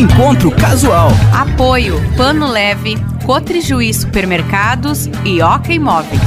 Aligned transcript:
Encontro 0.00 0.50
Casual. 0.50 1.10
Apoio 1.30 2.00
Pano 2.16 2.50
Leve, 2.50 2.96
Cotrijuí 3.26 3.92
Supermercados 3.92 5.10
e 5.26 5.42
Oca 5.42 5.74
Imóveis. 5.74 6.18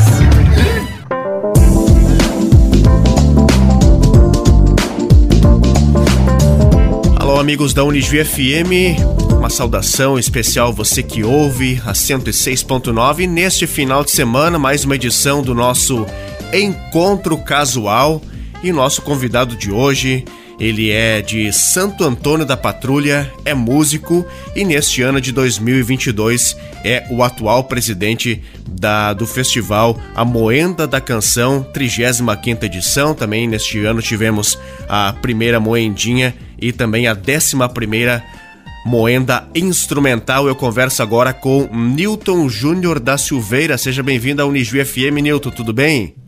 Alô, 7.20 7.40
amigos 7.40 7.74
da 7.74 7.84
Unijuí 7.84 8.24
FM. 8.24 9.02
Uma 9.40 9.50
saudação 9.50 10.20
especial 10.20 10.72
você 10.72 11.02
que 11.02 11.24
ouve 11.24 11.82
a 11.84 11.94
106.9 11.94 13.28
neste 13.28 13.66
final 13.66 14.04
de 14.04 14.12
semana, 14.12 14.60
mais 14.60 14.86
uma 14.86 14.94
edição 14.94 15.42
do 15.42 15.56
nosso 15.56 16.06
Encontro 16.54 17.40
Casual. 17.40 18.22
E 18.62 18.72
nosso 18.72 19.02
convidado 19.02 19.58
de 19.58 19.72
hoje, 19.72 20.24
ele 20.60 20.92
é 20.92 21.22
de 21.22 21.52
Santo 21.52 22.04
Antônio 22.04 22.46
da 22.46 22.56
Patrulha, 22.56 23.32
é 23.44 23.54
músico 23.54 24.26
e 24.56 24.64
neste 24.64 25.02
ano 25.02 25.20
de 25.20 25.32
2022 25.32 26.56
é 26.84 27.06
o 27.10 27.24
atual 27.24 27.64
presidente 27.64 28.42
da, 28.68 29.14
do 29.14 29.26
festival 29.26 30.00
A 30.16 30.24
Moenda 30.24 30.86
da 30.86 31.02
Canção, 31.02 31.64
35 31.74 32.66
edição. 32.66 33.14
Também 33.14 33.48
neste 33.48 33.80
ano 33.86 34.02
tivemos 34.02 34.58
a 34.88 35.14
primeira 35.22 35.60
moendinha 35.60 36.36
e 36.60 36.72
também 36.72 37.08
a 37.08 37.14
11 37.14 37.56
primeira 37.74 38.24
Moenda 38.86 39.48
Instrumental. 39.56 40.48
Eu 40.48 40.56
converso 40.56 41.02
agora 41.02 41.34
com 41.34 41.70
Newton 41.74 42.50
Júnior 42.50 43.00
da 43.00 43.18
Silveira. 43.18 43.78
Seja 43.78 44.04
bem-vindo 44.04 44.42
à 44.42 44.46
Unijuí 44.46 44.84
FM, 44.84 45.22
Newton, 45.22 45.50
tudo 45.52 45.74
bem? 45.74 46.23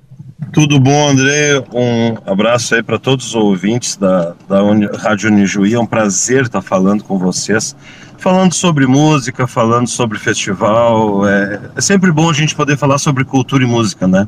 Tudo 0.52 0.80
bom, 0.80 1.10
André? 1.10 1.64
Um 1.72 2.18
abraço 2.30 2.76
aí 2.76 2.84
para 2.84 3.00
todos 3.00 3.28
os 3.28 3.36
ouvintes 3.36 3.96
da, 3.96 4.36
da 4.50 4.62
Uni, 4.64 4.86
Rádio 4.86 5.30
Unijuí. 5.30 5.74
É 5.74 5.80
um 5.80 5.86
prazer 5.86 6.44
estar 6.44 6.62
falando 6.62 7.06
com 7.06 7.18
vocês, 7.18 7.74
falando 8.18 8.54
sobre 8.54 8.86
música, 8.86 9.48
falando 9.48 9.88
sobre 9.88 10.20
festival. 10.20 11.26
É, 11.26 11.62
é 11.78 11.82
sempre 11.82 12.12
bom 12.12 12.30
a 12.30 12.34
gente 12.34 12.54
poder 12.54 12.78
falar 12.78 12.98
sobre 12.98 13.24
cultura 13.24 13.64
e 13.64 13.68
música, 13.68 14.08
né? 14.08 14.28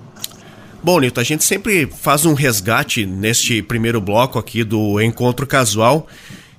Bom, 0.81 0.99
Nilton, 0.99 1.19
a 1.19 1.25
gente 1.25 1.43
sempre 1.43 1.85
faz 1.87 2.25
um 2.25 2.33
resgate 2.33 3.05
neste 3.05 3.61
primeiro 3.61 3.99
bloco 3.99 4.39
aqui 4.39 4.63
do 4.63 5.01
Encontro 5.01 5.45
Casual. 5.45 6.07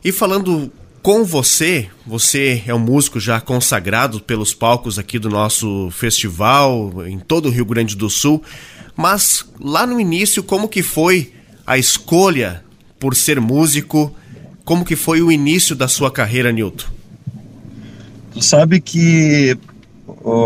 E 0.04 0.12
falando 0.12 0.70
com 1.02 1.24
você, 1.24 1.88
você 2.06 2.62
é 2.66 2.74
um 2.74 2.78
músico 2.78 3.19
já 3.19 3.41
consagrado 3.41 4.20
pelos 4.20 4.52
palcos 4.52 4.98
aqui 4.98 5.19
do 5.19 5.30
nosso 5.30 5.91
festival, 5.91 7.06
em 7.06 7.19
todo 7.19 7.46
o 7.46 7.50
Rio 7.50 7.64
Grande 7.64 7.96
do 7.96 8.10
Sul. 8.10 8.42
Mas 8.98 9.44
lá 9.60 9.86
no 9.86 10.00
início, 10.00 10.42
como 10.42 10.66
que 10.66 10.82
foi 10.82 11.32
a 11.64 11.78
escolha 11.78 12.64
por 12.98 13.14
ser 13.14 13.41
músico? 13.41 14.12
Como 14.64 14.84
que 14.84 14.96
foi 14.96 15.22
o 15.22 15.30
início 15.30 15.77
da 15.77 15.86
sua 15.86 16.10
carreira, 16.10 16.50
Newton? 16.50 16.86
Tu 18.32 18.42
sabe 18.42 18.80
que 18.80 19.56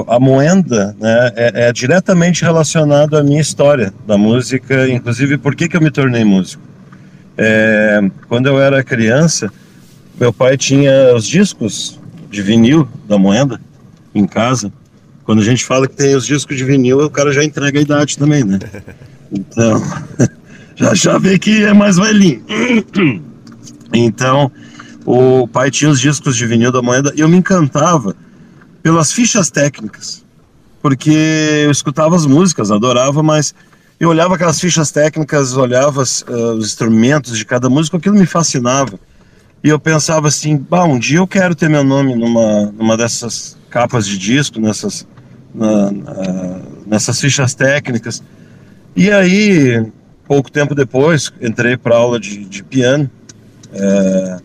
a 0.07 0.21
moenda 0.21 0.95
né, 1.01 1.33
é, 1.35 1.69
é, 1.69 1.73
diretamente 1.73 2.43
relacionado 2.43 3.17
à 3.17 3.23
minha 3.23 3.41
história 3.41 3.91
da 4.07 4.19
música, 4.19 4.87
inclusive 4.87 5.39
por 5.39 5.57
que, 5.57 5.67
que 5.67 5.79
eu 5.79 5.81
me 5.81 5.91
tornei 5.91 6.23
músico. 6.23 6.63
É, 7.39 8.03
quando 8.29 8.49
eu 8.49 8.61
era 8.61 8.85
criança, 8.85 9.51
meu 10.21 10.31
pai 10.31 10.59
tinha 10.59 11.15
os 11.17 11.27
discos 11.27 11.99
de 12.31 12.43
vinil 12.43 12.87
da 13.09 13.17
moenda 13.17 13.59
em 14.15 14.27
casa 14.27 14.71
quando 15.25 15.41
a 15.41 15.45
gente 15.45 15.65
fala 15.65 15.87
que 15.87 15.95
tem 15.95 16.15
os 16.15 16.27
discos 16.27 16.57
de 16.57 16.65
vinil, 16.65 17.01
o 17.01 17.11
cara 17.11 17.33
já 17.33 17.45
entrega 17.45 17.79
a 17.79 17.83
idade 17.83 18.19
também, 18.19 18.45
né? 18.45 18.59
Então, 19.35 19.83
já, 20.77 20.93
já 20.95 21.17
vê 21.17 21.39
que 21.39 21.65
é 21.65 21.73
mais 21.73 21.97
velhinho. 21.97 22.45
Então, 23.95 24.51
o 25.05 25.47
pai 25.47 25.71
tinha 25.71 25.91
os 25.91 26.01
discos 26.01 26.35
de 26.35 26.47
vinil 26.47 26.73
da 26.73 26.81
moeda 26.81 27.13
e 27.15 27.21
eu 27.21 27.29
me 27.29 27.37
encantava 27.37 28.17
pelas 28.83 29.13
fichas 29.13 29.51
técnicas, 29.51 30.25
porque 30.81 31.11
eu 31.65 31.71
escutava 31.71 32.17
as 32.17 32.25
músicas, 32.25 32.71
adorava, 32.71 33.23
mas 33.23 33.55
eu 34.01 34.09
olhava 34.09 34.35
aquelas 34.35 34.59
fichas 34.59 34.91
técnicas, 34.91 35.57
olhava 35.57 36.03
uh, 36.03 36.55
os 36.55 36.67
instrumentos 36.67 37.37
de 37.37 37.45
cada 37.45 37.69
música, 37.69 37.97
aquilo 37.97 38.19
me 38.19 38.27
fascinava. 38.27 38.99
E 39.63 39.69
eu 39.69 39.79
pensava 39.79 40.27
assim, 40.27 40.57
bah, 40.57 40.85
um 40.85 40.99
dia 40.99 41.19
eu 41.19 41.27
quero 41.27 41.55
ter 41.55 41.69
meu 41.69 41.85
nome 41.85 42.17
numa, 42.17 42.73
numa 42.73 42.97
dessas 42.97 43.57
capas 43.71 44.05
de 44.05 44.19
disco, 44.19 44.61
nessas, 44.61 45.07
na, 45.55 45.91
na, 45.91 46.61
nessas 46.87 47.21
fichas 47.21 47.55
técnicas. 47.55 48.23
E 48.95 49.11
aí, 49.11 49.85
pouco 50.27 50.51
tempo 50.51 50.75
depois, 50.75 51.33
entrei 51.41 51.77
para 51.77 51.97
aula 51.97 52.19
de, 52.19 52.45
de 52.45 52.63
piano. 52.63 53.11
É, 53.73 54.39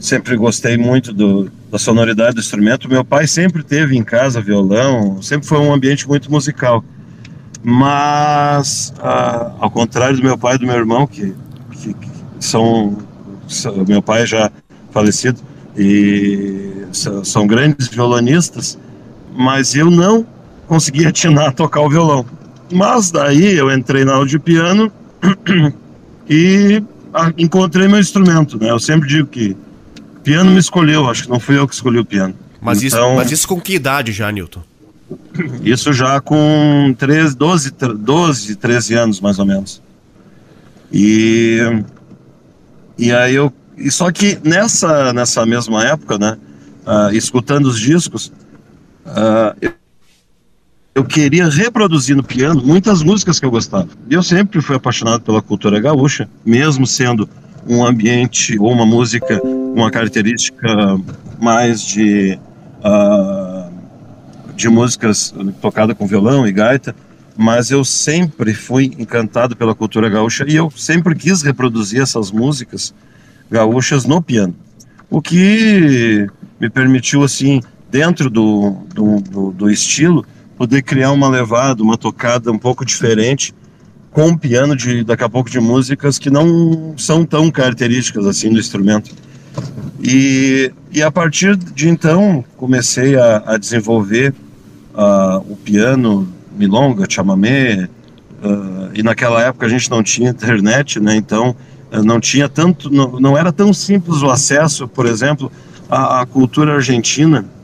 sempre 0.00 0.36
gostei 0.36 0.76
muito 0.76 1.12
do, 1.12 1.50
da 1.70 1.78
sonoridade 1.78 2.34
do 2.34 2.40
instrumento. 2.40 2.88
Meu 2.88 3.04
pai 3.04 3.26
sempre 3.26 3.62
teve 3.62 3.96
em 3.96 4.02
casa 4.02 4.40
violão, 4.40 5.20
sempre 5.22 5.46
foi 5.46 5.58
um 5.58 5.72
ambiente 5.72 6.08
muito 6.08 6.30
musical. 6.30 6.84
Mas, 7.62 8.94
a, 9.00 9.52
ao 9.58 9.70
contrário 9.70 10.16
do 10.16 10.22
meu 10.22 10.38
pai 10.38 10.54
e 10.54 10.58
do 10.58 10.66
meu 10.66 10.76
irmão, 10.76 11.06
que, 11.06 11.34
que, 11.72 11.92
que 11.94 12.10
são, 12.38 12.96
são. 13.48 13.84
Meu 13.84 14.00
pai 14.00 14.22
é 14.22 14.26
já 14.26 14.52
falecido 14.90 15.40
e 15.76 16.86
são, 16.92 17.24
são 17.24 17.46
grandes 17.46 17.88
violonistas, 17.88 18.78
mas 19.36 19.74
eu 19.74 19.90
não 19.90 20.26
conseguia 20.66 21.08
atinar 21.10 21.48
a 21.48 21.52
tocar 21.52 21.80
o 21.80 21.88
violão. 21.88 22.26
Mas 22.72 23.10
daí 23.10 23.56
eu 23.56 23.70
entrei 23.70 24.04
na 24.04 24.14
aula 24.14 24.26
de 24.26 24.38
piano 24.38 24.90
e 26.28 26.82
encontrei 27.38 27.86
meu 27.86 28.00
instrumento, 28.00 28.58
né? 28.58 28.70
Eu 28.70 28.78
sempre 28.78 29.08
digo 29.08 29.28
que 29.28 29.56
piano 30.24 30.50
me 30.50 30.58
escolheu, 30.58 31.08
acho 31.08 31.24
que 31.24 31.30
não 31.30 31.38
fui 31.38 31.56
eu 31.56 31.68
que 31.68 31.74
escolhi 31.74 31.98
o 31.98 32.04
piano. 32.04 32.34
Mas, 32.60 32.82
então, 32.82 33.10
isso, 33.10 33.16
mas 33.16 33.30
isso 33.30 33.48
com 33.48 33.60
que 33.60 33.74
idade 33.74 34.10
já, 34.12 34.30
Newton? 34.32 34.62
Isso 35.62 35.92
já 35.92 36.20
com 36.20 36.92
13, 36.98 37.36
12, 37.36 37.70
12, 37.70 38.56
13 38.56 38.94
anos 38.94 39.20
mais 39.20 39.38
ou 39.38 39.46
menos. 39.46 39.80
E, 40.92 41.60
e 42.98 43.12
aí 43.12 43.36
eu. 43.36 43.52
E 43.76 43.88
só 43.90 44.10
que 44.10 44.36
nessa, 44.42 45.12
nessa 45.12 45.46
mesma 45.46 45.84
época, 45.84 46.18
né? 46.18 46.36
Uh, 46.84 47.14
escutando 47.14 47.66
os 47.66 47.78
discos, 47.78 48.32
uh, 49.06 49.72
eu, 50.94 51.04
queria 51.04 51.48
reproduzir 51.48 52.16
no 52.16 52.22
piano 52.22 52.62
muitas 52.64 53.02
músicas 53.02 53.38
que 53.38 53.46
eu 53.46 53.50
gostava. 53.50 53.88
Eu 54.10 54.22
sempre 54.22 54.60
fui 54.60 54.76
apaixonado 54.76 55.22
pela 55.22 55.42
cultura 55.42 55.78
gaúcha, 55.78 56.28
mesmo 56.44 56.86
sendo 56.86 57.28
um 57.68 57.84
ambiente 57.84 58.58
ou 58.58 58.72
uma 58.72 58.86
música, 58.86 59.40
uma 59.44 59.90
característica 59.90 60.68
mais 61.40 61.82
de, 61.82 62.38
uh, 62.84 63.70
de 64.54 64.68
músicas 64.68 65.34
tocada 65.60 65.94
com 65.94 66.06
violão 66.06 66.46
e 66.46 66.52
gaita, 66.52 66.94
mas 67.36 67.70
eu 67.70 67.84
sempre 67.84 68.54
fui 68.54 68.92
encantado 68.98 69.54
pela 69.54 69.74
cultura 69.74 70.08
gaúcha 70.08 70.44
e 70.48 70.56
eu 70.56 70.70
sempre 70.70 71.14
quis 71.14 71.42
reproduzir 71.42 72.00
essas 72.00 72.30
músicas 72.30 72.94
gaúchas 73.50 74.04
no 74.04 74.22
piano. 74.22 74.54
O 75.10 75.20
que 75.20 76.26
me 76.58 76.70
permitiu, 76.70 77.22
assim, 77.22 77.60
dentro 77.96 78.28
do, 78.28 78.76
do, 78.92 79.20
do, 79.20 79.52
do 79.52 79.70
estilo, 79.70 80.22
poder 80.58 80.82
criar 80.82 81.12
uma 81.12 81.30
levada, 81.30 81.82
uma 81.82 81.96
tocada 81.96 82.52
um 82.52 82.58
pouco 82.58 82.84
diferente 82.84 83.54
com 84.10 84.26
um 84.26 84.36
piano 84.36 84.76
de 84.76 85.02
daqui 85.02 85.24
a 85.24 85.30
pouco 85.30 85.48
de 85.48 85.58
músicas 85.58 86.18
que 86.18 86.28
não 86.28 86.92
são 86.98 87.24
tão 87.24 87.50
características 87.50 88.26
assim 88.26 88.52
do 88.52 88.60
instrumento. 88.60 89.14
E, 89.98 90.70
e 90.92 91.02
a 91.02 91.10
partir 91.10 91.56
de 91.56 91.88
então 91.88 92.44
comecei 92.58 93.16
a, 93.16 93.42
a 93.46 93.56
desenvolver 93.56 94.34
uh, 94.94 95.38
o 95.50 95.56
piano, 95.56 96.28
milonga, 96.54 97.06
chamamé, 97.08 97.88
uh, 98.44 98.90
e 98.92 99.02
naquela 99.02 99.40
época 99.40 99.64
a 99.64 99.70
gente 99.70 99.90
não 99.90 100.02
tinha 100.02 100.28
internet, 100.28 101.00
né? 101.00 101.16
Então 101.16 101.56
uh, 101.90 102.02
não 102.02 102.20
tinha 102.20 102.46
tanto, 102.46 102.90
não, 102.90 103.18
não 103.18 103.38
era 103.38 103.50
tão 103.50 103.72
simples 103.72 104.20
o 104.20 104.28
acesso, 104.28 104.86
por 104.86 105.06
exemplo, 105.06 105.50
à, 105.88 106.20
à 106.20 106.26
cultura 106.26 106.74
argentina 106.74 107.55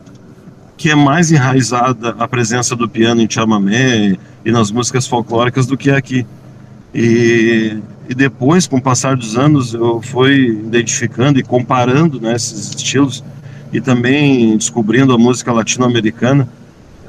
que 0.83 0.91
é 0.91 0.97
mais 0.97 1.31
enraizada 1.31 2.17
a 2.19 2.27
presença 2.27 2.75
do 2.75 2.89
piano 2.89 3.23
em 3.23 3.31
chamamé 3.31 4.19
e 4.45 4.51
nas 4.51 4.73
músicas 4.73 5.07
folclóricas 5.07 5.65
do 5.65 5.77
que 5.77 5.93
aqui. 5.93 6.27
E, 6.93 7.79
e 8.09 8.15
depois, 8.17 8.67
com 8.67 8.79
o 8.79 8.83
passar 8.83 9.17
dos 9.17 9.39
anos, 9.39 9.75
eu 9.75 10.03
fui 10.03 10.49
identificando 10.49 11.39
e 11.39 11.43
comparando 11.45 12.21
né, 12.21 12.35
esses 12.35 12.71
estilos 12.71 13.23
e 13.73 13.81
também 13.81 14.57
descobrindo 14.57 15.13
a 15.15 15.19
música 15.19 15.53
latino-americana 15.53 16.49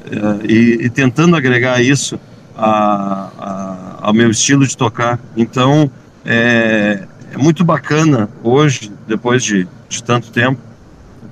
uh, 0.06 0.46
e, 0.48 0.84
e, 0.84 0.88
tentando 0.88 1.34
agregar 1.34 1.82
isso 1.82 2.16
a, 2.56 3.28
a, 3.36 3.98
ao 4.02 4.14
meu 4.14 4.30
estilo 4.30 4.64
de 4.64 4.76
tocar. 4.76 5.18
Então, 5.36 5.90
é, 6.24 7.08
é 7.32 7.36
muito 7.36 7.64
bacana 7.64 8.30
hoje, 8.40 8.92
depois 9.08 9.42
de, 9.42 9.66
de 9.88 10.00
tanto 10.00 10.30
tempo 10.30 10.60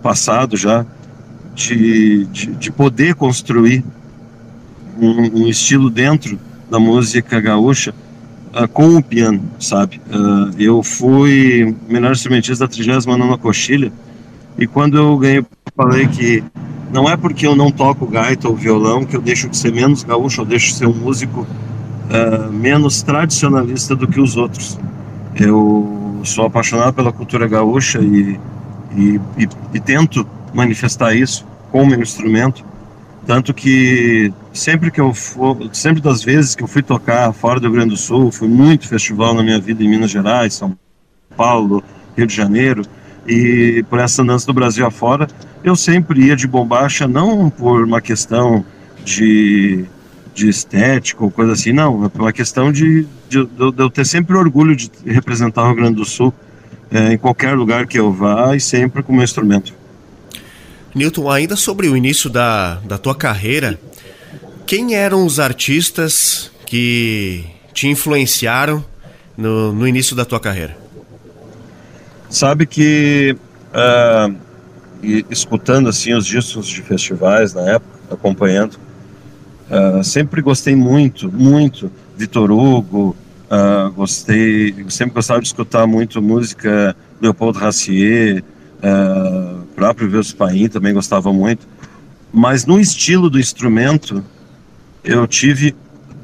passado 0.02 0.56
já, 0.56 0.84
de, 1.54 2.24
de, 2.26 2.46
de 2.46 2.72
poder 2.72 3.14
construir 3.14 3.84
um, 4.98 5.42
um, 5.42 5.48
estilo 5.48 5.90
dentro 5.90 6.38
da 6.70 6.78
música 6.78 7.40
gaúcha 7.40 7.94
uh, 8.54 8.68
com 8.68 8.96
o 8.96 9.02
piano, 9.02 9.42
sabe? 9.58 10.00
Uh, 10.08 10.54
eu 10.58 10.82
fui 10.82 11.74
melhor 11.88 12.12
instrumentista 12.12 12.66
da 12.66 12.72
39ª 12.72 13.38
Coxilha 13.38 13.92
E 14.58 14.66
quando 14.66 14.96
eu 14.96 15.16
ganhei, 15.18 15.44
falei 15.76 16.06
que 16.06 16.42
não 16.92 17.08
é 17.08 17.16
porque 17.16 17.46
eu 17.46 17.56
não 17.56 17.70
toco 17.70 18.06
gaita 18.06 18.48
ou 18.48 18.54
violão 18.54 19.04
que 19.04 19.16
eu 19.16 19.20
deixo 19.20 19.48
de 19.48 19.56
ser 19.56 19.72
menos 19.72 20.02
gaúcho, 20.02 20.42
eu 20.42 20.44
deixo 20.44 20.68
de 20.68 20.74
ser 20.74 20.86
um 20.86 20.94
músico 20.94 21.40
uh, 21.40 22.52
menos 22.52 23.02
tradicionalista 23.02 23.96
do 23.96 24.06
que 24.06 24.20
os 24.20 24.36
outros. 24.36 24.78
Eu 25.34 26.20
sou 26.24 26.46
apaixonado 26.46 26.92
pela 26.94 27.12
cultura 27.12 27.48
gaúcha 27.48 27.98
e, 27.98 28.38
e, 28.94 29.20
e, 29.38 29.48
e 29.74 29.80
tento 29.80 30.26
manifestar 30.52 31.14
isso 31.14 31.46
com 31.70 31.82
o 31.82 31.86
meu 31.86 32.00
instrumento. 32.00 32.64
Tanto 33.26 33.54
que 33.54 34.32
sempre 34.52 34.90
que 34.90 35.00
eu 35.00 35.14
for, 35.14 35.56
sempre 35.72 36.00
das 36.00 36.22
vezes 36.22 36.54
que 36.54 36.62
eu 36.62 36.66
fui 36.66 36.82
tocar 36.82 37.32
fora 37.32 37.60
do 37.60 37.68
Rio 37.68 37.76
Grande 37.76 37.90
do 37.90 37.96
Sul, 37.96 38.32
fui 38.32 38.48
muito 38.48 38.88
festival 38.88 39.32
na 39.34 39.42
minha 39.42 39.60
vida 39.60 39.82
em 39.82 39.88
Minas 39.88 40.10
Gerais, 40.10 40.54
São 40.54 40.76
Paulo, 41.36 41.82
Rio 42.16 42.26
de 42.26 42.34
Janeiro, 42.34 42.82
e 43.26 43.84
por 43.88 44.00
essa 44.00 44.22
andança 44.22 44.46
do 44.46 44.52
Brasil 44.52 44.84
afora, 44.84 45.28
eu 45.62 45.76
sempre 45.76 46.26
ia 46.26 46.36
de 46.36 46.46
bombacha, 46.46 47.06
não 47.06 47.48
por 47.48 47.84
uma 47.84 48.00
questão 48.00 48.64
de, 49.04 49.84
de 50.34 50.48
estética 50.48 51.22
ou 51.22 51.30
coisa 51.30 51.52
assim, 51.52 51.72
não, 51.72 52.04
é 52.04 52.08
por 52.08 52.22
uma 52.22 52.32
questão 52.32 52.72
de, 52.72 53.06
de, 53.28 53.44
de, 53.46 53.72
eu 53.78 53.88
ter 53.88 54.04
sempre 54.04 54.36
orgulho 54.36 54.74
de 54.74 54.90
representar 55.06 55.62
o 55.62 55.66
Rio 55.66 55.76
Grande 55.76 55.94
do 55.94 56.04
Sul 56.04 56.34
é, 56.90 57.12
em 57.12 57.18
qualquer 57.18 57.54
lugar 57.56 57.86
que 57.86 57.98
eu 57.98 58.12
vá 58.12 58.54
e 58.56 58.60
sempre 58.60 59.02
com 59.02 59.12
o 59.12 59.14
meu 59.14 59.24
instrumento. 59.24 59.72
Newton, 60.94 61.30
ainda 61.30 61.56
sobre 61.56 61.88
o 61.88 61.96
início 61.96 62.28
da, 62.28 62.74
da 62.84 62.98
tua 62.98 63.14
carreira, 63.14 63.78
quem 64.66 64.94
eram 64.94 65.24
os 65.24 65.40
artistas 65.40 66.50
que 66.66 67.44
te 67.72 67.88
influenciaram 67.88 68.84
no, 69.36 69.72
no 69.72 69.88
início 69.88 70.14
da 70.14 70.24
tua 70.24 70.38
carreira? 70.38 70.76
Sabe 72.28 72.66
que 72.66 73.36
uh, 73.72 74.34
escutando 75.30 75.88
assim 75.88 76.14
os 76.14 76.26
discos 76.26 76.66
de 76.66 76.82
festivais 76.82 77.52
na 77.54 77.62
época, 77.62 77.98
acompanhando, 78.10 78.78
uh, 79.70 80.02
sempre 80.04 80.40
gostei 80.40 80.76
muito, 80.76 81.30
muito 81.30 81.90
Vitor 82.16 82.50
Hugo, 82.50 83.16
uh, 83.50 83.90
gostei, 83.92 84.74
sempre 84.88 85.14
gostava 85.14 85.40
de 85.40 85.46
escutar 85.46 85.86
muito 85.86 86.22
música 86.22 86.94
Leopoldo 87.20 87.58
Racier, 87.58 88.42
uh, 88.78 89.61
próprio 89.74 90.08
Velso 90.08 90.36
Paim 90.36 90.68
também 90.68 90.92
gostava 90.92 91.32
muito, 91.32 91.66
mas 92.32 92.64
no 92.64 92.80
estilo 92.80 93.28
do 93.28 93.38
instrumento 93.38 94.24
eu 95.04 95.26
tive 95.26 95.74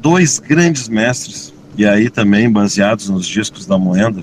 dois 0.01 0.39
grandes 0.39 0.89
mestres 0.89 1.53
e 1.77 1.87
aí 1.87 2.11
também 2.11 2.51
baseados 2.51 3.09
nos 3.09 3.27
discos 3.27 3.67
da 3.67 3.79
Moenda, 3.79 4.23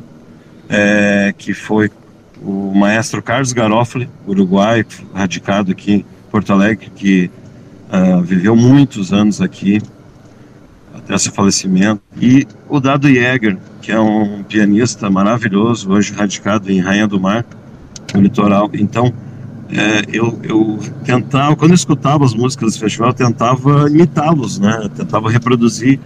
é, 0.67 1.33
que 1.37 1.53
foi 1.53 1.89
o 2.41 2.73
maestro 2.75 3.21
Carlos 3.21 3.53
Garofoli, 3.53 4.09
uruguai, 4.27 4.85
radicado 5.13 5.71
aqui 5.71 5.93
em 5.93 6.05
Porto 6.29 6.51
Alegre, 6.51 6.91
que 6.95 7.31
uh, 7.89 8.21
viveu 8.21 8.55
muitos 8.55 9.13
anos 9.13 9.41
aqui 9.41 9.81
até 10.93 11.17
seu 11.17 11.31
falecimento, 11.31 12.01
e 12.19 12.47
o 12.67 12.79
Dado 12.79 13.07
Jäger, 13.07 13.57
que 13.81 13.91
é 13.91 13.99
um 13.99 14.43
pianista 14.43 15.09
maravilhoso, 15.09 15.91
hoje 15.91 16.13
radicado 16.13 16.71
em 16.71 16.79
Rainha 16.79 17.07
do 17.07 17.19
Mar, 17.19 17.45
no 18.15 18.21
litoral. 18.21 18.69
Então, 18.73 19.13
é, 19.71 20.03
eu, 20.11 20.39
eu 20.43 20.79
tentava, 21.03 21.55
quando 21.55 21.71
eu 21.71 21.75
escutava 21.75 22.23
as 22.23 22.33
músicas 22.33 22.73
do 22.73 22.79
festival, 22.79 23.09
eu 23.09 23.13
tentava 23.13 23.89
imitá-los, 23.89 24.59
né? 24.59 24.89
tentava 24.95 25.29
reproduzir 25.29 25.99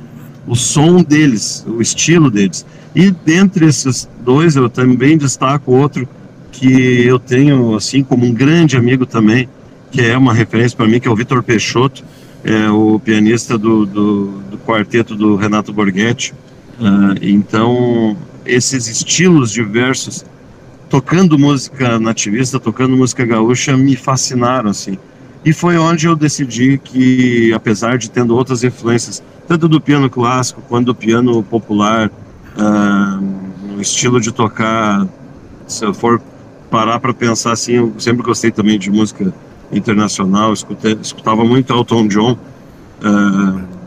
o 0.47 0.55
som 0.55 1.01
deles, 1.03 1.65
o 1.67 1.81
estilo 1.81 2.31
deles. 2.31 2.65
E 2.95 3.11
dentre 3.11 3.65
esses 3.65 4.09
dois, 4.23 4.55
eu 4.55 4.69
também 4.69 5.17
destaco 5.17 5.71
outro 5.71 6.07
que 6.51 7.03
eu 7.05 7.19
tenho, 7.19 7.75
assim, 7.75 8.03
como 8.03 8.25
um 8.25 8.33
grande 8.33 8.75
amigo 8.75 9.05
também, 9.05 9.47
que 9.91 10.01
é 10.01 10.17
uma 10.17 10.33
referência 10.33 10.75
para 10.75 10.87
mim, 10.87 10.99
que 10.99 11.07
é 11.07 11.11
o 11.11 11.15
Vitor 11.15 11.43
Peixoto, 11.43 12.03
é 12.43 12.69
o 12.69 12.99
pianista 12.99 13.57
do, 13.57 13.85
do, 13.85 14.25
do 14.49 14.57
quarteto 14.59 15.15
do 15.15 15.35
Renato 15.35 15.73
Borghetti. 15.73 16.33
Uh, 16.79 17.15
então, 17.21 18.17
esses 18.45 18.87
estilos 18.87 19.51
diversos 19.51 20.25
tocando 20.89 21.37
música 21.37 21.99
nativista, 21.99 22.59
tocando 22.59 22.97
música 22.97 23.23
gaúcha, 23.25 23.77
me 23.77 23.95
fascinaram, 23.95 24.71
assim. 24.71 24.97
E 25.45 25.53
foi 25.53 25.77
onde 25.77 26.07
eu 26.07 26.15
decidi 26.15 26.77
que, 26.77 27.53
apesar 27.53 27.97
de 27.97 28.09
tendo 28.09 28.35
outras 28.35 28.63
influências, 28.63 29.23
tanto 29.47 29.67
do 29.67 29.79
piano 29.79 30.09
clássico 30.09 30.61
quanto 30.67 30.87
do 30.87 30.95
piano 30.95 31.41
popular, 31.43 32.11
uh, 32.57 33.71
no 33.71 33.81
estilo 33.81 34.19
de 34.19 34.31
tocar, 34.31 35.07
se 35.67 35.85
eu 35.85 35.93
for 35.93 36.21
parar 36.69 36.99
para 36.99 37.13
pensar 37.13 37.53
assim, 37.53 37.73
eu 37.73 37.93
sempre 37.99 38.23
gostei 38.23 38.51
também 38.51 38.77
de 38.77 38.91
música 38.91 39.33
internacional, 39.71 40.51
escutei, 40.51 40.97
escutava 41.01 41.45
muito 41.45 41.71
Elton 41.71 42.07
John, 42.07 42.37
uh, 43.03 43.79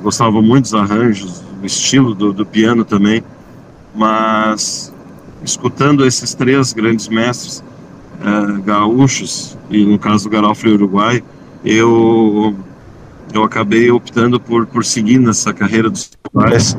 gostava 0.00 0.42
muito 0.42 0.64
dos 0.64 0.74
arranjos, 0.74 1.42
o 1.62 1.64
estilo 1.66 2.14
do, 2.14 2.32
do 2.32 2.44
piano 2.44 2.84
também, 2.84 3.22
mas 3.94 4.91
escutando 5.44 6.04
esses 6.06 6.34
três 6.34 6.72
grandes 6.72 7.08
mestres 7.08 7.62
uh, 8.20 8.62
gaúchos, 8.62 9.56
e 9.70 9.84
no 9.84 9.98
caso 9.98 10.24
do 10.24 10.30
Garofalo 10.30 10.74
Uruguai, 10.74 11.22
eu, 11.64 12.54
eu 13.32 13.44
acabei 13.44 13.90
optando 13.90 14.38
por, 14.38 14.66
por 14.66 14.84
seguir 14.84 15.18
nessa 15.18 15.52
carreira 15.52 15.90
dos 15.90 16.10
pais. 16.32 16.76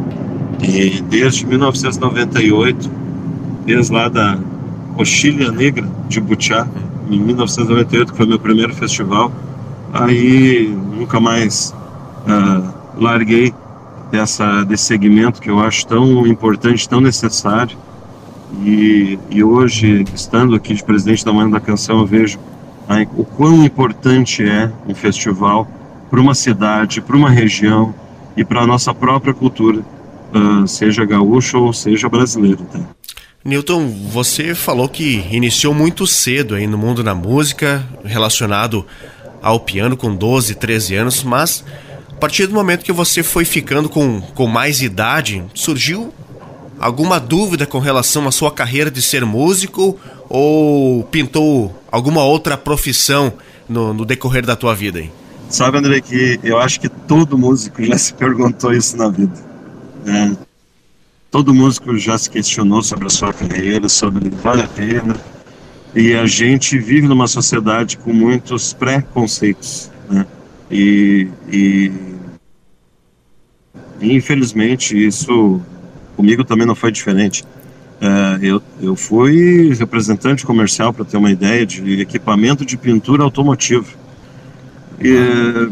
E 0.62 1.02
desde 1.02 1.46
1998, 1.46 2.90
desde 3.66 3.94
lá 3.94 4.08
da 4.08 4.40
Coxilha 4.96 5.52
Negra 5.52 5.90
de 6.08 6.20
Butiá, 6.22 6.68
em 7.10 7.20
1998, 7.20 8.12
que 8.12 8.18
foi 8.18 8.26
meu 8.26 8.40
primeiro 8.40 8.74
festival, 8.74 9.32
aí 9.92 10.74
nunca 10.96 11.20
mais 11.20 11.74
uh, 12.28 12.74
larguei 12.98 13.54
dessa, 14.12 14.64
desse 14.64 14.86
segmento 14.86 15.42
que 15.42 15.50
eu 15.50 15.60
acho 15.60 15.86
tão 15.88 16.26
importante, 16.26 16.88
tão 16.88 17.02
necessário 17.02 17.78
e, 18.62 19.18
e 19.30 19.44
hoje, 19.44 20.06
estando 20.14 20.56
aqui 20.56 20.74
de 20.74 20.84
presidente 20.84 21.26
da 21.26 21.34
Manhã 21.34 21.50
da 21.50 21.60
Canção, 21.60 22.00
eu 22.00 22.06
vejo 22.06 22.40
aí, 22.88 23.08
o 23.18 23.26
quão 23.26 23.64
importante 23.64 24.44
é 24.44 24.72
um 24.88 24.94
festival 24.94 25.68
para 26.10 26.22
uma 26.22 26.36
cidade, 26.36 27.02
para 27.02 27.16
uma 27.16 27.30
região 27.30 27.94
e 28.38 28.44
para 28.44 28.62
a 28.62 28.68
nossa 28.68 28.94
própria 28.94 29.34
cultura, 29.34 29.80
uh, 29.80 30.68
seja 30.68 31.06
gaúcho 31.06 31.58
ou 31.58 31.74
seja 31.74 32.08
brasileiro. 32.08 32.64
Tá? 32.72 32.80
Newton, 33.44 33.88
você 34.10 34.56
falou 34.56 34.88
que 34.88 35.26
iniciou 35.32 35.74
muito 35.74 36.08
cedo 36.08 36.56
aí 36.56 36.68
no 36.68 36.78
mundo 36.78 37.04
da 37.04 37.14
música, 37.14 37.84
relacionado 38.06 38.86
ao 39.42 39.60
piano 39.60 39.98
com 39.98 40.16
12, 40.16 40.56
13 40.56 40.96
anos, 40.96 41.24
mas 41.24 41.66
a 42.10 42.16
partir 42.16 42.48
do 42.48 42.54
momento 42.54 42.86
que 42.86 42.92
você 42.94 43.22
foi 43.22 43.44
ficando 43.44 43.90
com, 43.90 44.22
com 44.22 44.48
mais 44.48 44.82
idade, 44.82 45.44
surgiu 45.54 46.14
alguma 46.84 47.18
dúvida 47.18 47.66
com 47.66 47.80
relação 47.80 48.28
à 48.28 48.32
sua 48.32 48.52
carreira 48.52 48.92
de 48.92 49.02
ser 49.02 49.26
músico 49.26 49.98
ou 50.28 51.04
pintou 51.06 51.74
alguma 51.90 52.24
outra 52.26 52.58
profissão 52.58 53.32
no, 53.70 53.94
no 53.94 54.04
decorrer 54.04 54.46
da 54.46 54.54
tua 54.54 54.76
vida? 54.76 55.00
Hein? 55.00 55.10
Sabe, 55.50 55.78
André, 55.78 56.02
que 56.02 56.40
eu 56.44 56.60
acho 56.60 56.82
que 56.82 56.90
todo 56.90 57.38
músico 57.38 57.82
já 57.82 57.98
se 57.98 58.14
perguntou 58.16 58.74
isso 58.74 58.98
na 58.98 59.08
vida. 59.08 59.34
É, 60.06 60.32
todo 61.32 61.54
músico 61.54 61.98
já 61.98 62.18
se 62.18 62.30
questionou 62.30 62.84
sobre 62.84 63.08
a 63.08 63.10
sua 63.10 63.32
carreira, 63.32 63.88
sobre 63.88 64.30
vale 64.30 64.64
a 64.64 64.68
pena. 64.68 65.16
E 65.96 66.14
a 66.14 66.26
gente 66.26 66.78
vive 66.78 67.08
numa 67.08 67.28
sociedade 67.28 67.98
com 67.98 68.12
muitos 68.12 68.74
preconceitos, 68.74 69.90
né? 70.10 70.26
E, 70.70 71.30
e 71.50 71.92
infelizmente 74.02 74.98
isso 74.98 75.62
comigo 76.16 76.44
também 76.44 76.66
não 76.66 76.76
foi 76.76 76.92
diferente. 76.92 77.44
É, 78.02 78.40
eu, 78.42 78.62
eu 78.82 78.96
fui 78.96 79.74
representante 79.74 80.46
comercial, 80.46 80.94
para 80.94 81.06
ter 81.06 81.18
uma 81.18 81.32
ideia, 81.32 81.66
de 81.66 82.02
equipamento 82.02 82.66
de 82.66 82.78
pintura 82.78 83.24
automotiva. 83.24 83.88
E, 85.00 85.70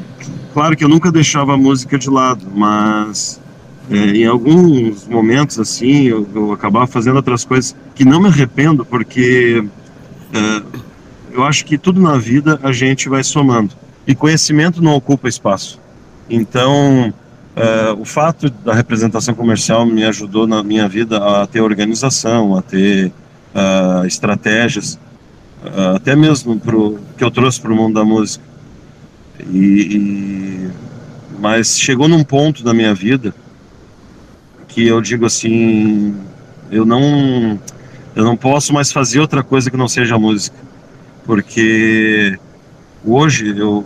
claro 0.54 0.76
que 0.76 0.84
eu 0.84 0.90
nunca 0.90 1.12
deixava 1.12 1.54
a 1.54 1.58
música 1.58 1.98
de 1.98 2.10
lado, 2.10 2.48
mas 2.54 3.40
é, 3.90 3.96
em 3.96 4.26
alguns 4.26 5.08
momentos 5.08 5.60
assim 5.60 6.04
eu, 6.04 6.28
eu, 6.34 6.54
acabava 6.54 6.88
fazendo 6.88 7.18
outras 7.18 7.44
coisas 7.44 7.76
que 7.94 8.06
não 8.06 8.22
me 8.22 8.28
arrependo, 8.28 8.86
porque 8.86 9.64
é, 10.34 10.64
eu 11.34 11.44
acho 11.44 11.66
que 11.66 11.78
tudo 11.78 12.02
na 12.02 12.18
vida 12.18 12.60
a 12.64 12.72
gente 12.72 13.10
vai 13.10 13.24
somando. 13.24 13.76
E 14.08 14.16
conhecimento 14.16 14.82
não 14.82 14.96
ocupa 14.96 15.28
espaço. 15.28 15.80
Então, 16.30 17.14
Uh, 17.52 18.00
o 18.00 18.06
fato 18.06 18.50
da 18.50 18.74
representação 18.74 19.36
comercial 19.36 19.86
me 19.86 20.06
ajudou 20.06 20.48
na 20.48 20.64
minha 20.64 20.88
vida 20.88 21.18
a 21.18 21.46
ter 21.46 21.60
organização, 21.60 22.56
a 22.56 22.62
ter 22.62 23.12
uh, 23.54 24.06
estratégias, 24.06 24.98
uh, 25.66 25.98
até 25.98 26.16
mesmo 26.16 26.58
pro, 26.58 26.98
que 27.18 27.24
eu 27.24 27.30
trouxe 27.30 27.60
para 27.60 27.74
o 27.74 27.76
mundo 27.76 27.96
da 27.96 28.06
música. 28.06 28.44
E, 29.52 29.58
e, 29.58 30.70
mas 31.40 31.78
chegou 31.78 32.08
num 32.08 32.24
ponto 32.24 32.64
da 32.64 32.74
minha 32.74 32.94
vida 32.94 33.34
que 34.70 34.88
eu 34.88 35.02
digo 35.02 35.26
assim, 35.26 36.16
eu 36.72 36.86
não, 36.86 37.60
eu 38.16 38.24
não 38.24 38.38
posso 38.38 38.74
mais 38.74 38.94
fazer 38.94 39.20
outra 39.20 39.44
coisa 39.44 39.70
que 39.70 39.76
não 39.76 39.90
seja 39.90 40.18
música. 40.18 40.56
porque 41.26 42.40
hoje 43.04 43.58
eu 43.58 43.84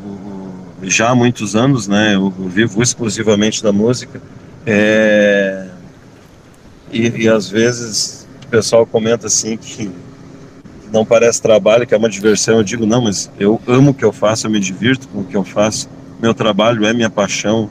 já 0.84 1.10
há 1.10 1.16
muitos 1.16 1.56
anos, 1.56 1.88
né, 1.88 2.16
eu 2.16 2.30
vivo 2.30 2.82
exclusivamente 2.82 3.64
da 3.64 3.72
música, 3.72 4.22
é, 4.66 5.68
e, 6.92 7.24
e 7.24 7.30
às 7.30 7.50
vezes 7.50 8.28
o 8.46 8.48
pessoal 8.48 8.86
comenta 8.86 9.28
assim 9.28 9.58
que 9.58 9.92
não 10.92 11.06
parece 11.06 11.42
trabalho, 11.42 11.86
que 11.86 11.94
é 11.94 11.98
uma 11.98 12.10
diversão. 12.10 12.56
Eu 12.56 12.64
digo, 12.64 12.86
não, 12.86 13.02
mas 13.02 13.30
eu 13.40 13.60
amo 13.68 13.92
o 13.92 13.94
que 13.94 14.06
eu 14.06 14.14
faço, 14.14 14.48
eu 14.48 14.52
me 14.52 14.60
divirto 14.60 15.08
com 15.10 15.20
o 15.20 15.24
que 15.26 15.36
eu 15.36 15.44
faço. 15.44 15.90
Meu 16.22 16.34
trabalho 16.34 16.86
é 16.86 16.94
minha 16.94 17.10
paixão. 17.10 17.70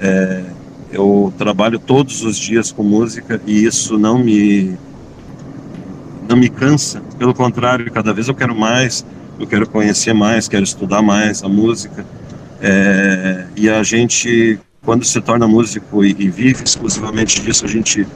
É, 0.00 0.44
eu 0.92 1.32
trabalho 1.36 1.78
todos 1.78 2.22
os 2.22 2.36
dias 2.36 2.70
com 2.70 2.82
música 2.82 3.40
e 3.46 3.64
isso 3.64 3.98
não 3.98 4.18
me 4.18 4.78
não 6.28 6.36
me 6.36 6.48
cansa. 6.48 7.02
Pelo 7.18 7.34
contrário, 7.34 7.90
cada 7.90 8.12
vez 8.12 8.28
eu 8.28 8.34
quero 8.34 8.54
mais, 8.54 9.04
eu 9.38 9.46
quero 9.46 9.68
conhecer 9.68 10.14
mais, 10.14 10.46
quero 10.48 10.62
estudar 10.62 11.02
mais 11.02 11.42
a 11.42 11.48
música. 11.48 12.06
É, 12.66 13.44
e 13.54 13.68
a 13.68 13.82
gente, 13.82 14.58
quando 14.82 15.04
se 15.04 15.20
torna 15.20 15.46
músico 15.46 16.02
e, 16.02 16.16
e 16.18 16.30
vive 16.30 16.64
exclusivamente 16.64 17.42
disso, 17.42 17.66
a 17.66 17.68
gente 17.68 18.06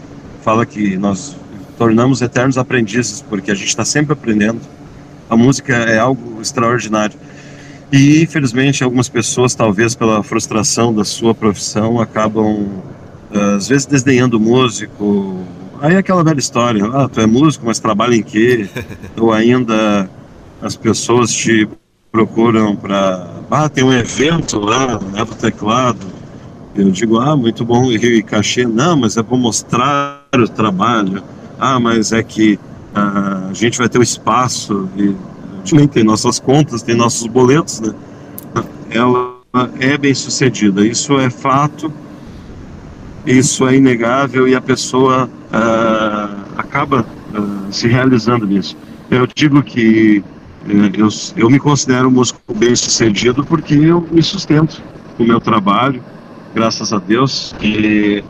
fala 0.43 0.65
que 0.65 0.97
nós 0.97 1.37
tornamos 1.77 2.23
eternos 2.23 2.57
aprendizes, 2.57 3.21
porque 3.21 3.51
a 3.51 3.55
gente 3.55 3.69
está 3.69 3.85
sempre 3.85 4.15
aprendendo. 4.15 4.59
A 5.29 5.37
música 5.37 5.75
é 5.75 5.99
algo 5.99 6.41
extraordinário. 6.41 7.19
E, 7.93 8.23
infelizmente, 8.23 8.83
algumas 8.83 9.09
pessoas, 9.11 9.55
talvez 9.55 9.95
pela 9.95 10.23
frustração 10.23 10.95
da 10.95 11.05
sua 11.05 11.35
profissão, 11.35 12.01
acabam, 12.01 12.83
às 13.55 13.69
vezes, 13.69 13.85
desdenhando 13.85 14.39
o 14.39 14.41
músico. 14.41 15.45
Aí 15.83 15.95
é 15.95 15.99
aquela 15.99 16.25
velha 16.25 16.39
história: 16.39 16.87
ah, 16.87 17.07
tu 17.07 17.21
é 17.21 17.27
músico, 17.27 17.67
mas 17.67 17.79
trabalha 17.79 18.15
em 18.15 18.23
quê? 18.23 18.67
Ou 19.21 19.31
ainda 19.31 20.09
as 20.63 20.75
pessoas 20.75 21.31
te 21.31 21.69
procuram 22.11 22.75
para. 22.75 23.38
Ah, 23.51 23.69
tem 23.69 23.85
um 23.85 23.93
evento 23.93 24.59
lá, 24.59 25.01
leva 25.13 25.33
o 25.33 25.35
teclado. 25.35 26.07
Eu 26.75 26.91
digo, 26.91 27.19
ah, 27.19 27.37
muito 27.37 27.65
bom, 27.65 27.91
e 27.91 28.23
cachê. 28.23 28.67
Não, 28.67 28.97
mas 28.97 29.17
é 29.17 29.23
para 29.23 29.37
mostrar 29.37 30.27
o 30.37 30.49
trabalho 30.49 31.23
ah, 31.59 31.81
mas 31.81 32.13
é 32.13 32.23
que 32.23 32.59
ah, 32.95 33.49
a 33.51 33.53
gente 33.53 33.79
vai 33.79 33.89
ter 33.89 33.99
o 33.99 34.03
espaço 34.03 34.89
e 34.97 35.15
a 35.63 35.67
gente 35.67 35.89
tem 35.89 36.05
nossas 36.05 36.39
contas, 36.39 36.83
tem 36.83 36.95
nossos 36.95 37.27
boletos, 37.27 37.81
né? 37.81 37.93
Ela 38.91 39.37
é 39.81 39.99
bem 39.99 40.15
sucedida, 40.15 40.87
isso 40.87 41.19
é 41.19 41.29
fato, 41.29 41.93
isso 43.27 43.67
é 43.67 43.77
inegável 43.77 44.47
e 44.47 44.55
a 44.55 44.61
pessoa 44.61 45.29
ah, 45.53 46.31
acaba 46.57 47.05
ah, 47.35 47.67
se 47.73 47.89
realizando 47.89 48.47
nisso. 48.47 48.77
Eu 49.11 49.27
digo 49.27 49.63
que 49.63 50.23
eu, 50.67 51.09
eu 51.37 51.51
me 51.51 51.59
considero 51.59 52.09
um 52.09 52.11
músico 52.11 52.41
bem 52.55 52.75
sucedido 52.75 53.45
porque 53.45 53.75
eu 53.75 54.07
me 54.11 54.23
sustento 54.23 54.83
com 55.17 55.25
o 55.25 55.27
meu 55.27 55.41
trabalho, 55.41 56.03
graças 56.55 56.93
a 56.93 56.99
Deus, 56.99 57.55
e 57.61 58.23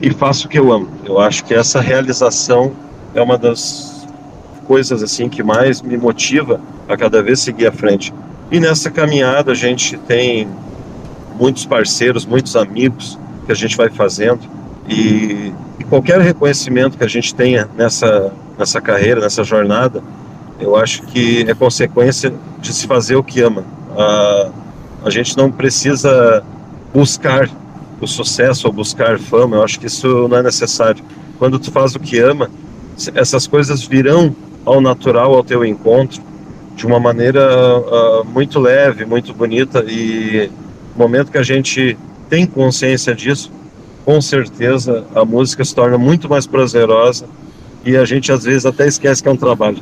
e 0.00 0.10
faço 0.10 0.46
o 0.46 0.50
que 0.50 0.58
eu 0.58 0.72
amo. 0.72 0.88
Eu 1.04 1.18
acho 1.18 1.44
que 1.44 1.54
essa 1.54 1.80
realização 1.80 2.72
é 3.14 3.22
uma 3.22 3.38
das 3.38 4.06
coisas 4.66 5.02
assim 5.02 5.28
que 5.28 5.42
mais 5.42 5.80
me 5.80 5.96
motiva 5.96 6.60
a 6.88 6.96
cada 6.96 7.22
vez 7.22 7.40
seguir 7.40 7.66
à 7.66 7.72
frente. 7.72 8.12
E 8.50 8.60
nessa 8.60 8.90
caminhada 8.90 9.52
a 9.52 9.54
gente 9.54 9.96
tem 9.98 10.48
muitos 11.38 11.64
parceiros, 11.64 12.26
muitos 12.26 12.56
amigos 12.56 13.18
que 13.46 13.52
a 13.52 13.54
gente 13.54 13.76
vai 13.76 13.88
fazendo 13.88 14.40
e, 14.88 15.52
e 15.78 15.84
qualquer 15.84 16.20
reconhecimento 16.20 16.98
que 16.98 17.04
a 17.04 17.08
gente 17.08 17.34
tenha 17.34 17.68
nessa 17.76 18.32
nessa 18.58 18.80
carreira, 18.80 19.20
nessa 19.20 19.42
jornada, 19.42 20.02
eu 20.60 20.76
acho 20.76 21.02
que 21.02 21.44
é 21.48 21.54
consequência 21.54 22.32
de 22.60 22.72
se 22.72 22.86
fazer 22.86 23.16
o 23.16 23.22
que 23.22 23.40
ama. 23.40 23.64
A, 23.96 24.50
a 25.04 25.10
gente 25.10 25.36
não 25.36 25.50
precisa 25.50 26.42
buscar 26.92 27.48
o 28.00 28.06
sucesso 28.06 28.66
ou 28.66 28.72
buscar 28.72 29.18
fama, 29.18 29.56
eu 29.56 29.62
acho 29.62 29.78
que 29.78 29.86
isso 29.86 30.28
não 30.28 30.38
é 30.38 30.42
necessário. 30.42 31.02
Quando 31.38 31.58
tu 31.58 31.70
faz 31.70 31.94
o 31.94 32.00
que 32.00 32.18
ama, 32.18 32.50
essas 33.14 33.46
coisas 33.46 33.82
virão 33.82 34.34
ao 34.64 34.80
natural, 34.80 35.34
ao 35.34 35.44
teu 35.44 35.64
encontro, 35.64 36.22
de 36.74 36.86
uma 36.86 36.98
maneira 36.98 37.78
uh, 37.78 38.24
muito 38.24 38.58
leve, 38.58 39.04
muito 39.04 39.32
bonita 39.32 39.84
e 39.86 40.50
no 40.96 41.04
momento 41.04 41.30
que 41.30 41.38
a 41.38 41.42
gente 41.42 41.96
tem 42.28 42.46
consciência 42.46 43.14
disso, 43.14 43.50
com 44.04 44.20
certeza 44.20 45.04
a 45.14 45.24
música 45.24 45.64
se 45.64 45.74
torna 45.74 45.96
muito 45.96 46.28
mais 46.28 46.46
prazerosa 46.46 47.26
e 47.84 47.96
a 47.96 48.04
gente 48.04 48.32
às 48.32 48.44
vezes 48.44 48.66
até 48.66 48.86
esquece 48.86 49.22
que 49.22 49.28
é 49.28 49.32
um 49.32 49.36
trabalho. 49.36 49.78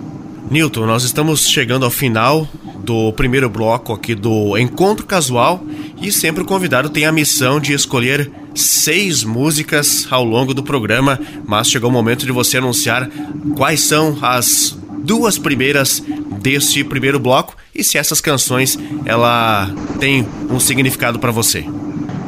Newton, 0.53 0.85
nós 0.85 1.03
estamos 1.03 1.49
chegando 1.49 1.87
ao 1.87 1.91
final 1.91 2.47
do 2.85 3.11
primeiro 3.15 3.49
bloco 3.49 3.95
aqui 3.95 4.15
do 4.15 4.59
Encontro 4.59 5.07
Casual 5.07 5.65
e 5.99 6.13
sempre 6.13 6.43
o 6.43 6.45
convidado 6.45 6.91
tem 6.91 7.07
a 7.07 7.11
missão 7.11 7.59
de 7.59 7.73
escolher 7.73 8.31
seis 8.55 9.25
músicas 9.25 10.07
ao 10.11 10.23
longo 10.23 10.53
do 10.53 10.63
programa, 10.63 11.19
mas 11.47 11.71
chegou 11.71 11.89
o 11.89 11.93
momento 11.93 12.27
de 12.27 12.33
você 12.33 12.59
anunciar 12.59 13.09
quais 13.57 13.81
são 13.81 14.19
as 14.21 14.77
duas 14.99 15.39
primeiras 15.39 16.05
deste 16.43 16.85
primeiro 16.85 17.19
bloco 17.19 17.57
e 17.75 17.83
se 17.83 17.97
essas 17.97 18.21
canções 18.21 18.79
ela 19.07 19.71
tem 19.99 20.29
um 20.51 20.61
significado 20.61 21.19
para 21.19 21.31
você. 21.31 21.65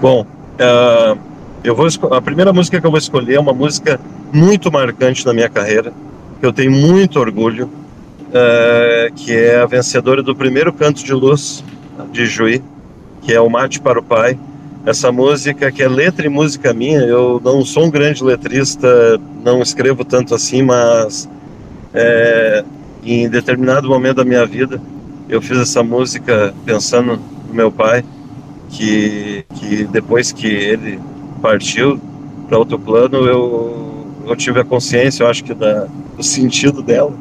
Bom, 0.01 0.23
uh, 0.23 1.19
eu 1.63 1.77
vou 1.77 1.87
a 2.11 2.23
primeira 2.23 2.55
música 2.55 2.81
que 2.81 2.87
eu 2.87 2.91
vou 2.91 2.99
escolher 2.99 3.35
é 3.35 3.41
uma 3.41 3.53
música 3.53 4.01
muito 4.33 4.73
marcante 4.73 5.27
na 5.27 5.35
minha 5.35 5.51
carreira, 5.51 5.93
que 6.41 6.47
eu 6.47 6.55
tenho 6.55 6.73
muito 6.73 7.21
orgulho 7.21 7.84
uh, 8.35 9.13
que 9.15 9.33
é 9.33 9.61
a 9.61 9.67
vencedora 9.67 10.23
do 10.23 10.35
primeiro 10.35 10.73
Canto 10.73 11.05
de 11.05 11.13
Luz 11.13 11.63
de 12.13 12.27
Juí, 12.27 12.63
que 13.23 13.33
é 13.33 13.41
o 13.41 13.49
Mate 13.49 13.81
para 13.81 13.99
o 13.99 14.03
Pai. 14.03 14.39
Essa 14.85 15.11
música, 15.11 15.73
que 15.73 15.83
é 15.83 15.89
letra 15.89 16.27
e 16.27 16.29
música 16.29 16.75
minha, 16.75 17.01
eu 17.01 17.41
não 17.43 17.65
sou 17.65 17.85
um 17.87 17.91
grande 17.91 18.23
letrista, 18.23 19.19
não 19.43 19.63
escrevo 19.63 20.05
tanto 20.05 20.35
assim, 20.35 20.63
mas 20.63 21.29
é, 21.95 22.63
em 23.03 23.29
determinado 23.29 23.89
momento 23.89 24.17
da 24.17 24.25
minha 24.25 24.45
vida, 24.45 24.81
eu 25.27 25.41
fiz 25.41 25.57
essa 25.57 25.83
música 25.83 26.53
pensando 26.67 27.19
no 27.49 27.55
meu 27.55 27.73
pai, 27.73 28.05
que, 28.69 29.47
que 29.55 29.85
depois 29.85 30.33
que 30.33 30.47
ele 30.47 31.01
partiu 31.41 31.99
para 32.47 32.59
outro 32.59 32.79
plano, 32.79 33.27
eu, 33.27 34.07
eu 34.27 34.37
tive 34.37 34.61
a 34.61 34.65
consciência, 34.65 35.23
eu 35.23 35.29
acho 35.29 35.43
que 35.45 35.55
da, 35.55 35.87
do 36.17 36.23
sentido 36.23 36.83
dela. 36.83 37.13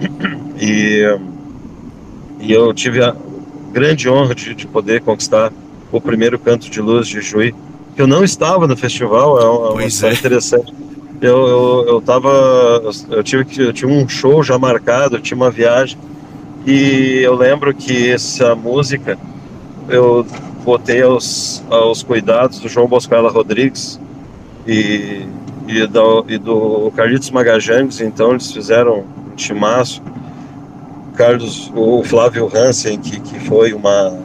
E, 0.58 1.02
e 2.40 2.50
eu 2.50 2.72
tive 2.72 3.04
a 3.04 3.14
grande 3.72 4.08
honra 4.08 4.34
de, 4.34 4.54
de 4.54 4.66
poder 4.66 5.02
conquistar 5.02 5.52
o 5.92 6.00
primeiro 6.00 6.38
canto 6.38 6.70
de 6.70 6.80
luz 6.80 7.06
de 7.06 7.20
Juí, 7.20 7.54
que 7.94 8.00
eu 8.00 8.06
não 8.06 8.24
estava 8.24 8.66
no 8.66 8.74
festival, 8.74 9.38
é 9.38 9.44
uma, 9.44 9.70
uma 9.72 9.84
história 9.84 10.14
é. 10.14 10.18
interessante. 10.18 10.72
Eu, 11.20 11.46
eu, 11.46 11.84
eu 11.88 12.00
tava, 12.00 12.30
eu 13.10 13.22
tive 13.22 13.44
que, 13.44 13.60
eu 13.60 13.72
tinha 13.72 13.90
um 13.90 14.08
show 14.08 14.42
já 14.42 14.58
marcado, 14.58 15.16
eu 15.16 15.20
tinha 15.20 15.36
uma 15.36 15.50
viagem, 15.50 15.98
e 16.66 17.20
eu 17.22 17.34
lembro 17.34 17.74
que 17.74 18.10
essa 18.10 18.54
música 18.54 19.18
eu 19.88 20.26
botei 20.64 21.02
aos, 21.02 21.62
aos 21.70 22.02
cuidados 22.02 22.58
do 22.58 22.68
João 22.68 22.88
Boscoela 22.88 23.30
Rodrigues 23.30 24.00
e, 24.66 25.26
e, 25.68 25.86
do, 25.86 26.24
e 26.28 26.38
do 26.38 26.90
Carlitos 26.96 27.30
Magajantes, 27.30 28.00
então 28.00 28.32
eles 28.32 28.50
fizeram 28.50 29.04
timaço 29.36 30.02
Carlos, 31.16 31.72
o 31.74 32.04
Flávio 32.04 32.50
Hansen, 32.54 33.00
que, 33.00 33.18
que 33.18 33.40
foi 33.40 33.72
uma, 33.72 34.18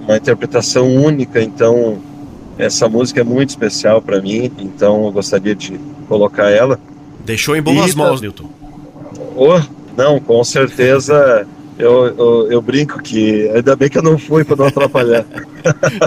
uma 0.00 0.16
interpretação 0.16 0.92
única, 0.92 1.40
então 1.40 1.98
essa 2.58 2.88
música 2.88 3.20
é 3.20 3.24
muito 3.24 3.50
especial 3.50 4.02
para 4.02 4.20
mim, 4.20 4.50
então 4.58 5.04
eu 5.06 5.12
gostaria 5.12 5.54
de 5.54 5.78
colocar 6.08 6.50
ela. 6.50 6.78
Deixou 7.24 7.56
em 7.56 7.62
boas 7.62 7.92
e, 7.92 7.96
mãos, 7.96 8.20
Newton. 8.20 8.50
Oh, 9.36 9.60
não, 9.96 10.18
com 10.18 10.42
certeza. 10.42 11.46
Eu, 11.78 12.06
eu, 12.06 12.52
eu, 12.52 12.62
brinco 12.62 13.02
que 13.02 13.48
ainda 13.48 13.74
bem 13.74 13.88
que 13.88 13.98
eu 13.98 14.02
não 14.02 14.16
fui 14.18 14.44
para 14.44 14.56
não 14.56 14.66
atrapalhar. 14.66 15.24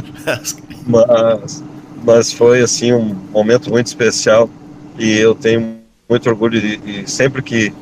mas, 0.86 1.64
mas 2.06 2.32
foi 2.32 2.62
assim 2.62 2.94
um 2.94 3.16
momento 3.34 3.70
muito 3.70 3.88
especial 3.88 4.50
e 4.98 5.18
eu 5.18 5.36
tenho 5.36 5.76
muito 6.10 6.30
orgulho 6.30 6.62
de, 6.62 6.80
e 6.86 7.10
sempre 7.10 7.42
que 7.42 7.74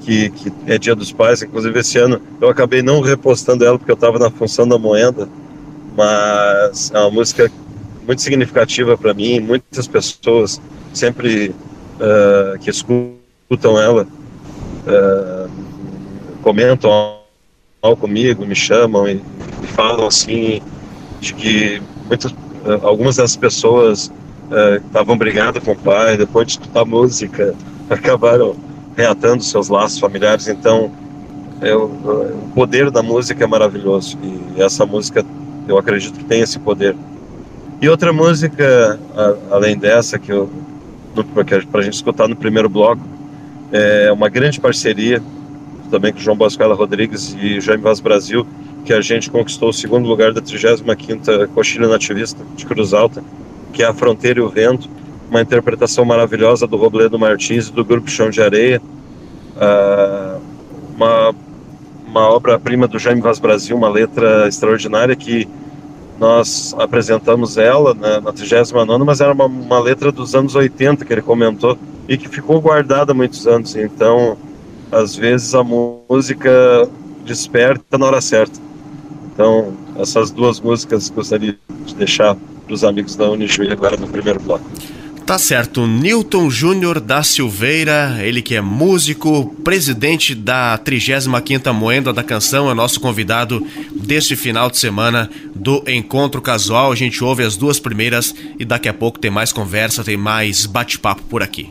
que, 0.00 0.30
que 0.30 0.52
é 0.66 0.78
Dia 0.78 0.94
dos 0.94 1.12
Pais, 1.12 1.42
inclusive 1.42 1.78
esse 1.78 1.98
ano 1.98 2.20
eu 2.40 2.48
acabei 2.48 2.82
não 2.82 3.00
repostando 3.00 3.64
ela 3.64 3.78
porque 3.78 3.90
eu 3.90 3.94
estava 3.94 4.18
na 4.18 4.30
função 4.30 4.66
da 4.66 4.78
moeda, 4.78 5.28
mas 5.96 6.90
é 6.92 6.98
uma 6.98 7.10
música 7.10 7.50
muito 8.06 8.22
significativa 8.22 8.96
para 8.96 9.14
mim, 9.14 9.40
muitas 9.40 9.86
pessoas 9.86 10.60
sempre 10.92 11.54
uh, 12.00 12.58
que 12.58 12.70
escutam 12.70 13.80
ela 13.80 14.06
uh, 14.86 15.50
comentam 16.42 16.90
mal 17.82 17.96
comigo, 17.96 18.44
me 18.44 18.54
chamam 18.54 19.08
e, 19.08 19.22
e 19.62 19.66
falam 19.68 20.06
assim 20.06 20.60
de 21.20 21.34
que 21.34 21.82
muitas, 22.06 22.32
uh, 22.32 22.80
algumas 22.82 23.16
das 23.16 23.36
pessoas 23.36 24.10
estavam 24.84 25.16
brigadas 25.16 25.62
com 25.62 25.70
o 25.70 25.76
pai, 25.76 26.16
depois 26.16 26.44
de 26.44 26.54
escutar 26.54 26.84
música, 26.84 27.54
acabaram 27.88 28.56
reatando 29.00 29.42
seus 29.42 29.68
laços 29.68 29.98
familiares. 29.98 30.48
Então, 30.48 30.90
é 31.60 31.74
o, 31.74 31.88
poder 32.54 32.90
da 32.90 33.02
música 33.02 33.44
é 33.44 33.46
maravilhoso 33.46 34.18
e 34.22 34.62
essa 34.62 34.86
música 34.86 35.24
eu 35.68 35.78
acredito 35.78 36.18
que 36.18 36.24
tem 36.24 36.40
esse 36.40 36.58
poder. 36.58 36.96
E 37.80 37.88
outra 37.88 38.12
música 38.12 38.98
a, 39.14 39.54
além 39.54 39.76
dessa 39.76 40.18
que 40.18 40.32
eu 40.32 40.48
para 41.70 41.80
a 41.80 41.82
gente 41.82 41.94
escutar 41.94 42.28
no 42.28 42.36
primeiro 42.36 42.68
bloco 42.68 43.02
é 43.72 44.10
uma 44.12 44.28
grande 44.28 44.60
parceria 44.60 45.20
também 45.90 46.12
com 46.12 46.20
João 46.20 46.36
Bosco 46.36 46.62
Rodrigues 46.72 47.34
e 47.40 47.60
Jaime 47.60 47.82
Vaz 47.82 48.00
Brasil 48.00 48.46
que 48.84 48.92
a 48.92 49.00
gente 49.00 49.30
conquistou 49.30 49.70
o 49.70 49.72
segundo 49.72 50.08
lugar 50.08 50.32
da 50.32 50.40
35ª 50.40 51.48
Coxilha 51.48 51.88
Nativista 51.88 52.42
de 52.56 52.64
Cruz 52.64 52.92
Alta, 52.92 53.22
que 53.72 53.82
é 53.82 53.86
A 53.86 53.94
Fronteira 53.94 54.40
e 54.40 54.42
o 54.42 54.48
Vento, 54.48 54.88
uma 55.30 55.40
interpretação 55.40 56.04
maravilhosa 56.04 56.66
do 56.66 56.76
Robledo 56.76 57.18
Martins 57.18 57.68
e 57.68 57.72
do 57.72 57.84
Grupo 57.84 58.10
Chão 58.10 58.28
de 58.28 58.42
Areia, 58.42 58.82
uh, 59.56 60.40
uma, 60.96 61.34
uma 62.06 62.28
obra-prima 62.28 62.88
do 62.88 62.98
Jaime 62.98 63.20
Vaz 63.20 63.38
Brasil, 63.38 63.76
uma 63.76 63.88
letra 63.88 64.48
extraordinária 64.48 65.14
que 65.14 65.48
nós 66.18 66.74
apresentamos 66.78 67.56
ela 67.56 67.94
né, 67.94 68.20
na 68.20 68.32
39 68.32 69.04
mas 69.04 69.22
era 69.22 69.32
uma, 69.32 69.46
uma 69.46 69.78
letra 69.78 70.12
dos 70.12 70.34
anos 70.34 70.54
80 70.54 71.04
que 71.04 71.12
ele 71.12 71.22
comentou 71.22 71.78
e 72.06 72.18
que 72.18 72.28
ficou 72.28 72.60
guardada 72.60 73.12
há 73.12 73.14
muitos 73.14 73.46
anos, 73.46 73.74
então 73.76 74.36
às 74.90 75.14
vezes 75.14 75.54
a 75.54 75.62
música 75.62 76.50
desperta 77.24 77.96
na 77.96 78.06
hora 78.06 78.20
certa. 78.20 78.58
Então, 79.32 79.72
essas 79.96 80.32
duas 80.32 80.60
músicas 80.60 81.08
gostaria 81.08 81.56
de 81.86 81.94
deixar 81.94 82.36
para 82.66 82.74
os 82.74 82.82
amigos 82.82 83.14
da 83.14 83.30
Unijuí 83.30 83.70
agora 83.70 83.96
no 83.96 84.08
primeiro 84.08 84.40
bloco. 84.40 84.64
Tá 85.30 85.38
certo, 85.38 85.86
Newton 85.86 86.50
Júnior 86.50 86.98
da 86.98 87.22
Silveira, 87.22 88.18
ele 88.20 88.42
que 88.42 88.56
é 88.56 88.60
músico, 88.60 89.54
presidente 89.62 90.34
da 90.34 90.76
35ª 90.84 91.72
Moenda 91.72 92.12
da 92.12 92.24
Canção, 92.24 92.68
é 92.68 92.74
nosso 92.74 92.98
convidado 92.98 93.64
deste 93.94 94.34
final 94.34 94.68
de 94.68 94.78
semana 94.78 95.30
do 95.54 95.84
Encontro 95.86 96.42
Casual. 96.42 96.90
A 96.90 96.96
gente 96.96 97.22
ouve 97.22 97.44
as 97.44 97.56
duas 97.56 97.78
primeiras 97.78 98.34
e 98.58 98.64
daqui 98.64 98.88
a 98.88 98.92
pouco 98.92 99.20
tem 99.20 99.30
mais 99.30 99.52
conversa, 99.52 100.02
tem 100.02 100.16
mais 100.16 100.66
bate-papo 100.66 101.22
por 101.22 101.44
aqui. 101.44 101.70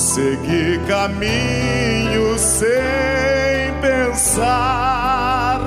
segui 0.00 0.80
caminho 0.88 2.38
sem 2.38 3.70
pensar, 3.82 5.60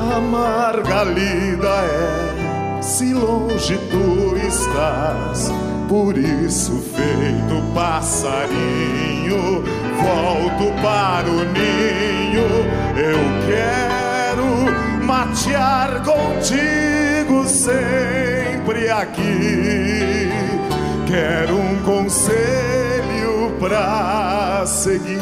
amarga 0.00 1.04
lida 1.04 1.68
é 1.68 2.80
se 2.80 3.12
longe 3.12 3.78
tu 3.90 4.36
estás 4.38 5.52
por 5.86 6.16
isso, 6.16 6.82
feito 6.94 7.62
passarinho, 7.74 9.62
volto 10.00 10.72
para 10.80 11.28
o 11.28 11.44
ninho. 11.52 12.48
Eu 12.96 13.20
quero 13.46 15.04
matear 15.04 16.02
contigo 16.02 17.46
sempre 17.46 18.88
aqui. 18.88 20.30
Quero 21.06 21.58
um 21.58 21.76
conselho 21.82 22.91
pra 23.62 24.64
seguir. 24.66 25.20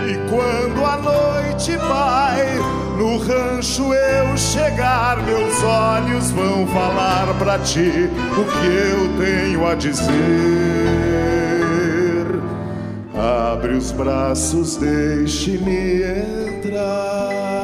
E 0.00 0.16
quando 0.30 0.82
a 0.84 0.96
noite 0.96 1.76
vai 1.76 2.56
no 2.96 3.18
rancho 3.18 3.92
eu 3.92 4.36
chegar, 4.36 5.22
meus 5.24 5.62
olhos 5.62 6.30
vão 6.30 6.66
falar 6.68 7.34
pra 7.38 7.58
ti 7.58 8.08
o 8.32 8.44
que 8.44 8.66
eu 8.66 9.08
tenho 9.22 9.66
a 9.66 9.74
dizer. 9.74 10.08
Abre 13.52 13.74
os 13.74 13.92
braços, 13.92 14.76
deixe-me 14.76 16.02
entrar. 16.02 17.57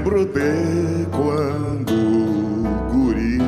Lembro 0.00 0.24
de 0.24 1.06
quando 1.10 1.92
guri 2.90 3.38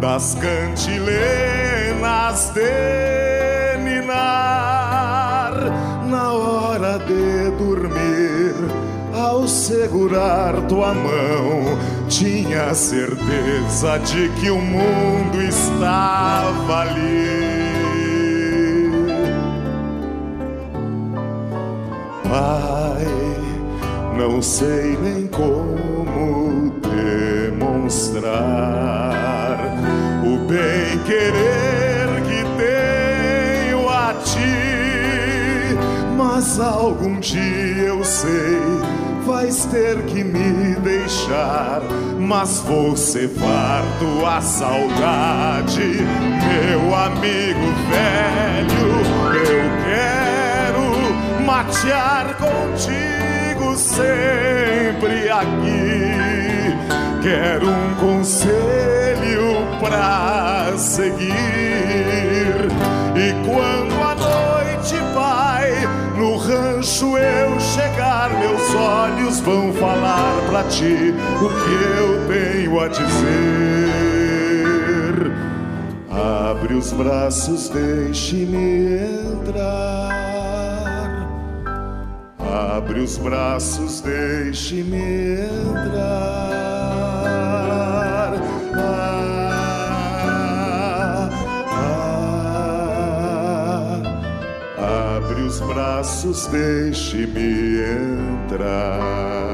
das 0.00 0.36
cantilenas 0.36 1.10
de 2.54 3.78
ninar 3.82 5.52
na 6.08 6.32
hora 6.32 6.98
de 7.00 7.50
dormir 7.58 8.54
ao 9.12 9.48
segurar 9.48 10.54
tua 10.68 10.94
mão 10.94 11.76
tinha 12.08 12.72
certeza 12.72 13.98
de 13.98 14.28
que 14.40 14.50
o 14.50 14.60
mundo 14.60 15.42
estava 15.42 16.82
ali. 16.82 17.40
Pai 22.22 22.79
não 24.20 24.42
sei 24.42 24.98
nem 25.02 25.26
como 25.28 26.74
demonstrar 26.82 28.28
o 30.22 30.36
bem 30.46 30.98
querer 31.06 32.20
que 32.28 32.44
tenho 32.58 33.88
a 33.88 34.12
ti, 34.22 35.74
mas 36.18 36.60
algum 36.60 37.18
dia 37.18 37.86
eu 37.86 38.04
sei 38.04 38.60
vais 39.24 39.64
ter 39.64 40.02
que 40.02 40.22
me 40.22 40.74
deixar, 40.80 41.80
mas 42.18 42.58
vou 42.60 42.94
cevar 42.94 43.82
tua 43.98 44.42
saudade, 44.42 45.80
meu 45.80 46.94
amigo 46.94 47.72
velho. 47.88 49.00
Eu 49.32 49.70
quero 49.86 50.82
matear 51.42 52.36
contigo 52.36 53.19
sempre 53.76 55.30
aqui. 55.30 56.10
Quero 57.22 57.68
um 57.68 57.94
conselho 57.96 59.66
pra 59.78 60.72
seguir. 60.76 61.30
E 63.16 63.32
quando 63.44 63.94
a 64.02 64.14
noite 64.14 64.96
vai, 65.14 65.72
no 66.16 66.36
rancho 66.36 67.18
eu 67.18 67.60
chegar, 67.60 68.30
meus 68.38 68.74
olhos 68.74 69.40
vão 69.40 69.72
falar 69.74 70.40
pra 70.48 70.64
ti 70.64 71.14
o 71.42 71.48
que 71.48 71.74
eu 71.98 72.26
tenho 72.26 72.80
a 72.80 72.88
dizer. 72.88 73.90
Abre 76.10 76.74
os 76.74 76.92
braços, 76.92 77.68
deixe-me 77.68 78.98
entrar. 79.38 80.29
Abre 82.80 83.00
os 83.00 83.18
braços, 83.18 84.00
deixe-me 84.00 85.42
entrar. 85.42 86.00
Ah, 88.74 89.20
ah, 91.74 92.00
ah. 94.78 95.16
Abre 95.18 95.42
os 95.42 95.60
braços, 95.60 96.46
deixe-me 96.46 97.82
entrar. 98.48 99.49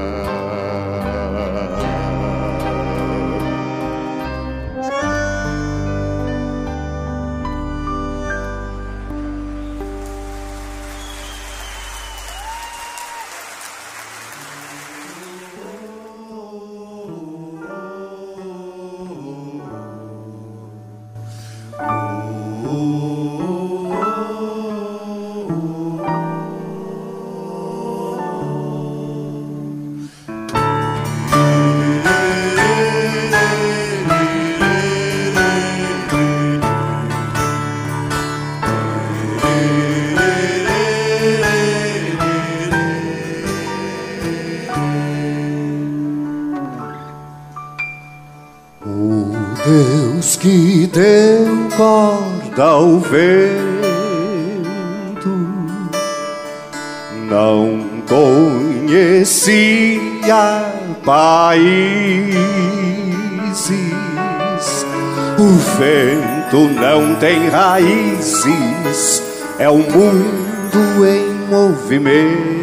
Vento 65.77 66.67
não 66.79 67.15
tem 67.15 67.49
raízes, 67.49 69.23
é 69.59 69.69
o 69.69 69.77
mundo 69.77 71.05
em 71.05 71.33
movimento. 71.49 72.57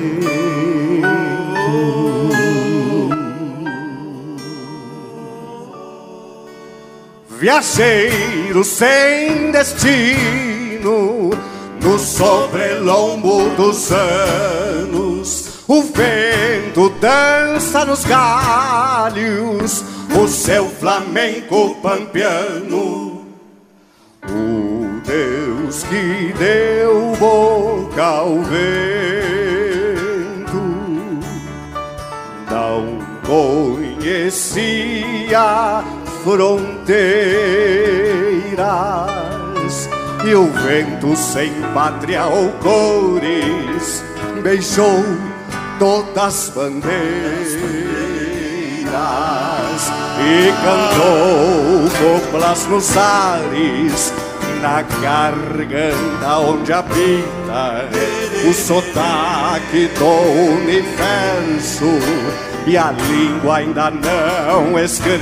Viajeiro 7.38 8.64
sem 8.64 9.50
destino, 9.50 11.30
no 11.82 11.98
sobrelombo 11.98 13.50
dos 13.50 13.92
anos, 13.92 15.60
o 15.68 15.82
vento 15.82 16.88
dança 17.00 17.84
nos 17.84 18.04
galhos, 18.04 19.84
o 20.18 20.26
seu 20.26 20.68
flamenco 20.70 21.74
pampiano. 21.82 23.03
Deus 25.64 25.82
que 25.84 26.34
deu 26.38 27.16
boca 27.18 28.02
ao 28.04 28.42
vento. 28.42 28.52
Não 32.50 32.98
conhecia 33.26 34.52
fronteiras 36.22 36.84
e 40.24 40.34
o 40.34 40.50
vento 40.50 41.16
sem 41.16 41.50
pátria 41.72 42.26
ou 42.26 42.50
cores 42.62 44.04
beijou 44.42 45.02
todas 45.78 46.18
as 46.18 46.50
bandeiras 46.50 47.54
e 50.20 50.52
cantou 50.62 51.88
coplas 51.98 52.66
nos 52.66 52.96
ares 52.96 54.12
na 54.64 54.80
garganta 54.80 56.38
onde 56.38 56.72
habita 56.72 57.84
o 58.48 58.54
sotaque 58.54 59.90
do 59.98 60.06
universo. 60.54 61.98
E 62.66 62.78
a 62.78 62.92
língua 62.92 63.58
ainda 63.58 63.90
não 63.90 64.78
escrita. 64.78 65.20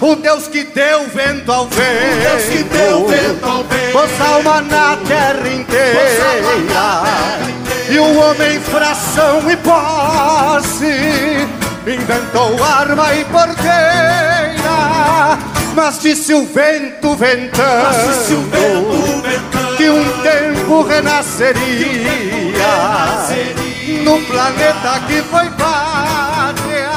O 0.00 0.14
Deus 0.14 0.46
que 0.46 0.62
deu 0.62 1.08
vento 1.08 1.50
ao 1.50 1.66
vento, 1.66 2.20
Deus 2.22 2.44
que 2.44 2.62
deu 2.62 3.08
vento 3.08 3.44
ao 3.44 3.64
vento, 3.64 3.92
pôs 3.92 4.20
alma 4.20 4.60
na 4.60 4.96
terra 5.08 5.48
inteira, 5.48 5.98
e 7.90 7.98
o 7.98 8.16
homem 8.16 8.60
fração 8.60 9.50
e 9.50 9.56
posse. 9.56 11.48
Inventou 11.84 12.62
arma 12.62 13.12
e 13.16 13.24
porteira. 13.24 14.37
Mas 15.78 16.00
disse 16.00 16.34
o 16.34 16.44
vento 16.44 17.14
ventando, 17.14 17.62
que 19.76 19.88
um 19.88 20.04
tempo 20.22 20.82
renasceria 20.82 21.62
no 24.02 24.20
planeta 24.22 25.00
que 25.06 25.22
foi 25.22 25.48
pátria 25.50 26.90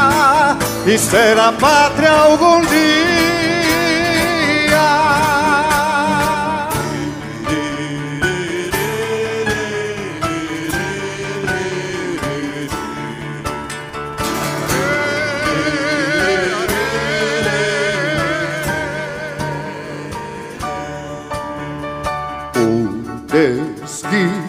e 0.87 0.97
será 0.97 1.51
pátria 1.51 2.09
algum 2.09 2.61
dia. 2.61 3.20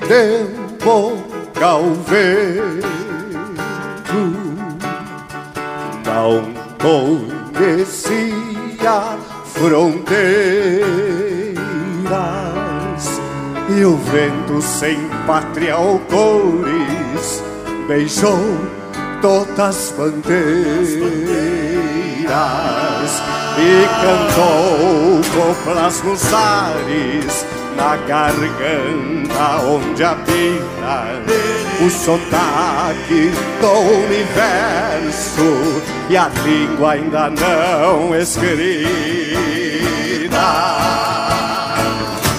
Tempo 0.08 1.22
calveiro. 1.54 2.82
Não 6.04 6.44
conhecia 7.54 9.18
fronteiras 9.46 10.82
e 13.68 13.84
o 13.84 13.96
vento 13.96 14.60
sem 14.60 14.98
pátria 15.26 15.76
ou 15.78 15.98
cores 16.00 17.42
beijou 17.86 18.38
todas 19.20 19.58
as 19.60 19.94
bandeiras 19.96 20.82
e 23.58 23.86
cantou 24.00 25.20
coplas 25.34 26.02
nos 26.02 26.34
ares 26.34 27.41
na 27.82 27.96
garganta 27.96 29.60
onde 29.66 30.04
habita 30.04 31.20
o 31.84 31.90
sotaque 31.90 33.32
do 33.60 33.72
universo 34.04 35.82
e 36.08 36.16
a 36.16 36.30
língua 36.44 36.92
ainda 36.92 37.28
não 37.30 38.14
escrita. 38.14 39.32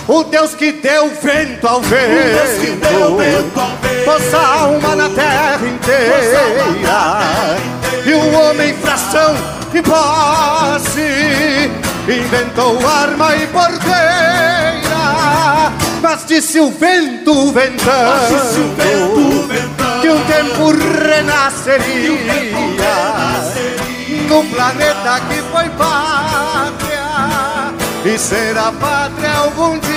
O 0.07 0.23
Deus 0.23 0.55
que 0.55 0.71
deu 0.71 1.09
vento 1.09 1.67
ao 1.67 1.81
vento, 1.81 3.61
pôs 4.05 4.33
alma 4.33 4.95
na 4.95 5.09
terra 5.09 5.59
inteira, 5.67 6.39
e 8.05 8.13
o 8.13 8.33
homem 8.33 8.73
fração 8.75 9.35
e 9.73 9.81
posse 9.81 11.69
inventou 12.07 12.79
arma 12.87 13.35
e 13.35 13.47
porteira 13.47 14.52
mas 16.03 16.25
disse 16.25 16.59
o 16.59 16.69
vento 16.69 17.53
ventando, 17.53 18.75
que 20.01 20.09
um 20.09 20.21
tempo 20.25 20.73
renasceria. 21.01 22.43
No 24.27 24.43
planeta 24.43 25.21
que 25.29 25.41
foi 25.43 25.69
pátria. 25.69 27.03
E 28.03 28.17
será 28.19 28.73
pátria 28.73 29.31
algum 29.33 29.79
dia. 29.79 29.93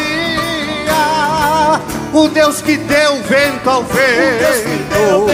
O 2.13 2.29
Deus 2.29 2.63
que 2.63 2.77
deu 2.77 3.21
vento 3.25 3.69
ao 3.69 3.83
vento, 3.83 5.27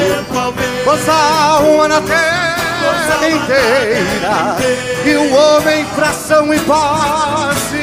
pôs 0.85 1.09
alma 1.09 1.87
na 1.87 2.01
terra 2.01 3.29
inteira, 3.29 4.57
e 5.05 5.15
o 5.17 5.35
homem 5.35 5.85
fração 5.95 6.53
e 6.53 6.59
posse 6.61 7.82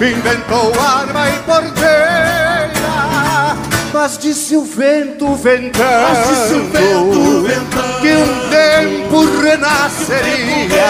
inventou 0.00 0.72
arma 0.78 1.28
e 1.30 1.38
porteira, 1.40 2.76
mas 3.92 4.18
disse 4.18 4.56
o 4.56 4.64
vento 4.64 5.34
ventando, 5.34 5.82
que 8.00 8.14
um 8.14 8.48
tempo 8.50 9.24
renasceria, 9.40 10.84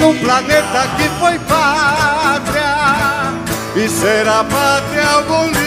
num 0.00 0.16
planeta 0.18 0.88
que 0.96 1.08
foi 1.20 1.38
pátria. 1.40 2.74
E 3.76 3.88
ser 3.88 4.28
a 4.28 4.44
pátria 4.44 5.04
algum 5.08 5.50
dia. 5.50 5.63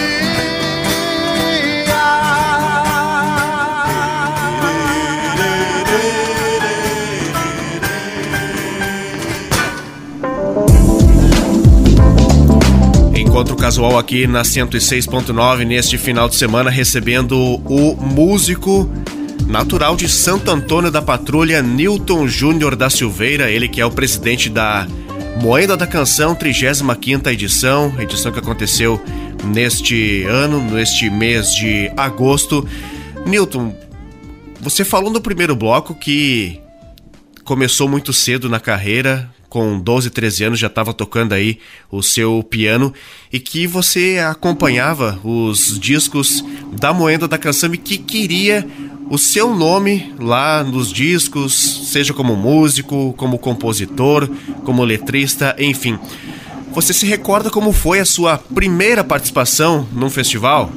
Encontro 13.38 13.56
casual 13.56 14.00
aqui 14.00 14.26
na 14.26 14.42
106.9 14.42 15.64
neste 15.64 15.96
final 15.96 16.28
de 16.28 16.36
semana, 16.36 16.72
recebendo 16.72 17.38
o 17.38 17.96
músico 17.96 18.92
natural 19.46 19.96
de 19.96 20.10
Santo 20.10 20.50
Antônio 20.50 20.90
da 20.90 21.04
Patrulha, 21.04 21.62
Newton 21.62 22.28
Júnior 22.28 22.76
da 22.76 22.90
Silveira, 22.90 23.52
ele 23.52 23.70
que 23.70 23.80
é 23.80 23.86
o 23.86 23.92
presidente 23.92 24.50
da 24.50 24.88
Moeda 25.40 25.78
da 25.78 25.86
Canção, 25.86 26.34
35 26.34 27.30
edição, 27.30 27.94
edição 28.00 28.32
que 28.32 28.40
aconteceu 28.40 29.00
neste 29.44 30.24
ano, 30.24 30.60
neste 30.60 31.08
mês 31.08 31.54
de 31.54 31.92
agosto. 31.96 32.68
Newton, 33.24 33.72
você 34.60 34.84
falou 34.84 35.12
no 35.12 35.22
primeiro 35.22 35.56
bloco 35.56 35.94
que 35.94 36.60
começou 37.44 37.88
muito 37.88 38.12
cedo 38.12 38.50
na 38.50 38.60
carreira, 38.60 39.30
com 39.50 39.80
12, 39.80 40.10
13 40.10 40.44
anos 40.44 40.60
já 40.60 40.68
estava 40.68 40.94
tocando 40.94 41.34
aí 41.34 41.60
o 41.92 42.02
seu 42.02 42.44
piano 42.44 42.94
e 43.32 43.40
que 43.40 43.66
você 43.66 44.18
acompanhava 44.30 45.20
os 45.24 45.80
discos 45.80 46.44
da 46.74 46.94
Moeda 46.94 47.28
da 47.28 47.38
Canção 47.38 47.74
e 47.74 47.78
que 47.78 47.98
queria 47.98 48.68
o 49.10 49.18
seu 49.18 49.56
nome 49.56 50.14
lá 50.20 50.64
nos 50.64 50.92
discos, 50.92 51.90
seja 51.92 52.14
como 52.14 52.36
músico, 52.36 53.14
como 53.18 53.40
compositor, 53.40 54.30
como 54.64 54.84
letrista, 54.84 55.56
enfim. 55.58 55.98
Você 56.74 56.94
se 56.94 57.06
recorda 57.06 57.50
como 57.50 57.72
foi 57.72 58.00
a 58.00 58.06
sua 58.06 58.38
primeira 58.38 59.04
participação 59.04 59.88
num 59.94 60.10
festival? 60.10 60.70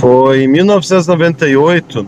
Foi 0.00 0.42
em 0.42 0.48
1998, 0.48 2.06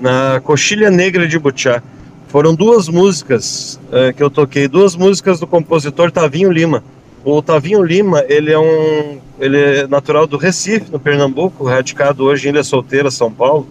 na 0.00 0.40
Coxilha 0.42 0.90
Negra 0.90 1.28
de 1.28 1.38
Butiá. 1.38 1.82
Foram 2.28 2.54
duas 2.54 2.88
músicas 2.88 3.80
é, 3.90 4.12
que 4.12 4.22
eu 4.22 4.30
toquei, 4.30 4.68
duas 4.68 4.94
músicas 4.94 5.40
do 5.40 5.46
compositor 5.46 6.10
Tavinho 6.10 6.52
Lima. 6.52 6.84
O 7.24 7.40
Tavinho 7.40 7.82
Lima, 7.82 8.22
ele 8.28 8.52
é 8.52 8.58
um, 8.58 9.18
ele 9.40 9.58
é 9.58 9.86
natural 9.86 10.26
do 10.26 10.36
Recife, 10.36 10.90
no 10.92 11.00
Pernambuco, 11.00 11.64
radicado 11.64 12.24
hoje 12.24 12.46
em 12.46 12.50
Ilha 12.50 12.62
Solteira, 12.62 13.10
São 13.10 13.32
Paulo. 13.32 13.66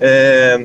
É, 0.00 0.64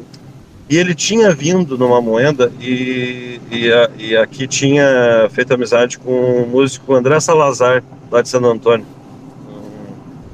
e 0.69 0.77
ele 0.77 0.93
tinha 0.93 1.31
vindo 1.31 1.77
numa 1.77 1.99
moeda 1.99 2.51
e, 2.59 3.41
e, 3.51 3.71
a, 3.71 3.89
e, 3.97 4.15
aqui 4.15 4.47
tinha 4.47 5.27
feito 5.31 5.53
amizade 5.53 5.97
com 5.97 6.43
o 6.43 6.47
músico 6.47 6.93
André 6.93 7.19
Salazar, 7.19 7.83
lá 8.11 8.21
de 8.21 8.29
Santo 8.29 8.47
Antônio, 8.47 8.85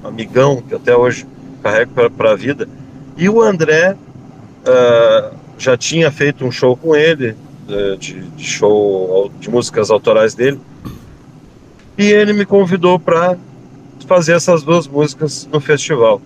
um 0.04 0.08
amigão 0.08 0.62
que 0.62 0.76
até 0.76 0.96
hoje 0.96 1.26
carrego 1.64 1.92
para 2.12 2.32
a 2.32 2.36
vida. 2.36 2.68
E 3.18 3.28
o 3.28 3.42
André 3.42 3.96
uh, 4.66 5.39
já 5.60 5.78
tinha 5.78 6.10
feito 6.10 6.46
um 6.46 6.52
show 6.52 6.76
com 6.76 6.96
ele, 6.96 7.36
de, 8.00 8.22
de 8.22 8.44
show 8.44 9.32
de 9.40 9.50
músicas 9.50 9.92
autorais 9.92 10.34
dele, 10.34 10.60
e 11.98 12.06
ele 12.12 12.34
me 12.34 12.46
convidou 12.46 12.98
para 12.98 13.38
fazer 14.08 14.34
essas 14.34 14.64
duas 14.64 14.88
músicas 14.88 15.48
no 15.52 15.60
festival. 15.60 16.22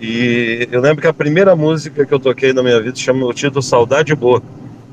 E 0.00 0.68
eu 0.70 0.80
lembro 0.80 1.00
que 1.00 1.06
a 1.06 1.12
primeira 1.12 1.56
música 1.56 2.04
que 2.04 2.12
eu 2.12 2.20
toquei 2.20 2.52
na 2.52 2.62
minha 2.62 2.80
vida 2.80 2.96
chama 2.96 3.24
o 3.24 3.32
título 3.32 3.62
Saudade 3.62 4.14
Boa. 4.14 4.42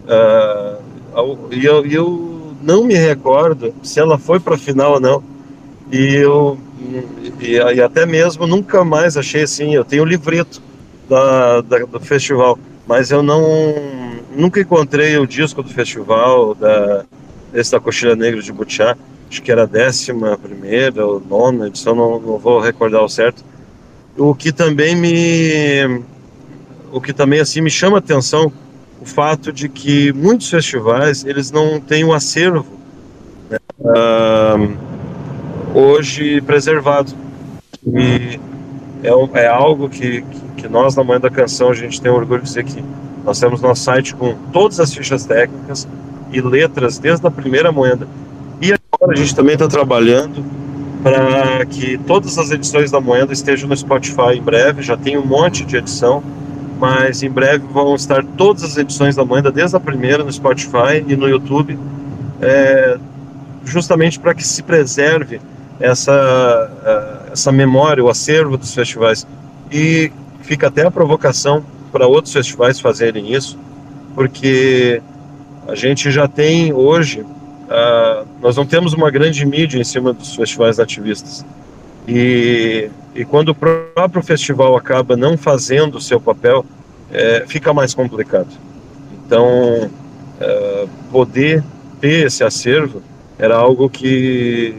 Uh, 0.05 1.51
e 1.51 1.65
eu, 1.65 1.85
eu, 1.85 2.55
não 2.61 2.85
me 2.85 2.95
recordo 2.95 3.73
se 3.83 3.99
ela 3.99 4.17
foi 4.17 4.39
para 4.39 4.57
final 4.57 4.93
ou 4.93 4.99
não. 4.99 5.23
E 5.91 6.15
eu 6.15 6.57
e, 7.39 7.57
e, 7.57 7.81
até 7.81 8.05
mesmo 8.05 8.47
nunca 8.47 8.85
mais 8.85 9.17
achei 9.17 9.43
assim. 9.43 9.75
Eu 9.75 9.83
tenho 9.83 10.03
o 10.03 10.05
livreto 10.05 10.61
da, 11.09 11.59
da, 11.59 11.79
do 11.79 11.99
festival 11.99 12.57
mas 12.87 13.11
eu 13.11 13.23
não 13.23 13.41
nunca 14.35 14.59
encontrei 14.59 15.17
o 15.17 15.27
disco 15.27 15.61
do 15.63 15.69
festival 15.69 16.55
da 16.55 17.05
esse 17.53 17.71
da 17.71 17.79
Coxilha 17.79 18.15
Negra 18.15 18.41
de 18.41 18.51
Butiá, 18.51 18.97
acho 19.29 19.41
que 19.41 19.51
era 19.51 19.63
a 19.63 19.67
décima 19.67 20.37
primeira 20.37 21.05
ou 21.05 21.19
nona 21.19 21.67
edição, 21.67 21.93
não, 21.93 22.19
não 22.19 22.37
vou 22.39 22.59
recordar 22.59 23.03
o 23.03 23.09
certo. 23.09 23.43
O 24.17 24.33
que 24.33 24.51
também 24.51 24.95
me 24.95 26.01
o 26.91 26.99
que 26.99 27.13
também 27.13 27.39
assim 27.39 27.61
me 27.61 27.69
chama 27.69 27.97
a 27.97 27.99
atenção 27.99 28.51
o 29.01 29.05
fato 29.05 29.51
de 29.51 29.67
que 29.67 30.13
muitos 30.13 30.49
festivais 30.49 31.25
eles 31.25 31.51
não 31.51 31.79
têm 31.79 32.03
um 32.03 32.13
acervo 32.13 32.65
né, 33.49 33.57
uh, 33.79 34.77
hoje 35.73 36.39
preservado 36.41 37.11
e 37.85 38.39
é, 39.03 39.41
é 39.41 39.47
algo 39.47 39.89
que, 39.89 40.21
que 40.21 40.42
que 40.63 40.69
nós, 40.69 40.95
na 40.95 41.03
Manhã 41.03 41.19
da 41.19 41.29
Canção, 41.29 41.69
a 41.69 41.73
gente 41.73 42.01
tem 42.01 42.09
orgulho 42.09 42.39
de 42.39 42.47
dizer 42.47 42.63
que 42.63 42.81
nós 43.25 43.37
temos 43.37 43.61
nosso 43.61 43.83
site 43.83 44.15
com 44.15 44.33
todas 44.53 44.79
as 44.79 44.93
fichas 44.93 45.25
técnicas 45.25 45.85
e 46.31 46.39
letras 46.39 46.97
desde 46.97 47.27
a 47.27 47.31
primeira 47.31 47.69
moeda. 47.69 48.07
E 48.61 48.73
agora 48.73 49.11
a 49.11 49.15
gente 49.15 49.35
também 49.35 49.53
está 49.53 49.67
trabalhando 49.67 50.43
para 51.03 51.65
que 51.65 51.97
todas 52.07 52.37
as 52.37 52.49
edições 52.49 52.91
da 52.91 53.01
moeda 53.01 53.33
estejam 53.33 53.67
no 53.67 53.75
Spotify 53.75 54.37
em 54.37 54.41
breve. 54.41 54.81
Já 54.81 54.95
tem 54.95 55.17
um 55.17 55.25
monte 55.25 55.65
de 55.65 55.75
edição, 55.75 56.23
mas 56.79 57.21
em 57.23 57.29
breve 57.29 57.65
vão 57.69 57.93
estar 57.93 58.23
todas 58.37 58.63
as 58.63 58.77
edições 58.77 59.17
da 59.17 59.25
moeda, 59.25 59.51
desde 59.51 59.75
a 59.75 59.81
primeira 59.81 60.23
no 60.23 60.31
Spotify 60.31 61.03
e 61.05 61.15
no 61.17 61.27
YouTube, 61.27 61.77
é, 62.41 62.97
justamente 63.65 64.17
para 64.17 64.33
que 64.33 64.47
se 64.47 64.63
preserve 64.63 65.41
essa, 65.77 66.71
é, 66.85 67.33
essa 67.33 67.51
memória, 67.51 68.01
o 68.01 68.09
acervo 68.09 68.55
dos 68.55 68.73
festivais. 68.73 69.27
E 69.69 70.09
fica 70.43 70.67
até 70.67 70.85
a 70.85 70.91
provocação 70.91 71.65
para 71.91 72.07
outros 72.07 72.33
festivais 72.33 72.79
fazerem 72.79 73.33
isso, 73.33 73.57
porque 74.15 75.01
a 75.67 75.75
gente 75.75 76.11
já 76.11 76.27
tem 76.27 76.73
hoje, 76.73 77.21
uh, 77.21 78.27
nós 78.41 78.55
não 78.55 78.65
temos 78.65 78.93
uma 78.93 79.09
grande 79.09 79.45
mídia 79.45 79.79
em 79.79 79.83
cima 79.83 80.13
dos 80.13 80.35
festivais 80.35 80.79
ativistas. 80.79 81.45
E, 82.07 82.89
e 83.15 83.23
quando 83.23 83.49
o 83.49 83.55
próprio 83.55 84.21
festival 84.21 84.75
acaba 84.75 85.15
não 85.15 85.37
fazendo 85.37 85.95
o 85.95 86.01
seu 86.01 86.19
papel, 86.19 86.65
é, 87.11 87.45
fica 87.47 87.73
mais 87.73 87.93
complicado. 87.93 88.49
Então, 89.25 89.89
é, 90.41 90.87
poder 91.11 91.63
ter 92.01 92.25
esse 92.25 92.43
acervo 92.43 93.01
era 93.37 93.55
algo 93.55 93.89
que, 93.89 94.75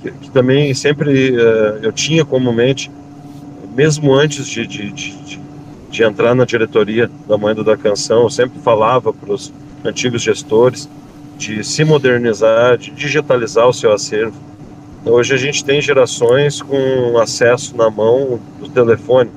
que, 0.00 0.10
que 0.12 0.30
também 0.30 0.72
sempre 0.74 1.34
é, 1.34 1.78
eu 1.82 1.90
tinha 1.90 2.24
como 2.24 2.52
mente 2.52 2.90
mesmo 3.74 4.12
antes 4.12 4.46
de, 4.46 4.66
de, 4.66 4.90
de, 4.90 5.40
de 5.90 6.02
entrar 6.02 6.34
na 6.34 6.44
diretoria 6.44 7.10
da 7.28 7.38
Moeda 7.38 7.62
da 7.62 7.76
Canção, 7.76 8.22
eu 8.22 8.30
sempre 8.30 8.58
falava 8.60 9.12
para 9.12 9.32
os 9.32 9.52
antigos 9.84 10.22
gestores 10.22 10.88
de 11.38 11.64
se 11.64 11.84
modernizar, 11.84 12.76
de 12.76 12.90
digitalizar 12.90 13.66
o 13.66 13.72
seu 13.72 13.92
acervo. 13.92 14.36
Hoje 15.04 15.32
a 15.32 15.36
gente 15.38 15.64
tem 15.64 15.80
gerações 15.80 16.60
com 16.60 17.16
acesso 17.18 17.74
na 17.76 17.88
mão 17.88 18.38
do 18.58 18.68
telefone 18.68 19.30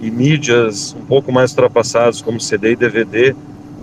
e 0.00 0.10
mídias 0.10 0.94
um 0.98 1.04
pouco 1.04 1.32
mais 1.32 1.50
ultrapassadas, 1.50 2.22
como 2.22 2.40
CD 2.40 2.72
e 2.72 2.76
DVD, 2.76 3.30
uh, 3.30 3.36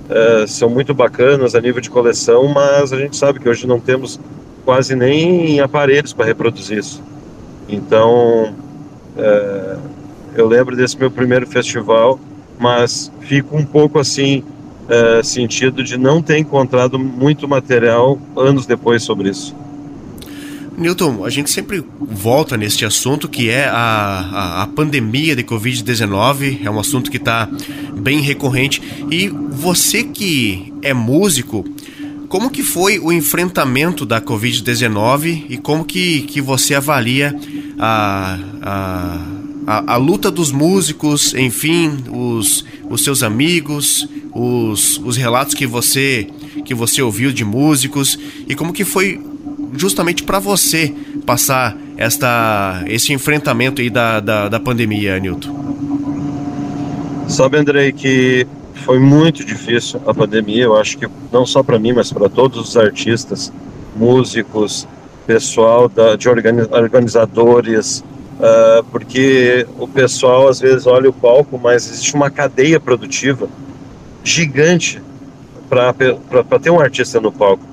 eh, 0.09 0.47
são 0.47 0.69
muito 0.69 0.93
bacanas 0.93 1.55
a 1.55 1.59
nível 1.59 1.81
de 1.81 1.89
coleção, 1.89 2.47
mas 2.47 2.93
a 2.93 2.97
gente 2.97 3.17
sabe 3.17 3.39
que 3.39 3.49
hoje 3.49 3.67
não 3.67 3.79
temos 3.79 4.19
quase 4.63 4.95
nem 4.95 5.59
aparelhos 5.59 6.13
para 6.13 6.25
reproduzir 6.25 6.77
isso. 6.77 7.03
Então, 7.67 8.53
é, 9.17 9.77
eu 10.35 10.47
lembro 10.47 10.75
desse 10.75 10.97
meu 10.97 11.11
primeiro 11.11 11.45
festival, 11.47 12.19
mas 12.59 13.11
fico 13.21 13.57
um 13.57 13.65
pouco 13.65 13.99
assim, 13.99 14.43
é, 14.87 15.23
sentido 15.23 15.83
de 15.83 15.97
não 15.97 16.21
ter 16.21 16.37
encontrado 16.37 16.97
muito 16.97 17.47
material 17.47 18.19
anos 18.35 18.65
depois 18.65 19.03
sobre 19.03 19.29
isso. 19.29 19.55
Newton, 20.77 21.25
a 21.25 21.29
gente 21.29 21.49
sempre 21.51 21.83
volta 21.99 22.57
neste 22.57 22.85
assunto 22.85 23.27
que 23.27 23.49
é 23.49 23.65
a, 23.65 23.75
a, 23.75 24.63
a 24.63 24.67
pandemia 24.67 25.35
de 25.35 25.43
Covid-19, 25.43 26.65
é 26.65 26.71
um 26.71 26.79
assunto 26.79 27.11
que 27.11 27.17
está 27.17 27.47
bem 27.93 28.21
recorrente. 28.21 28.81
E 29.11 29.27
você 29.27 30.03
que 30.03 30.73
é 30.81 30.93
músico, 30.93 31.63
como 32.31 32.49
que 32.49 32.63
foi 32.63 32.97
o 32.97 33.11
enfrentamento 33.11 34.05
da 34.05 34.21
Covid-19 34.21 35.47
e 35.49 35.57
como 35.57 35.83
que, 35.83 36.21
que 36.21 36.39
você 36.39 36.73
avalia 36.73 37.37
a, 37.77 38.39
a, 38.61 39.27
a, 39.67 39.93
a, 39.95 39.97
luta 39.97 40.31
dos 40.31 40.49
músicos, 40.49 41.33
enfim, 41.33 41.91
os, 42.09 42.63
os 42.89 43.03
seus 43.03 43.21
amigos, 43.21 44.07
os, 44.33 44.97
os 44.99 45.17
relatos 45.17 45.53
que 45.53 45.67
você 45.67 46.29
que 46.63 46.73
você 46.73 47.01
ouviu 47.01 47.33
de 47.33 47.43
músicos 47.43 48.17
e 48.47 48.55
como 48.55 48.71
que 48.71 48.85
foi 48.85 49.19
justamente 49.75 50.23
para 50.23 50.39
você 50.39 50.95
passar 51.25 51.77
esta 51.97 52.81
esse 52.87 53.11
enfrentamento 53.11 53.81
aí 53.81 53.89
da, 53.89 54.21
da, 54.21 54.47
da 54.47 54.59
pandemia, 54.59 55.19
Nilton? 55.19 55.53
Sabe, 57.27 57.57
Andrei, 57.57 57.91
que 57.91 58.47
foi 58.81 58.99
muito 58.99 59.45
difícil 59.45 60.01
a 60.05 60.13
pandemia. 60.13 60.63
Eu 60.63 60.77
acho 60.77 60.97
que 60.97 61.07
não 61.31 61.45
só 61.45 61.63
para 61.63 61.79
mim, 61.79 61.93
mas 61.93 62.11
para 62.11 62.29
todos 62.29 62.59
os 62.59 62.77
artistas, 62.77 63.51
músicos, 63.95 64.87
pessoal 65.25 65.87
da, 65.87 66.15
de 66.15 66.27
organizadores, 66.27 67.99
uh, 67.99 68.83
porque 68.91 69.65
o 69.77 69.87
pessoal 69.87 70.47
às 70.47 70.59
vezes 70.59 70.87
olha 70.87 71.09
o 71.09 71.13
palco, 71.13 71.59
mas 71.61 71.89
existe 71.89 72.13
uma 72.15 72.29
cadeia 72.29 72.79
produtiva 72.79 73.47
gigante 74.23 75.01
para 75.69 75.93
ter 76.59 76.69
um 76.69 76.79
artista 76.79 77.19
no 77.19 77.31
palco. 77.31 77.63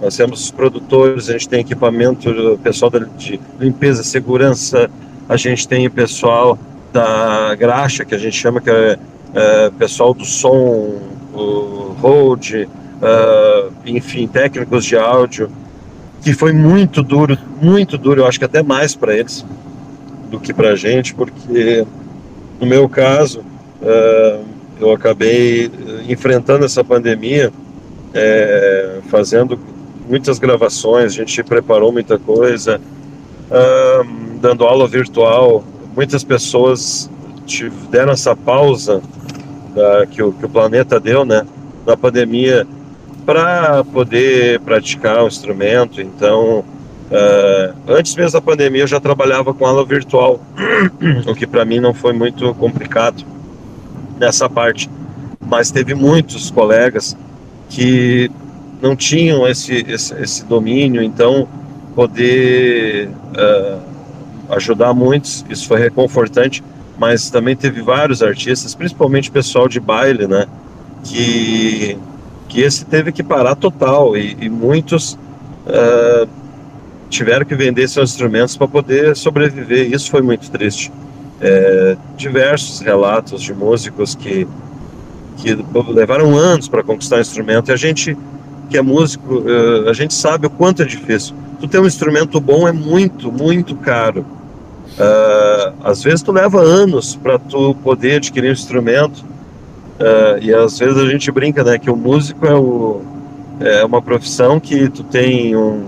Nós 0.00 0.16
temos 0.16 0.44
os 0.44 0.50
produtores, 0.50 1.28
a 1.28 1.32
gente 1.32 1.48
tem 1.48 1.60
equipamento, 1.60 2.58
pessoal 2.62 2.90
de 3.18 3.40
limpeza, 3.58 4.02
segurança, 4.02 4.90
a 5.28 5.36
gente 5.36 5.68
tem 5.68 5.86
o 5.86 5.90
pessoal 5.90 6.58
da 6.92 7.54
graxa, 7.54 8.04
que 8.04 8.14
a 8.14 8.18
gente 8.18 8.36
chama 8.36 8.60
que 8.60 8.70
é, 8.70 8.98
é 9.34 9.70
pessoal 9.78 10.12
do 10.12 10.24
som, 10.24 10.98
o 11.32 11.96
hold, 12.00 12.52
uh, 12.54 13.72
enfim, 13.86 14.26
técnicos 14.26 14.84
de 14.84 14.96
áudio, 14.96 15.50
que 16.22 16.32
foi 16.32 16.52
muito 16.52 17.02
duro, 17.02 17.38
muito 17.60 17.96
duro, 17.96 18.22
eu 18.22 18.26
acho 18.26 18.38
que 18.38 18.44
até 18.44 18.62
mais 18.62 18.94
para 18.94 19.16
eles 19.16 19.44
do 20.30 20.38
que 20.38 20.52
para 20.52 20.70
a 20.70 20.76
gente, 20.76 21.14
porque 21.14 21.86
no 22.60 22.66
meu 22.66 22.88
caso, 22.88 23.40
uh, 23.80 24.44
eu 24.80 24.92
acabei 24.92 25.70
enfrentando 26.08 26.64
essa 26.64 26.82
pandemia, 26.82 27.52
é, 28.14 28.98
fazendo 29.08 29.58
muitas 30.08 30.38
gravações, 30.38 31.12
a 31.12 31.16
gente 31.16 31.42
preparou 31.44 31.92
muita 31.92 32.18
coisa, 32.18 32.80
dando 34.40 34.64
aula 34.64 34.88
virtual. 34.88 35.62
Muitas 35.94 36.24
pessoas 36.24 37.10
deram 37.90 38.12
essa 38.12 38.34
pausa 38.34 39.02
da, 39.74 40.06
que, 40.06 40.22
o, 40.22 40.32
que 40.32 40.44
o 40.44 40.48
planeta 40.48 40.98
deu, 41.00 41.24
né, 41.24 41.46
da 41.84 41.96
pandemia, 41.96 42.66
para 43.24 43.84
poder 43.84 44.60
praticar 44.60 45.22
o 45.22 45.28
instrumento. 45.28 46.00
Então, 46.00 46.60
uh, 46.60 47.74
antes 47.88 48.14
mesmo 48.14 48.32
da 48.32 48.40
pandemia, 48.40 48.82
eu 48.82 48.86
já 48.86 49.00
trabalhava 49.00 49.54
com 49.54 49.66
aula 49.66 49.84
virtual, 49.84 50.40
o 51.26 51.34
que 51.34 51.46
para 51.46 51.64
mim 51.64 51.80
não 51.80 51.94
foi 51.94 52.12
muito 52.12 52.52
complicado 52.54 53.24
nessa 54.18 54.48
parte. 54.48 54.90
Mas 55.40 55.70
teve 55.70 55.94
muitos 55.94 56.50
colegas 56.50 57.16
que 57.68 58.30
não 58.80 58.96
tinham 58.96 59.46
esse, 59.46 59.84
esse, 59.88 60.14
esse 60.14 60.44
domínio, 60.44 61.02
então 61.02 61.48
poder 61.94 63.08
uh, 63.08 63.80
ajudar 64.50 64.92
muitos, 64.94 65.44
isso 65.48 65.66
foi 65.66 65.80
reconfortante, 65.80 66.62
mas 67.00 67.30
também 67.30 67.56
teve 67.56 67.80
vários 67.80 68.22
artistas, 68.22 68.74
principalmente 68.74 69.30
pessoal 69.30 69.66
de 69.66 69.80
baile, 69.80 70.26
né, 70.26 70.46
que, 71.02 71.96
que 72.46 72.60
esse 72.60 72.84
teve 72.84 73.10
que 73.10 73.22
parar 73.22 73.54
total 73.54 74.14
e, 74.18 74.36
e 74.38 74.50
muitos 74.50 75.14
uh, 75.14 76.28
tiveram 77.08 77.46
que 77.46 77.54
vender 77.54 77.88
seus 77.88 78.10
instrumentos 78.10 78.54
para 78.54 78.68
poder 78.68 79.16
sobreviver, 79.16 79.90
isso 79.90 80.10
foi 80.10 80.20
muito 80.20 80.50
triste. 80.50 80.92
É, 81.42 81.96
diversos 82.18 82.80
relatos 82.80 83.40
de 83.40 83.54
músicos 83.54 84.14
que, 84.14 84.46
que 85.38 85.56
levaram 85.88 86.36
anos 86.36 86.68
para 86.68 86.82
conquistar 86.82 87.16
o 87.16 87.20
instrumento 87.20 87.70
e 87.70 87.72
a 87.72 87.76
gente 87.76 88.14
que 88.68 88.76
é 88.76 88.82
músico, 88.82 89.36
uh, 89.36 89.88
a 89.88 89.94
gente 89.94 90.12
sabe 90.12 90.46
o 90.46 90.50
quanto 90.50 90.82
é 90.82 90.84
difícil. 90.84 91.34
Tu 91.58 91.66
ter 91.66 91.80
um 91.80 91.86
instrumento 91.86 92.38
bom 92.38 92.68
é 92.68 92.72
muito, 92.72 93.32
muito 93.32 93.74
caro. 93.74 94.24
Uh, 94.98 95.72
às 95.82 96.02
vezes 96.02 96.22
tu 96.22 96.32
leva 96.32 96.60
anos 96.60 97.16
para 97.16 97.38
tu 97.38 97.74
poder 97.76 98.16
adquirir 98.16 98.50
um 98.50 98.52
instrumento 98.52 99.18
uh, 99.18 100.38
e 100.42 100.52
às 100.52 100.78
vezes 100.78 100.98
a 100.98 101.06
gente 101.06 101.30
brinca, 101.30 101.64
né, 101.64 101.78
que 101.78 101.90
o 101.90 101.96
músico 101.96 102.46
é, 102.46 102.54
o, 102.54 103.00
é 103.60 103.84
uma 103.84 104.02
profissão 104.02 104.60
que 104.60 104.90
tu 104.90 105.02
tem 105.04 105.56
um, 105.56 105.86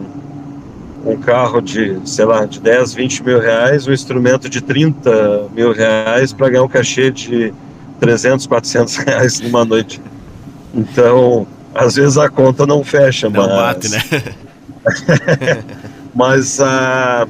um 1.05 1.17
carro 1.17 1.61
de, 1.61 1.99
sei 2.05 2.25
lá, 2.25 2.47
de 2.47 2.61
10, 2.61 2.95
20 2.95 3.25
mil 3.25 3.41
reais, 3.41 3.87
um 3.87 3.93
instrumento 3.93 4.49
de 4.49 4.61
30 4.61 5.49
mil 5.55 5.73
reais 5.73 6.33
para 6.33 6.49
ganhar 6.49 6.63
um 6.63 6.69
cachê 6.69 7.11
de 7.11 7.53
300, 8.01 8.47
400 8.47 8.97
reais 8.97 9.41
numa 9.41 9.65
noite. 9.65 10.01
Então, 10.75 11.47
às 11.75 11.97
vezes 11.97 12.17
a 12.17 12.29
conta 12.29 12.67
não 12.67 12.83
fecha, 12.83 13.29
não 13.29 13.47
mas... 13.47 13.57
bate, 13.57 13.89
né? 13.91 14.03
mas 16.15 16.61
a 16.61 17.27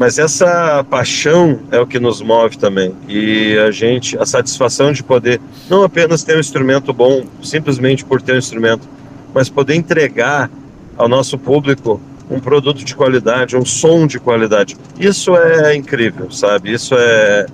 mas 0.00 0.18
essa 0.18 0.82
paixão 0.88 1.60
é 1.70 1.78
o 1.78 1.86
que 1.86 2.00
nos 2.00 2.22
move 2.22 2.56
também. 2.56 2.94
E 3.06 3.58
a 3.58 3.70
gente 3.70 4.16
a 4.16 4.24
satisfação 4.24 4.94
de 4.94 5.02
poder 5.02 5.38
não 5.68 5.82
apenas 5.82 6.24
ter 6.24 6.38
um 6.38 6.40
instrumento 6.40 6.90
bom 6.90 7.22
simplesmente 7.42 8.02
por 8.02 8.22
ter 8.22 8.32
um 8.32 8.38
instrumento 8.38 8.88
mas 9.34 9.50
poder 9.50 9.74
entregar 9.74 10.50
ao 10.96 11.06
nosso 11.06 11.36
público 11.36 12.00
um 12.30 12.40
produto 12.40 12.82
de 12.82 12.96
qualidade 12.96 13.58
um 13.58 13.64
som 13.66 14.06
de 14.06 14.18
qualidade. 14.18 14.74
Isso 14.98 15.36
é 15.36 15.76
incrível 15.76 16.30
sabe? 16.30 16.72
Isso 16.72 16.94
é 16.96 17.46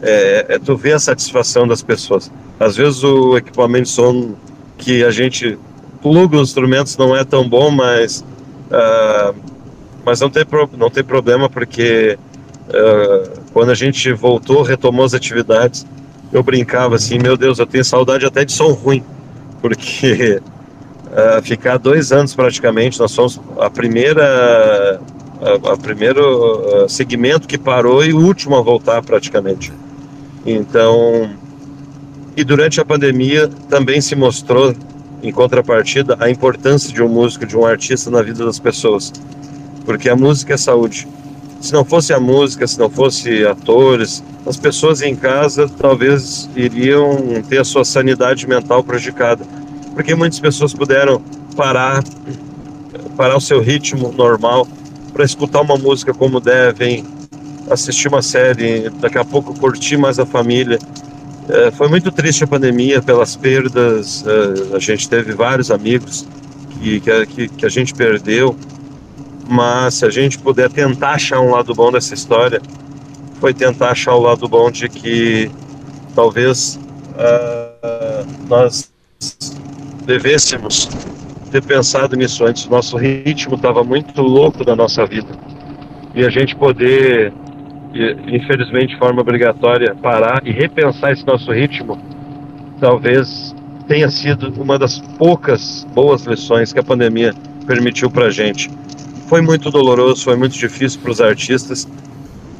é, 0.00 0.46
é 0.50 0.58
tu 0.60 0.76
ver 0.76 0.92
a 0.92 1.00
satisfação 1.00 1.66
das 1.66 1.82
pessoas. 1.82 2.30
Às 2.60 2.76
vezes 2.76 3.02
o 3.02 3.36
equipamento 3.36 3.86
de 3.86 3.90
som 3.90 4.36
que 4.76 5.02
a 5.02 5.10
gente 5.10 5.58
pluga 6.00 6.36
os 6.36 6.50
instrumentos 6.50 6.96
não 6.96 7.16
é 7.16 7.24
tão 7.24 7.48
bom, 7.48 7.72
mas 7.72 8.24
uh, 8.70 9.34
mas 10.08 10.20
não 10.20 10.30
tem 10.30 10.42
pro, 10.42 10.68
não 10.74 10.88
tem 10.88 11.04
problema 11.04 11.50
porque 11.50 12.18
uh, 12.68 13.40
quando 13.52 13.68
a 13.68 13.74
gente 13.74 14.10
voltou, 14.10 14.62
retomou 14.62 15.04
as 15.04 15.12
atividades, 15.12 15.86
eu 16.32 16.42
brincava 16.42 16.96
assim, 16.96 17.18
meu 17.18 17.36
Deus, 17.36 17.58
eu 17.58 17.66
tenho 17.66 17.84
saudade 17.84 18.24
até 18.24 18.42
de 18.42 18.52
som 18.52 18.72
ruim, 18.72 19.04
porque 19.60 20.40
uh, 21.08 21.42
ficar 21.42 21.76
dois 21.76 22.10
anos 22.10 22.34
praticamente, 22.34 22.98
nós 22.98 23.10
somos 23.10 23.38
a 23.58 23.68
primeira 23.68 24.98
a, 25.70 25.76
primeiro 25.76 26.88
segmento 26.88 27.46
que 27.46 27.58
parou 27.58 28.02
e 28.02 28.14
o 28.14 28.18
último 28.18 28.56
a 28.56 28.62
voltar 28.62 29.02
praticamente. 29.02 29.70
Então 30.46 31.30
e 32.34 32.42
durante 32.42 32.80
a 32.80 32.84
pandemia 32.84 33.46
também 33.68 34.00
se 34.00 34.16
mostrou, 34.16 34.74
em 35.22 35.30
contrapartida, 35.30 36.16
a 36.18 36.30
importância 36.30 36.90
de 36.94 37.02
um 37.02 37.08
músico, 37.08 37.44
de 37.44 37.56
um 37.56 37.66
artista 37.66 38.10
na 38.10 38.22
vida 38.22 38.46
das 38.46 38.58
pessoas. 38.58 39.12
Porque 39.88 40.10
a 40.10 40.14
música 40.14 40.52
é 40.52 40.56
saúde. 40.58 41.08
Se 41.62 41.72
não 41.72 41.82
fosse 41.82 42.12
a 42.12 42.20
música, 42.20 42.66
se 42.66 42.78
não 42.78 42.90
fosse 42.90 43.46
atores, 43.46 44.22
as 44.44 44.58
pessoas 44.58 45.00
em 45.00 45.16
casa 45.16 45.66
talvez 45.66 46.46
iriam 46.54 47.42
ter 47.48 47.58
a 47.58 47.64
sua 47.64 47.86
sanidade 47.86 48.46
mental 48.46 48.84
prejudicada. 48.84 49.46
Porque 49.94 50.14
muitas 50.14 50.38
pessoas 50.38 50.74
puderam 50.74 51.22
parar, 51.56 52.04
parar 53.16 53.38
o 53.38 53.40
seu 53.40 53.62
ritmo 53.62 54.12
normal 54.12 54.68
para 55.10 55.24
escutar 55.24 55.62
uma 55.62 55.78
música 55.78 56.12
como 56.12 56.38
devem, 56.38 57.02
assistir 57.70 58.08
uma 58.08 58.20
série, 58.20 58.90
daqui 59.00 59.16
a 59.16 59.24
pouco 59.24 59.58
curtir 59.58 59.96
mais 59.96 60.18
a 60.18 60.26
família. 60.26 60.78
É, 61.48 61.70
foi 61.70 61.88
muito 61.88 62.12
triste 62.12 62.44
a 62.44 62.46
pandemia 62.46 63.00
pelas 63.00 63.36
perdas. 63.36 64.22
É, 64.26 64.76
a 64.76 64.78
gente 64.78 65.08
teve 65.08 65.32
vários 65.32 65.70
amigos 65.70 66.26
que, 66.78 67.00
que, 67.00 67.48
que 67.48 67.64
a 67.64 67.70
gente 67.70 67.94
perdeu, 67.94 68.54
mas 69.48 69.94
se 69.94 70.04
a 70.04 70.10
gente 70.10 70.38
puder 70.38 70.70
tentar 70.70 71.12
achar 71.12 71.40
um 71.40 71.50
lado 71.50 71.74
bom 71.74 71.90
dessa 71.90 72.14
história, 72.14 72.60
foi 73.40 73.54
tentar 73.54 73.90
achar 73.90 74.14
o 74.14 74.20
lado 74.20 74.48
bom 74.48 74.70
de 74.70 74.88
que 74.88 75.50
talvez 76.14 76.78
uh, 77.14 78.26
nós 78.48 78.92
devêssemos 80.04 80.88
ter 81.50 81.62
pensado 81.62 82.16
nisso 82.16 82.44
antes. 82.44 82.66
Nosso 82.66 82.96
ritmo 82.96 83.54
estava 83.54 83.82
muito 83.82 84.20
louco 84.20 84.64
da 84.64 84.76
nossa 84.76 85.06
vida 85.06 85.30
e 86.14 86.24
a 86.24 86.30
gente 86.30 86.54
poder 86.56 87.32
infelizmente 88.26 88.94
de 88.94 88.98
forma 88.98 89.20
obrigatória, 89.20 89.94
parar 89.94 90.42
e 90.44 90.52
repensar 90.52 91.12
esse 91.12 91.26
nosso 91.26 91.50
ritmo, 91.52 91.98
talvez 92.80 93.54
tenha 93.86 94.10
sido 94.10 94.52
uma 94.60 94.78
das 94.78 95.00
poucas 95.18 95.86
boas 95.94 96.24
lições 96.24 96.72
que 96.72 96.78
a 96.78 96.82
pandemia 96.82 97.34
permitiu 97.66 98.10
para 98.10 98.26
a 98.26 98.30
gente. 98.30 98.70
Foi 99.28 99.42
muito 99.42 99.70
doloroso, 99.70 100.24
foi 100.24 100.36
muito 100.36 100.56
difícil 100.56 101.00
para 101.00 101.10
os 101.10 101.20
artistas, 101.20 101.86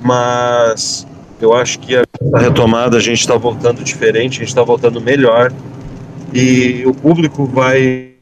mas 0.03 1.07
eu 1.41 1.55
acho 1.55 1.79
que 1.79 1.97
a 1.97 2.05
retomada 2.39 2.97
a 2.97 3.01
gente 3.01 3.21
está 3.21 3.37
voltando 3.37 3.83
diferente, 3.83 4.37
a 4.37 4.41
gente 4.41 4.49
está 4.49 4.63
voltando 4.63 5.01
melhor 5.01 5.53
e 6.33 6.85
o 6.87 6.93
público 6.93 7.47
vai 7.47 8.13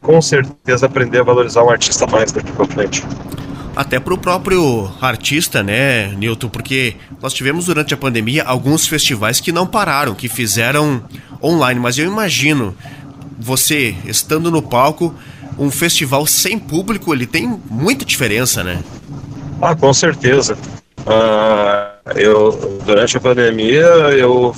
com 0.00 0.22
certeza 0.22 0.86
aprender 0.86 1.20
a 1.20 1.22
valorizar 1.22 1.62
um 1.62 1.70
artista 1.70 2.06
mais 2.06 2.32
daqui 2.32 2.50
para 2.52 2.66
frente 2.66 3.04
até 3.76 4.00
para 4.00 4.14
o 4.14 4.18
próprio 4.18 4.90
artista, 5.02 5.62
né, 5.62 6.08
Newton? 6.16 6.48
Porque 6.48 6.96
nós 7.20 7.34
tivemos 7.34 7.66
durante 7.66 7.92
a 7.92 7.96
pandemia 7.96 8.42
alguns 8.42 8.86
festivais 8.86 9.38
que 9.38 9.52
não 9.52 9.66
pararam, 9.66 10.14
que 10.14 10.30
fizeram 10.30 11.04
online, 11.42 11.78
mas 11.78 11.98
eu 11.98 12.06
imagino 12.06 12.74
você 13.38 13.94
estando 14.06 14.50
no 14.50 14.62
palco, 14.62 15.14
um 15.58 15.70
festival 15.70 16.26
sem 16.26 16.58
público, 16.58 17.12
ele 17.12 17.26
tem 17.26 17.60
muita 17.70 18.04
diferença, 18.04 18.62
né? 18.62 18.82
Ah, 19.60 19.74
com 19.74 19.92
certeza. 19.92 20.56
Ah, 21.06 21.94
eu 22.14 22.80
durante 22.84 23.16
a 23.16 23.20
pandemia 23.20 23.84
eu, 24.18 24.54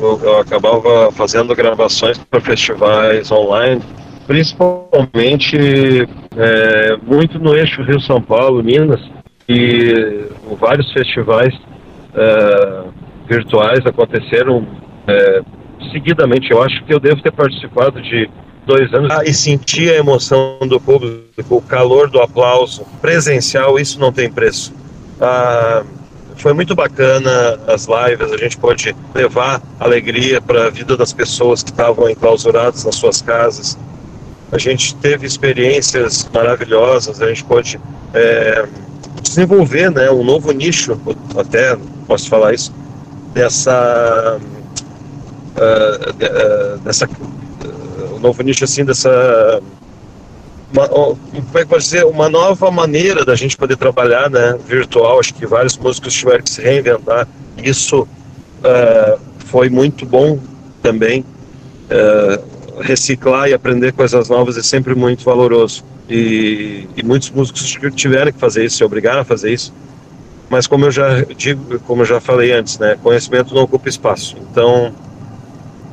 eu, 0.00 0.20
eu 0.22 0.38
acabava 0.38 1.10
fazendo 1.12 1.54
gravações 1.54 2.18
para 2.18 2.40
festivais 2.40 3.30
online 3.30 3.82
principalmente 4.28 6.06
é, 6.36 6.96
muito 6.98 7.38
no 7.38 7.56
eixo 7.56 7.82
Rio 7.82 7.98
São 8.02 8.20
Paulo, 8.20 8.62
Minas, 8.62 9.00
e 9.48 10.26
vários 10.60 10.92
festivais 10.92 11.58
é, 12.14 12.84
virtuais 13.26 13.80
aconteceram 13.86 14.66
é, 15.06 15.40
seguidamente. 15.90 16.50
Eu 16.50 16.62
acho 16.62 16.84
que 16.84 16.92
eu 16.92 17.00
devo 17.00 17.22
ter 17.22 17.32
participado 17.32 18.02
de 18.02 18.28
dois 18.68 18.92
anos 18.92 19.10
e 19.24 19.32
senti 19.32 19.88
a 19.90 19.96
emoção 19.96 20.58
do 20.68 20.78
público, 20.78 21.24
o 21.48 21.62
calor 21.62 22.10
do 22.10 22.20
aplauso 22.20 22.84
presencial, 23.00 23.78
isso 23.78 23.98
não 23.98 24.12
tem 24.12 24.30
preço. 24.30 24.74
Ah, 25.18 25.82
foi 26.36 26.52
muito 26.52 26.74
bacana 26.74 27.58
as 27.66 27.86
lives, 27.86 28.30
a 28.30 28.36
gente 28.36 28.58
pode 28.58 28.94
levar 29.14 29.62
alegria 29.80 30.40
para 30.40 30.66
a 30.66 30.70
vida 30.70 30.96
das 30.96 31.14
pessoas 31.14 31.62
que 31.62 31.70
estavam 31.70 32.10
enclausuradas 32.10 32.84
nas 32.84 32.94
suas 32.94 33.22
casas. 33.22 33.78
A 34.52 34.58
gente 34.58 34.94
teve 34.96 35.26
experiências 35.26 36.28
maravilhosas, 36.32 37.22
a 37.22 37.28
gente 37.28 37.44
pode 37.44 37.80
é, 38.12 38.66
desenvolver 39.22 39.90
né, 39.90 40.10
um 40.10 40.22
novo 40.22 40.52
nicho, 40.52 41.00
até 41.36 41.76
posso 42.06 42.28
falar 42.28 42.52
isso, 42.52 42.72
dessa, 43.32 44.38
uh, 45.56 46.10
uh, 46.10 46.78
dessa 46.78 47.08
novo 48.18 48.42
nicho 48.42 48.64
assim 48.64 48.84
dessa 48.84 49.60
uma, 50.72 50.86
como 50.86 51.18
é 51.54 51.60
que 51.60 51.66
pode 51.66 51.84
dizer? 51.84 52.04
Uma 52.04 52.28
nova 52.28 52.70
maneira 52.70 53.24
da 53.24 53.34
gente 53.34 53.56
poder 53.56 53.76
trabalhar 53.76 54.28
né? 54.28 54.58
Virtual 54.66 55.18
acho 55.18 55.32
que 55.34 55.46
vários 55.46 55.76
músicos 55.78 56.12
tiveram 56.12 56.42
que 56.42 56.50
se 56.50 56.60
reinventar. 56.60 57.26
Isso 57.56 58.02
uh, 58.02 59.18
foi 59.46 59.70
muito 59.70 60.04
bom 60.04 60.38
também 60.82 61.24
uh, 61.90 62.80
reciclar 62.80 63.48
e 63.48 63.54
aprender 63.54 63.92
coisas 63.92 64.28
novas 64.28 64.58
é 64.58 64.62
sempre 64.62 64.94
muito 64.94 65.24
valoroso. 65.24 65.84
E, 66.08 66.86
e 66.96 67.02
muitos 67.02 67.30
músicos 67.30 67.64
tiveram 67.94 68.32
que 68.32 68.38
fazer 68.38 68.64
isso 68.64 68.76
se 68.76 68.84
obrigaram 68.84 69.20
a 69.20 69.24
fazer 69.24 69.52
isso. 69.52 69.72
Mas 70.50 70.66
como 70.66 70.86
eu 70.86 70.90
já 70.90 71.22
digo 71.36 71.78
como 71.80 72.02
eu 72.02 72.06
já 72.06 72.20
falei 72.20 72.52
antes 72.52 72.78
né? 72.78 72.98
Conhecimento 73.02 73.54
não 73.54 73.62
ocupa 73.62 73.88
espaço. 73.88 74.36
Então 74.50 74.92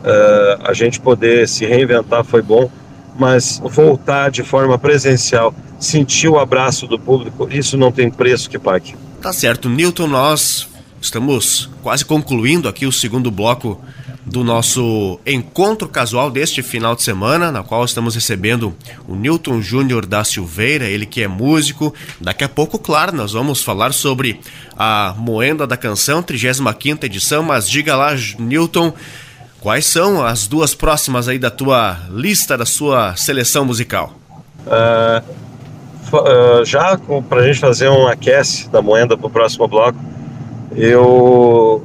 uh, 0.05 0.61
a 0.63 0.73
gente 0.73 0.99
poder 1.01 1.47
se 1.47 1.65
reinventar 1.65 2.23
foi 2.23 2.41
bom 2.41 2.69
mas 3.17 3.61
voltar 3.63 4.29
de 4.29 4.43
forma 4.43 4.77
presencial, 4.77 5.53
sentir 5.79 6.27
o 6.27 6.37
abraço 6.37 6.85
do 6.87 6.99
público, 6.99 7.47
isso 7.49 7.77
não 7.77 7.91
tem 7.91 8.11
preço 8.11 8.49
que 8.49 8.59
pague. 8.59 8.95
Tá 9.21 9.31
certo, 9.31 9.69
Newton, 9.69 10.07
nós 10.07 10.67
estamos 11.01 11.69
quase 11.81 12.03
concluindo 12.03 12.67
aqui 12.67 12.85
o 12.85 12.91
segundo 12.91 13.31
bloco 13.31 13.81
do 14.25 14.43
nosso 14.43 15.19
encontro 15.25 15.87
casual 15.87 16.31
deste 16.31 16.63
final 16.63 16.95
de 16.95 17.03
semana, 17.03 17.51
na 17.51 17.63
qual 17.63 17.85
estamos 17.85 18.15
recebendo 18.15 18.75
o 19.07 19.15
Newton 19.15 19.61
Júnior 19.61 20.03
da 20.05 20.23
Silveira, 20.23 20.85
ele 20.85 21.05
que 21.05 21.21
é 21.21 21.27
músico. 21.27 21.93
Daqui 22.19 22.43
a 22.43 22.49
pouco, 22.49 22.79
claro, 22.79 23.15
nós 23.15 23.33
vamos 23.33 23.61
falar 23.61 23.93
sobre 23.93 24.39
a 24.75 25.13
Moenda 25.15 25.67
da 25.67 25.77
Canção, 25.77 26.23
35ª 26.23 27.03
edição, 27.03 27.43
mas 27.43 27.69
diga 27.69 27.95
lá, 27.95 28.15
Newton, 28.39 28.93
Quais 29.65 29.87
são 29.87 30.23
as 30.23 30.45
duas 30.45 30.75
próximas 30.75 31.27
aí 31.27 31.39
da 31.39 31.49
tua 31.49 31.97
lista, 32.11 32.55
da 32.55 32.67
sua 32.67 33.15
seleção 33.15 33.65
musical? 33.65 34.13
Uh, 34.67 35.23
uh, 36.15 36.63
já 36.63 36.95
para 37.27 37.41
a 37.41 37.47
gente 37.47 37.57
fazer 37.57 37.89
um 37.89 38.07
aquece 38.07 38.69
da 38.69 38.79
moeda 38.79 39.17
para 39.17 39.25
o 39.25 39.29
próximo 39.31 39.67
bloco, 39.67 39.97
eu, 40.75 41.83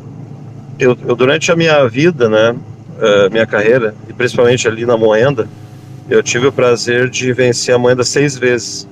eu, 0.79 0.95
eu, 1.07 1.17
durante 1.17 1.51
a 1.51 1.57
minha 1.57 1.89
vida, 1.89 2.29
né, 2.29 2.51
uh, 2.51 3.33
minha 3.33 3.47
carreira, 3.47 3.95
e 4.07 4.13
principalmente 4.13 4.69
ali 4.69 4.85
na 4.85 4.99
moeda, 4.99 5.49
eu 6.11 6.23
tive 6.23 6.49
o 6.49 6.53
prazer 6.53 7.09
de 7.09 7.33
vencer 7.33 7.75
a 7.75 7.79
moeda 7.79 8.05
seis 8.05 8.37
vezes. 8.37 8.87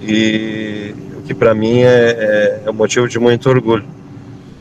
E 0.00 0.94
o 1.18 1.20
que 1.24 1.34
para 1.34 1.54
mim 1.54 1.82
é, 1.82 1.82
é, 1.84 2.62
é 2.64 2.70
um 2.70 2.74
motivo 2.74 3.06
de 3.06 3.18
muito 3.18 3.50
orgulho. 3.50 3.84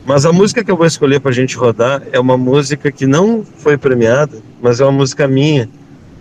Mas 0.05 0.25
a 0.25 0.33
música 0.33 0.63
que 0.63 0.69
eu 0.69 0.75
vou 0.75 0.85
escolher 0.85 1.19
para 1.21 1.31
a 1.31 1.33
gente 1.33 1.55
rodar 1.55 2.03
é 2.11 2.19
uma 2.19 2.37
música 2.37 2.91
que 2.91 3.05
não 3.05 3.43
foi 3.43 3.77
premiada, 3.77 4.37
mas 4.61 4.81
é 4.81 4.83
uma 4.83 4.91
música 4.91 5.27
minha, 5.27 5.69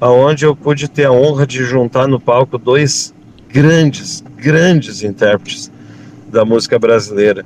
aonde 0.00 0.44
eu 0.44 0.54
pude 0.54 0.88
ter 0.88 1.04
a 1.04 1.12
honra 1.12 1.46
de 1.46 1.64
juntar 1.64 2.06
no 2.06 2.20
palco 2.20 2.58
dois 2.58 3.12
grandes, 3.48 4.22
grandes 4.36 5.02
intérpretes 5.02 5.70
da 6.28 6.44
música 6.44 6.78
brasileira. 6.78 7.44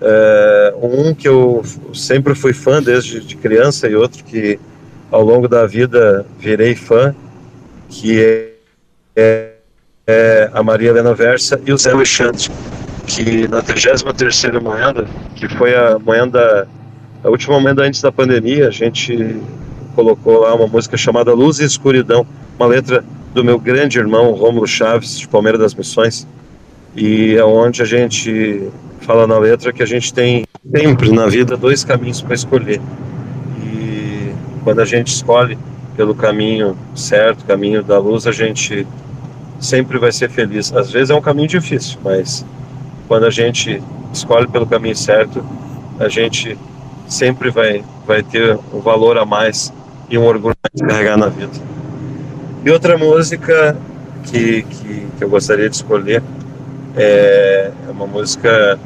É, 0.00 0.74
um 0.82 1.14
que 1.14 1.28
eu 1.28 1.62
sempre 1.94 2.34
fui 2.34 2.52
fã 2.52 2.82
desde 2.82 3.20
de 3.20 3.36
criança 3.36 3.88
e 3.88 3.94
outro 3.94 4.24
que 4.24 4.58
ao 5.10 5.24
longo 5.24 5.46
da 5.46 5.66
vida 5.66 6.26
virei 6.38 6.74
fã, 6.74 7.14
que 7.88 8.20
é, 8.20 8.50
é, 9.14 9.52
é 10.06 10.50
a 10.52 10.62
Maria 10.64 10.90
Helena 10.90 11.14
Versa 11.14 11.60
e 11.64 11.72
o 11.72 11.78
Zé 11.78 11.92
Alexandre 11.92 12.50
que 13.06 13.46
na 13.48 13.62
33ª 13.62 14.60
moeda, 14.60 15.06
que 15.34 15.48
foi 15.48 15.74
a 15.74 15.98
moeda, 15.98 16.68
a 17.22 17.28
última 17.28 17.60
moeda 17.60 17.82
antes 17.82 18.02
da 18.02 18.10
pandemia, 18.10 18.68
a 18.68 18.70
gente 18.70 19.40
colocou 19.94 20.40
lá 20.40 20.54
uma 20.54 20.66
música 20.66 20.96
chamada 20.96 21.32
Luz 21.32 21.58
e 21.60 21.64
Escuridão, 21.64 22.26
uma 22.58 22.66
letra 22.66 23.04
do 23.32 23.44
meu 23.44 23.58
grande 23.58 23.98
irmão 23.98 24.32
Rômulo 24.32 24.66
Chaves, 24.66 25.18
de 25.18 25.28
Palmeiras 25.28 25.60
das 25.60 25.74
Missões, 25.74 26.26
e 26.94 27.36
é 27.36 27.44
onde 27.44 27.82
a 27.82 27.84
gente 27.84 28.68
fala 29.00 29.26
na 29.26 29.38
letra 29.38 29.72
que 29.72 29.82
a 29.82 29.86
gente 29.86 30.12
tem 30.12 30.44
sempre 30.74 31.12
na 31.12 31.26
vida 31.26 31.56
dois 31.56 31.84
caminhos 31.84 32.20
para 32.20 32.34
escolher. 32.34 32.80
E 33.62 34.32
quando 34.64 34.80
a 34.80 34.84
gente 34.84 35.08
escolhe 35.08 35.56
pelo 35.96 36.14
caminho 36.14 36.76
certo, 36.94 37.44
caminho 37.44 37.82
da 37.82 37.98
luz, 37.98 38.26
a 38.26 38.32
gente 38.32 38.86
sempre 39.60 39.98
vai 39.98 40.12
ser 40.12 40.28
feliz. 40.28 40.74
Às 40.74 40.90
vezes 40.90 41.10
é 41.10 41.14
um 41.14 41.20
caminho 41.20 41.48
difícil, 41.48 41.98
mas 42.02 42.44
quando 43.06 43.24
a 43.24 43.30
gente 43.30 43.82
escolhe 44.12 44.46
pelo 44.46 44.66
caminho 44.66 44.96
certo, 44.96 45.44
a 45.98 46.08
gente 46.08 46.58
sempre 47.08 47.50
vai, 47.50 47.84
vai 48.06 48.22
ter 48.22 48.58
um 48.72 48.80
valor 48.80 49.18
a 49.18 49.24
mais 49.24 49.72
e 50.08 50.18
um 50.18 50.24
orgulho 50.24 50.56
a 50.62 50.86
carregar 50.86 51.16
na 51.16 51.28
vida. 51.28 51.52
E 52.64 52.70
outra 52.70 52.98
música 52.98 53.76
que, 54.24 54.62
que, 54.62 55.06
que 55.16 55.24
eu 55.24 55.28
gostaria 55.28 55.68
de 55.68 55.76
escolher 55.76 56.22
é, 56.96 57.70
é 57.86 57.90
uma 57.90 58.06
música 58.06 58.78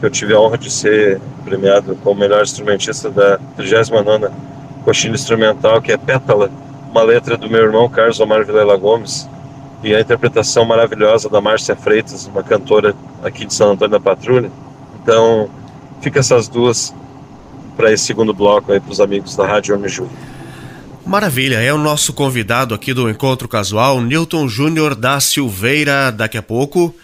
que 0.00 0.06
eu 0.06 0.10
tive 0.10 0.34
a 0.34 0.40
honra 0.40 0.58
de 0.58 0.70
ser 0.70 1.20
premiado 1.44 1.96
como 2.02 2.20
melhor 2.20 2.42
instrumentista 2.42 3.10
da 3.10 3.38
39ª 3.58 4.30
Coxinha 4.84 5.14
Instrumental, 5.14 5.80
que 5.80 5.92
é 5.92 5.96
Pétala, 5.96 6.50
uma 6.90 7.02
letra 7.02 7.36
do 7.36 7.48
meu 7.48 7.62
irmão 7.62 7.88
Carlos 7.88 8.20
Omar 8.20 8.44
Vilela 8.44 8.76
Gomes, 8.76 9.28
e 9.82 9.94
a 9.94 10.00
interpretação 10.00 10.64
maravilhosa 10.64 11.28
da 11.28 11.40
Márcia 11.40 11.74
Freitas, 11.74 12.26
uma 12.26 12.42
cantora 12.42 12.94
aqui 13.22 13.44
de 13.44 13.54
São 13.54 13.72
Antônio 13.72 13.92
da 13.92 14.00
Patrulha. 14.00 14.50
Então, 15.02 15.50
fica 16.00 16.20
essas 16.20 16.48
duas 16.48 16.94
para 17.76 17.92
esse 17.92 18.04
segundo 18.04 18.32
bloco 18.32 18.72
aí 18.72 18.80
para 18.80 18.92
os 18.92 19.00
amigos 19.00 19.34
da 19.34 19.46
Rádio 19.46 19.74
Homem 19.74 19.88
Júnior. 19.88 20.14
Maravilha, 21.04 21.56
é 21.56 21.72
o 21.72 21.78
nosso 21.78 22.12
convidado 22.12 22.74
aqui 22.74 22.94
do 22.94 23.10
Encontro 23.10 23.48
Casual, 23.48 24.00
Newton 24.00 24.46
Júnior 24.48 24.94
da 24.94 25.18
Silveira. 25.18 26.12
Daqui 26.12 26.38
a 26.38 26.42
pouco 26.42 26.94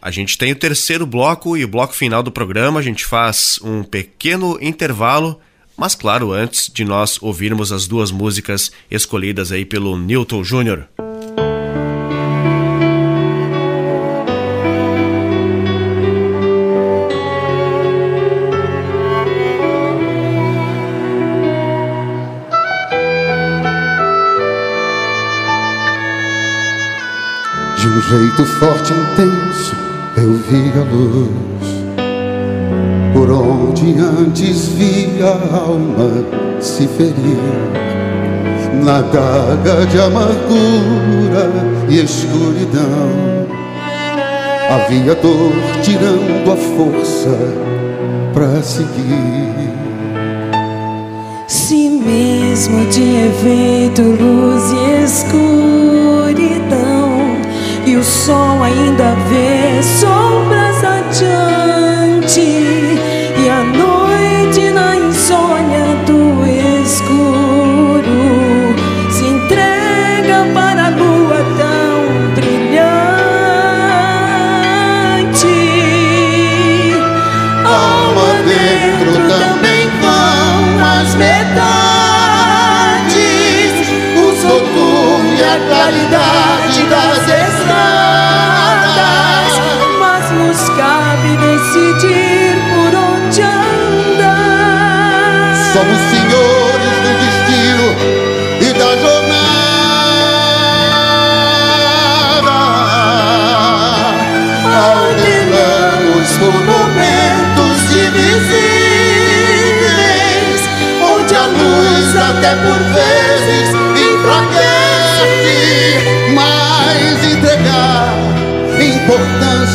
a 0.00 0.10
gente 0.10 0.38
tem 0.38 0.52
o 0.52 0.56
terceiro 0.56 1.04
bloco 1.04 1.56
e 1.56 1.64
o 1.64 1.68
bloco 1.68 1.92
final 1.92 2.22
do 2.22 2.32
programa. 2.32 2.80
A 2.80 2.82
gente 2.82 3.04
faz 3.04 3.60
um 3.62 3.82
pequeno 3.82 4.56
intervalo, 4.60 5.38
mas 5.76 5.94
claro, 5.94 6.32
antes 6.32 6.70
de 6.72 6.84
nós 6.84 7.20
ouvirmos 7.20 7.72
as 7.72 7.86
duas 7.86 8.10
músicas 8.10 8.72
escolhidas 8.90 9.52
aí 9.52 9.66
pelo 9.66 9.98
Newton 9.98 10.42
Júnior. 10.42 10.88
Jeito 28.08 28.44
forte 28.44 28.92
e 28.92 28.96
intenso 28.96 29.76
eu 30.16 30.32
vi 30.34 30.72
a 30.78 30.84
luz. 30.84 31.66
Por 33.12 33.30
onde 33.30 33.98
antes 33.98 34.68
via 34.68 35.26
a 35.26 35.56
alma 35.56 36.24
se 36.60 36.86
ferir. 36.86 37.38
Na 38.84 39.00
daga 39.00 39.86
de 39.86 39.98
amargura 39.98 41.50
e 41.88 42.00
escuridão 42.00 43.46
Havia 44.68 45.14
dor 45.14 45.52
tirando 45.82 46.52
a 46.52 46.56
força 46.56 47.38
para 48.34 48.62
seguir. 48.62 49.72
Se 51.48 51.88
mesmo 51.88 52.86
tinha 52.90 53.30
feito 53.30 54.02
luz 54.02 54.72
e 54.72 55.04
escuridão 55.04 56.05
e 57.86 57.96
o 57.96 58.02
sol 58.02 58.62
ainda 58.64 59.14
vê 59.28 59.80
sombras 59.82 60.55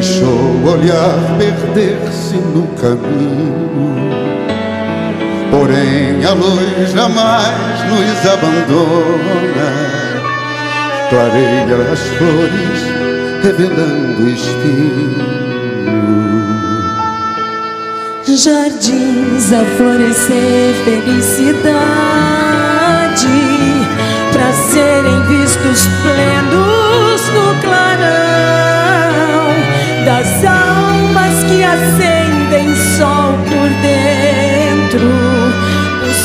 deixou 0.00 0.28
o 0.28 0.70
olhar 0.70 1.14
perder-se 1.36 2.36
no 2.36 2.66
caminho. 2.80 4.00
Porém 5.50 6.24
a 6.24 6.32
luz 6.32 6.90
jamais 6.90 7.84
nos 7.90 8.26
abandona, 8.32 9.70
clareia 11.10 11.92
as 11.92 12.00
flores 12.16 12.80
revelando 13.42 14.26
espinho. 14.30 15.40
Jardins 18.24 19.52
a 19.52 19.64
florescer 19.76 20.74
felicidade 20.84 22.49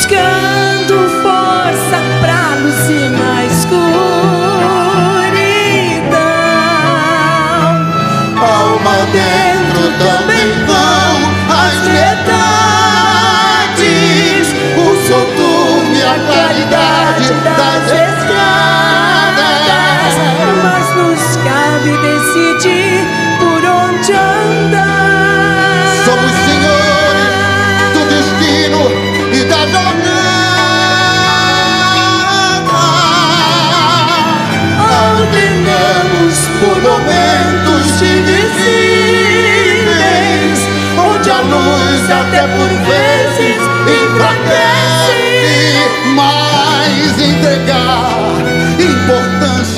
buscando 0.05 1.09
força 1.23 1.97
pra 2.21 2.55
luz 2.61 2.89
e 2.89 3.09
mais 3.09 3.51
escuridão. 3.53 3.85
Alma 8.37 8.97
dentro 9.11 9.83
também 9.97 10.45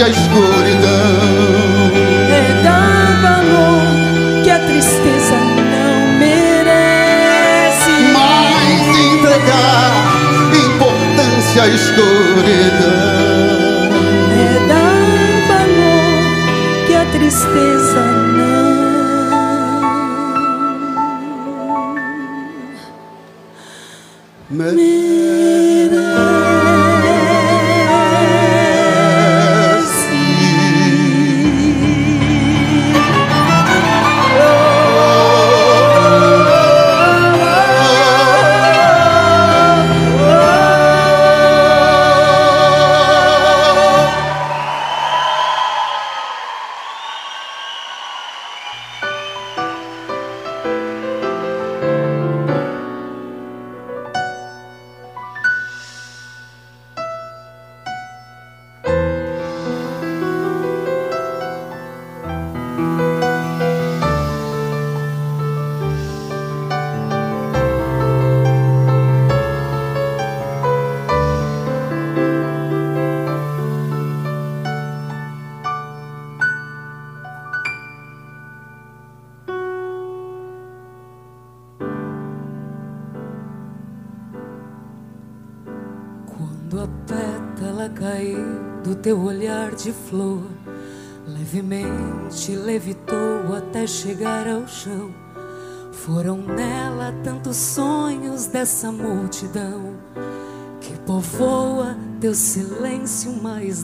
à 0.07 0.09
escuridão. 0.09 1.91
É 2.29 2.63
dar 2.63 3.21
valor 3.21 4.41
que 4.41 4.49
a 4.49 4.59
tristeza 4.59 5.35
não 5.35 6.17
merece, 6.17 7.91
mas 8.13 8.97
entregar 9.13 9.91
importância 10.55 11.63
à 11.63 11.67
escuridão. 11.67 12.16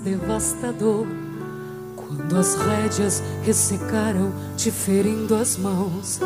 Devastador. 0.03 1.07
Quando 1.95 2.37
as 2.37 2.55
rédeas 2.55 3.23
ressecaram, 3.43 4.31
te 4.55 4.69
ferindo 4.71 5.35
as 5.35 5.57
mãos, 5.57 6.19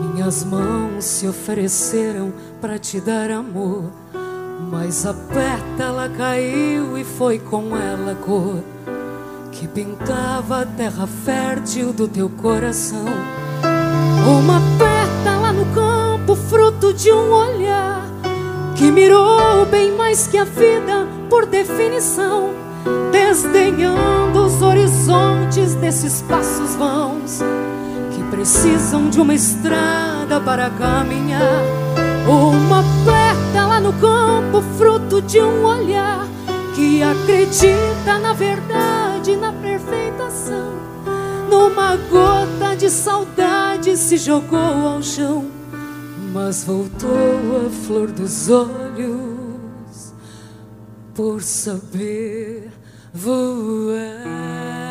minhas 0.00 0.44
mãos 0.44 1.04
se 1.04 1.26
ofereceram 1.26 2.32
para 2.60 2.78
te 2.78 3.00
dar 3.00 3.30
amor. 3.30 3.90
Mas 4.70 5.04
a 5.04 5.14
pétala 5.14 6.08
caiu 6.08 6.96
e 6.96 7.04
foi 7.04 7.38
com 7.38 7.76
ela 7.76 8.12
a 8.12 8.14
cor 8.14 8.62
que 9.54 9.68
pintava 9.68 10.62
a 10.62 10.66
terra 10.66 11.06
fértil 11.06 11.92
do 11.92 12.08
teu 12.08 12.28
coração. 12.28 13.04
Uma 14.26 14.60
pétala 14.78 15.52
no 15.52 15.64
campo, 15.74 16.34
fruto 16.34 16.92
de 16.92 17.12
um 17.12 17.30
olhar 17.30 18.04
que 18.76 18.90
mirou 18.90 19.64
bem 19.66 19.92
mais 19.92 20.26
que 20.26 20.36
a 20.36 20.44
vida 20.44 21.06
por 21.30 21.46
definição, 21.46 22.50
desdenhando 23.10 24.46
os 24.46 24.62
horizontes 24.62 25.74
desses 25.74 26.22
passos 26.22 26.74
vãos 26.76 27.40
que 28.14 28.22
precisam 28.24 29.08
de 29.08 29.20
uma 29.20 29.34
estrada 29.34 30.40
para 30.40 30.70
caminhar. 30.70 31.62
Uma 32.26 32.82
pétala 33.04 33.80
no 33.80 33.92
campo, 33.94 34.62
fruto 34.78 35.20
de 35.20 35.40
um 35.40 35.64
olhar 35.64 36.26
que 36.74 37.02
acredita 37.02 38.18
na 38.20 38.32
verdade, 38.32 39.36
na 39.36 39.52
perfeitação. 39.52 40.72
Numa 41.50 41.96
gota 41.96 42.74
de 42.76 42.88
saudade 42.88 43.96
se 43.96 44.16
jogou 44.16 44.88
ao 44.88 45.02
chão, 45.02 45.44
mas 46.32 46.64
voltou 46.64 47.66
a 47.66 47.86
flor 47.86 48.10
dos 48.10 48.48
olhos 48.48 49.33
por 51.14 51.42
saber 51.42 52.70
voar. 53.12 54.83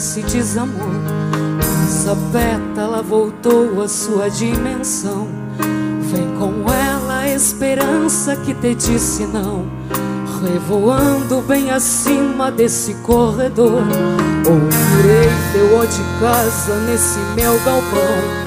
Nesse 0.00 0.22
desamor. 0.22 0.94
Essa 1.84 2.16
pétala 2.32 3.02
voltou 3.02 3.82
à 3.82 3.86
sua 3.86 4.30
dimensão. 4.30 5.28
Vem 6.10 6.26
com 6.38 6.72
ela 6.72 7.18
a 7.18 7.28
esperança 7.28 8.34
que 8.34 8.54
te 8.54 8.74
disse 8.74 9.26
não. 9.26 9.66
Revoando 10.42 11.42
bem 11.42 11.70
acima 11.70 12.50
desse 12.50 12.94
corredor. 13.02 13.82
Ouvirei 14.48 15.28
teu 15.52 15.86
de 15.86 16.18
casa 16.18 16.76
nesse 16.86 17.18
meu 17.36 17.60
galpão. 17.62 18.40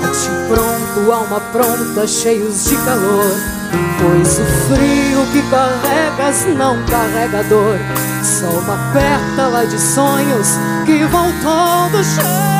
Norte 0.00 0.30
pronto, 0.46 1.10
alma 1.10 1.40
pronta, 1.50 2.06
cheios 2.06 2.66
de 2.66 2.76
calor. 2.76 3.61
Pois 4.02 4.40
o 4.40 4.44
frio 4.66 5.24
que 5.32 5.42
carregas 5.48 6.44
não 6.56 6.82
carrega 6.86 7.44
dor. 7.44 7.78
Só 8.24 8.46
uma 8.46 8.76
pétala 8.92 9.64
de 9.64 9.78
sonhos 9.78 10.48
que 10.84 11.04
voltou 11.04 11.88
do 11.90 12.02
chão. 12.02 12.52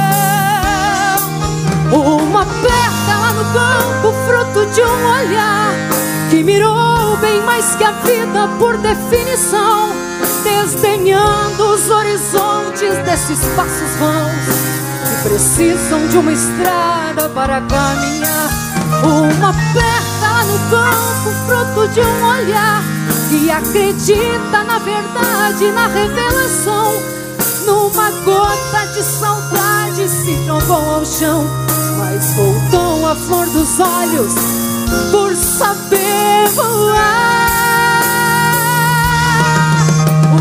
Uma 1.91 2.47
pétala 2.47 3.33
no 3.33 3.45
campo, 3.53 4.15
fruto 4.25 4.67
de 4.73 4.81
um 4.81 5.07
olhar 5.11 5.75
Que 6.31 6.43
mirou 6.43 7.19
bem 7.19 7.43
mais 7.43 7.75
que 7.75 7.85
a 7.85 7.91
vida 7.91 8.49
por 8.61 8.79
definição. 8.79 9.91
Desdenhando 10.45 11.75
os 11.75 11.91
horizontes 11.91 12.97
desses 13.05 13.41
passos 13.57 13.97
vãos 13.99 14.47
Que 15.05 15.29
precisam 15.29 16.07
de 16.07 16.19
uma 16.19 16.33
estrada 16.33 17.29
para 17.31 17.61
caminhar. 17.63 18.49
Uma 19.05 19.53
pétala 19.75 19.92
no 20.45 20.59
campo, 20.71 21.31
fruto 21.47 21.89
de 21.89 22.01
um 22.01 22.27
olhar 22.27 22.83
que 23.29 23.51
acredita 23.51 24.65
na 24.65 24.79
verdade, 24.79 25.71
na 25.73 25.87
revelação. 25.87 26.93
Numa 27.67 28.11
gota 28.25 28.87
de 28.93 29.03
saudade 29.03 30.09
se 30.09 30.45
jogou 30.45 30.95
ao 30.95 31.05
chão, 31.05 31.47
mas 31.99 32.35
voltou 32.35 33.07
a 33.07 33.15
flor 33.15 33.47
dos 33.47 33.79
olhos 33.79 34.33
por 35.11 35.35
saber 35.37 36.49
voar. 36.55 37.03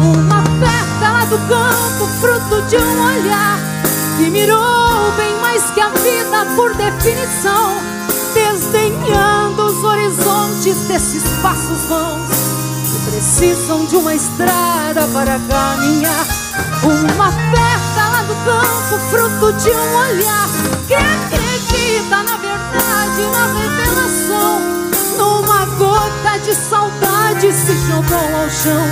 Uma 0.02 0.44
pétala 0.60 1.26
do 1.28 1.38
campo, 1.48 2.08
fruto 2.20 2.62
de 2.68 2.78
um 2.78 3.06
olhar 3.06 3.60
que 4.18 4.30
mirou 4.30 5.12
bem 5.16 5.36
mais 5.42 5.64
que 5.72 5.80
a 5.80 5.90
vida 5.90 6.46
por 6.56 6.74
definição 6.76 7.92
desdenhando 8.34 9.41
horizontes 10.12 10.78
desses 10.88 11.24
passos 11.42 11.86
vãos 11.86 12.28
que 12.86 13.12
precisam 13.12 13.86
de 13.86 13.96
uma 13.96 14.14
estrada 14.14 15.08
para 15.14 15.40
caminhar. 15.40 16.26
Uma 16.84 17.32
pétala 17.32 18.24
do 18.24 18.36
campo, 18.44 19.00
fruto 19.10 19.54
de 19.54 19.70
um 19.70 19.96
olhar 19.96 20.50
que 20.88 20.94
acredita 20.94 22.24
na 22.24 22.38
verdade, 22.38 23.22
na 23.32 23.46
revelação. 23.54 24.62
Numa 25.18 25.66
gota 25.78 26.40
de 26.44 26.54
saudade 26.54 27.54
se 27.54 27.74
jogou 27.88 28.42
ao 28.42 28.50
chão, 28.50 28.86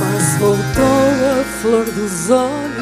mas 0.00 0.38
voltou 0.38 1.40
a 1.40 1.60
flor 1.60 1.84
dos 1.84 2.30
olhos. 2.30 2.73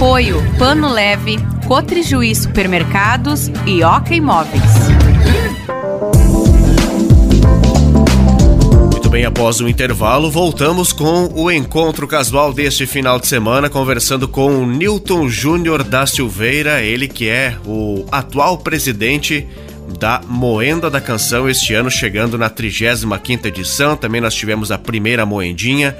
Apoio 0.00 0.42
Pano 0.58 0.90
Leve, 0.90 1.36
Cotrijuí 1.68 2.34
Supermercados 2.34 3.50
e 3.66 3.84
Oca 3.84 4.14
Imóveis. 4.14 4.62
Bem, 9.10 9.26
após 9.26 9.60
o 9.60 9.68
intervalo, 9.68 10.30
voltamos 10.30 10.90
com 10.94 11.28
o 11.34 11.50
encontro 11.50 12.08
casual 12.08 12.50
deste 12.50 12.86
final 12.86 13.20
de 13.20 13.26
semana, 13.26 13.68
conversando 13.68 14.26
com 14.26 14.62
o 14.62 14.66
Newton 14.66 15.28
Júnior 15.28 15.84
da 15.84 16.06
Silveira, 16.06 16.80
ele 16.80 17.06
que 17.06 17.28
é 17.28 17.58
o 17.66 18.06
atual 18.10 18.56
presidente 18.56 19.46
da 19.98 20.22
Moenda 20.26 20.88
da 20.88 21.02
Canção, 21.02 21.46
este 21.46 21.74
ano 21.74 21.90
chegando 21.90 22.38
na 22.38 22.48
35ª 22.48 23.44
edição. 23.44 23.98
Também 23.98 24.22
nós 24.22 24.34
tivemos 24.34 24.72
a 24.72 24.78
primeira 24.78 25.26
moendinha 25.26 25.94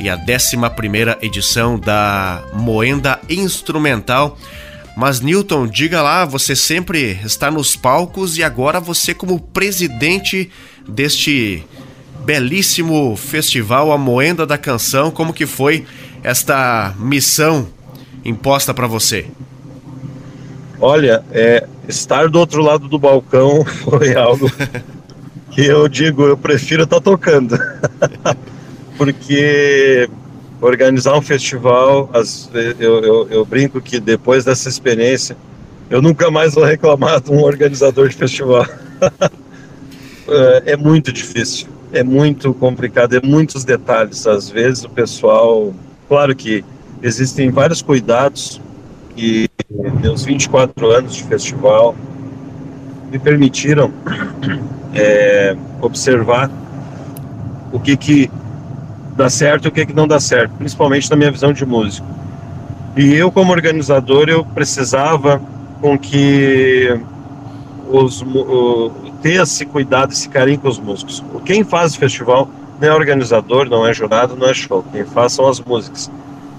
e 0.00 0.08
a 0.08 0.16
11 0.16 1.18
edição 1.22 1.78
da 1.78 2.42
Moenda 2.52 3.20
Instrumental. 3.28 4.38
Mas 4.96 5.20
Newton, 5.20 5.66
diga 5.66 6.00
lá, 6.02 6.24
você 6.24 6.54
sempre 6.54 7.18
está 7.24 7.50
nos 7.50 7.74
palcos 7.74 8.38
e 8.38 8.44
agora 8.44 8.78
você 8.78 9.12
como 9.12 9.40
presidente 9.40 10.50
deste 10.88 11.64
belíssimo 12.24 13.16
festival 13.16 13.92
A 13.92 13.98
Moenda 13.98 14.46
da 14.46 14.56
Canção, 14.56 15.10
como 15.10 15.32
que 15.32 15.46
foi 15.46 15.84
esta 16.22 16.94
missão 16.98 17.66
imposta 18.24 18.72
para 18.72 18.86
você? 18.86 19.26
Olha, 20.80 21.24
é, 21.32 21.66
estar 21.88 22.28
do 22.28 22.38
outro 22.38 22.62
lado 22.62 22.88
do 22.88 22.98
balcão 22.98 23.64
foi 23.84 24.14
algo 24.14 24.50
que 25.50 25.64
eu 25.64 25.88
digo, 25.88 26.22
eu 26.22 26.36
prefiro 26.36 26.84
estar 26.84 26.96
tá 26.96 27.02
tocando. 27.02 27.58
porque 28.96 30.08
organizar 30.60 31.16
um 31.16 31.22
festival, 31.22 32.08
as, 32.12 32.50
eu, 32.78 33.00
eu, 33.00 33.28
eu, 33.28 33.44
brinco 33.44 33.80
que 33.80 34.00
depois 34.00 34.44
dessa 34.44 34.68
experiência, 34.68 35.36
eu 35.90 36.00
nunca 36.00 36.30
mais 36.30 36.54
vou 36.54 36.64
reclamar 36.64 37.20
de 37.20 37.30
um 37.30 37.42
organizador 37.42 38.08
de 38.08 38.16
festival. 38.16 38.66
É, 40.26 40.72
é 40.72 40.76
muito 40.78 41.12
difícil, 41.12 41.68
é 41.92 42.02
muito 42.02 42.54
complicado, 42.54 43.14
é 43.14 43.20
muitos 43.22 43.62
detalhes. 43.62 44.26
Às 44.26 44.48
vezes 44.48 44.82
o 44.82 44.88
pessoal, 44.88 45.74
claro 46.08 46.34
que 46.34 46.64
existem 47.02 47.50
vários 47.50 47.82
cuidados 47.82 48.58
que 49.14 49.50
meus 50.00 50.24
24 50.24 50.90
anos 50.90 51.14
de 51.14 51.24
festival 51.24 51.94
me 53.12 53.18
permitiram 53.18 53.92
é, 54.94 55.54
observar 55.82 56.50
o 57.70 57.78
que 57.78 57.94
que 57.94 58.30
dá 59.16 59.28
certo 59.30 59.66
e 59.66 59.68
o 59.68 59.72
que, 59.72 59.80
é 59.80 59.86
que 59.86 59.92
não 59.92 60.06
dá 60.06 60.18
certo, 60.20 60.52
principalmente 60.58 61.10
na 61.10 61.16
minha 61.16 61.30
visão 61.30 61.52
de 61.52 61.64
músico. 61.64 62.06
E 62.96 63.12
eu, 63.14 63.30
como 63.30 63.52
organizador, 63.52 64.28
eu 64.28 64.44
precisava 64.44 65.40
com 65.80 65.98
que 65.98 67.00
os, 67.88 68.22
o, 68.22 68.90
ter 69.20 69.42
esse 69.42 69.66
cuidado, 69.66 70.12
esse 70.12 70.28
carinho 70.28 70.58
com 70.58 70.68
os 70.68 70.78
músicos. 70.78 71.22
Quem 71.44 71.64
faz 71.64 71.94
o 71.94 71.98
festival 71.98 72.48
não 72.80 72.88
é 72.88 72.94
organizador, 72.94 73.68
não 73.68 73.86
é 73.86 73.92
jurado, 73.92 74.36
não 74.36 74.48
é 74.48 74.54
show. 74.54 74.84
Quem 74.92 75.04
faz 75.04 75.32
são 75.32 75.48
as 75.48 75.60
músicas. 75.60 76.10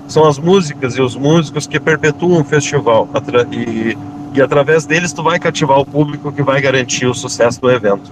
São 0.08 0.28
as 0.28 0.38
músicas 0.38 0.95
e 0.97 1.01
os 1.01 1.16
músicos 1.16 1.68
que 1.68 1.80
perpetuam 1.80 2.41
o 2.41 2.43
festival. 2.43 3.08
E, 3.51 3.97
e 4.34 4.41
através 4.41 4.86
deles 4.86 5.14
tu 5.14 5.24
vai 5.24 5.39
cativar 5.39 5.80
o 5.80 5.86
público 5.86 6.32
que 6.32 6.43
vai 6.43 6.62
garantir 6.62 7.06
o 7.06 7.14
sucesso 7.14 7.60
do 7.62 7.72
evento. 7.72 8.12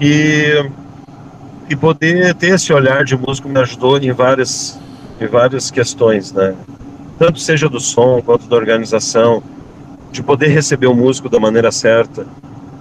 E 0.00 0.64
e 1.68 1.76
poder 1.76 2.34
ter 2.34 2.54
esse 2.54 2.72
olhar 2.72 3.04
de 3.04 3.16
músico 3.16 3.48
me 3.48 3.58
ajudou 3.60 3.98
em 3.98 4.12
várias, 4.12 4.78
em 5.20 5.26
várias 5.26 5.70
questões, 5.70 6.32
né? 6.32 6.54
Tanto 7.18 7.38
seja 7.38 7.68
do 7.68 7.80
som 7.80 8.20
quanto 8.20 8.46
da 8.46 8.56
organização, 8.56 9.42
de 10.10 10.22
poder 10.22 10.48
receber 10.48 10.86
o 10.86 10.94
músico 10.94 11.28
da 11.28 11.38
maneira 11.40 11.70
certa. 11.72 12.26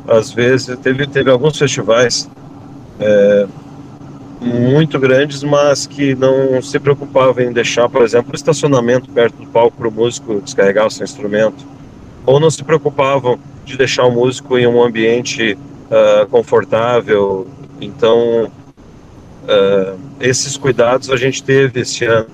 Às 0.08 0.32
vezes, 0.32 0.78
teve, 0.80 1.08
teve 1.08 1.30
alguns 1.30 1.58
festivais 1.58 2.30
é, 3.00 3.48
muito 4.42 5.00
grandes, 5.00 5.44
mas 5.44 5.86
que 5.86 6.16
não 6.16 6.62
se 6.62 6.80
preocupavam 6.80 7.44
em 7.44 7.54
deixar, 7.54 7.88
por 7.88 8.02
exemplo, 8.02 8.32
o 8.34 8.36
estacionamento 8.36 9.10
perto 9.10 9.36
do 9.36 9.48
palco 9.48 9.78
para 9.78 9.88
o 9.88 9.92
músico 9.92 10.42
descarregar 10.42 10.88
o 10.88 10.92
seu 10.92 11.04
instrumento, 11.04 11.66
ou 12.26 12.40
não 12.40 12.50
se 12.50 12.64
preocupavam 12.64 13.40
de 13.64 13.78
deixar 13.78 14.06
o 14.06 14.12
músico 14.12 14.58
em 14.58 14.66
um 14.66 14.84
ambiente 14.84 15.54
uh, 15.54 16.28
confortável. 16.28 17.48
Então, 17.80 18.52
Uh, 19.44 19.98
esses 20.20 20.56
cuidados 20.56 21.10
a 21.10 21.18
gente 21.18 21.44
teve 21.44 21.82
esse 21.82 22.06
ano. 22.06 22.28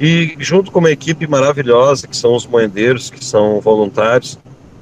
E 0.00 0.36
junto 0.38 0.70
com 0.70 0.78
uma 0.78 0.90
equipe 0.90 1.26
maravilhosa, 1.26 2.06
que 2.06 2.16
são 2.16 2.34
os 2.34 2.46
moendeiros, 2.46 3.10
que 3.10 3.24
são 3.24 3.60
voluntários 3.60 4.38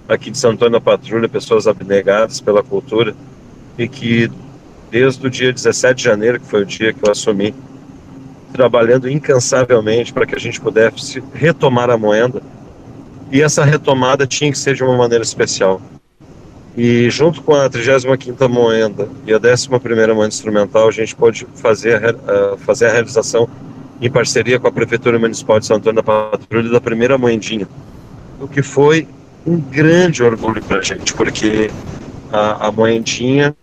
aqui 0.09 0.31
de 0.31 0.39
Santo 0.39 0.55
Antônio 0.55 0.73
da 0.73 0.81
Patrulha, 0.81 1.29
pessoas 1.29 1.67
abnegadas 1.67 2.41
pela 2.41 2.63
cultura, 2.63 3.15
e 3.79 3.89
que 3.89 4.31
desde 4.91 5.27
o 5.27 5.31
dia 5.31 5.53
17 5.53 5.97
de 5.97 6.05
janeiro, 6.05 6.41
que 6.41 6.47
foi 6.47 6.63
o 6.63 6.67
dia 6.67 6.93
que 6.93 7.07
eu 7.07 7.11
assumi, 7.11 7.55
trabalhando 8.53 9.11
incansavelmente 9.11 10.13
para 10.13 10.27
que 10.27 10.35
a 10.35 10.39
gente 10.39 10.61
pudesse 10.61 11.23
retomar 11.35 11.91
a 11.91 11.99
moenda. 11.99 12.43
E 13.31 13.43
essa 13.43 13.65
retomada 13.65 14.27
tinha 14.27 14.51
que 14.51 14.59
ser 14.59 14.75
de 14.75 14.85
uma 14.85 14.97
maneira 14.97 15.25
especial. 15.25 15.81
E 16.77 17.09
junto 17.09 17.43
com 17.43 17.55
a 17.55 17.71
35ª 17.71 18.49
moenda 18.49 19.09
e 19.27 19.33
a 19.33 19.41
11ª 19.41 20.15
moenda 20.15 20.29
instrumental, 20.29 20.89
a 20.89 20.91
gente 20.91 21.17
pôde 21.17 21.47
fazer 21.55 22.03
a, 22.05 22.57
fazer 22.59 22.87
a 22.87 22.93
realização 22.93 23.49
em 24.01 24.11
parceria 24.11 24.61
com 24.61 24.69
a 24.69 24.73
Prefeitura 24.73 25.19
Municipal 25.19 25.59
de 25.59 25.67
São 25.67 25.79
Antônio 25.79 25.97
da 25.97 26.03
Patrulha 26.03 26.71
da 26.71 26.81
primeira 26.81 27.17
moendinha, 27.17 27.67
o 28.39 28.47
que 28.47 28.63
foi 28.63 29.09
um 29.47 29.59
grande 29.59 30.23
orgulho 30.23 30.63
para 30.63 30.79
a 30.79 30.83
gente, 30.83 31.15
porque 31.15 31.71
a, 32.31 32.67
a 32.67 32.73
moendinha 32.73 33.57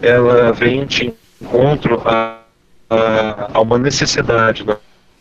ela 0.00 0.52
vem 0.52 0.86
de 0.86 1.12
encontro 1.42 2.00
a, 2.06 2.40
a, 2.88 3.50
a 3.52 3.60
uma 3.60 3.76
necessidade. 3.76 4.64
Né? 4.64 4.76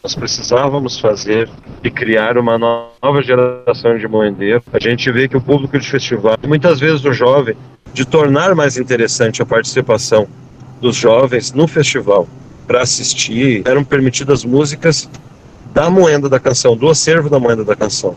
Nós 0.07 0.15
precisávamos 0.15 0.97
fazer 0.97 1.49
e 1.83 1.91
criar 1.91 2.37
uma 2.37 2.57
nova 2.57 3.21
geração 3.21 3.97
de 3.97 4.07
moendeiro. 4.07 4.63
A 4.71 4.79
gente 4.79 5.11
vê 5.11 5.27
que 5.27 5.35
o 5.35 5.41
público 5.41 5.77
de 5.77 5.85
festival, 5.85 6.37
muitas 6.47 6.79
vezes 6.79 7.03
o 7.03 7.11
jovem, 7.11 7.57
de 7.93 8.05
tornar 8.05 8.55
mais 8.55 8.77
interessante 8.77 9.41
a 9.41 9.45
participação 9.45 10.25
dos 10.79 10.95
jovens 10.95 11.51
no 11.51 11.67
festival 11.67 12.25
para 12.65 12.83
assistir, 12.83 13.63
eram 13.67 13.83
permitidas 13.83 14.45
músicas 14.45 15.09
da 15.73 15.89
moenda 15.89 16.29
da 16.29 16.39
canção, 16.39 16.77
do 16.77 16.89
acervo 16.89 17.29
da 17.29 17.37
moenda 17.37 17.65
da 17.65 17.75
canção. 17.75 18.15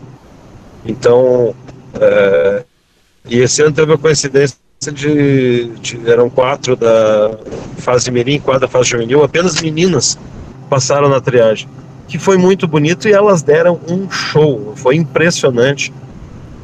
Então, 0.85 1.53
é, 1.99 2.63
e 3.27 3.39
esse 3.39 3.63
ano 3.63 3.73
teve 3.73 3.91
a 3.91 3.97
coincidência 3.97 4.55
de, 4.93 5.65
de, 5.81 6.09
eram 6.09 6.29
quatro 6.29 6.73
da 6.77 7.37
fase 7.79 8.09
mirim, 8.09 8.39
quatro 8.39 8.61
da 8.61 8.67
fase 8.69 8.91
juvenil, 8.91 9.25
apenas 9.25 9.61
meninas 9.61 10.17
passaram 10.71 11.09
na 11.09 11.19
triagem, 11.19 11.67
que 12.07 12.17
foi 12.17 12.37
muito 12.37 12.65
bonito 12.65 13.09
e 13.09 13.11
elas 13.11 13.43
deram 13.43 13.77
um 13.89 14.09
show, 14.09 14.71
foi 14.77 14.95
impressionante. 14.95 15.93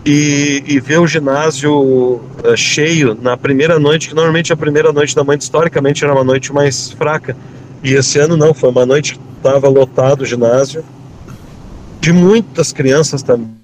E, 0.06 0.64
e 0.66 0.80
ver 0.80 1.02
o 1.02 1.06
ginásio 1.06 1.74
uh, 1.74 2.56
cheio 2.56 3.18
na 3.22 3.36
primeira 3.36 3.78
noite, 3.78 4.08
que 4.08 4.16
normalmente 4.16 4.54
a 4.54 4.56
primeira 4.56 4.94
noite 4.94 5.14
da 5.14 5.22
mãe 5.22 5.38
historicamente 5.38 6.02
era 6.06 6.14
uma 6.14 6.24
noite 6.24 6.54
mais 6.54 6.92
fraca. 6.92 7.36
E 7.84 7.94
esse 7.94 8.18
ano 8.18 8.38
não, 8.38 8.54
foi 8.54 8.70
uma 8.70 8.86
noite 8.86 9.16
que 9.16 9.20
estava 9.36 9.68
lotado 9.68 10.22
o 10.22 10.26
ginásio, 10.26 10.82
de 12.00 12.14
muitas 12.14 12.72
crianças 12.72 13.22
também 13.22 13.58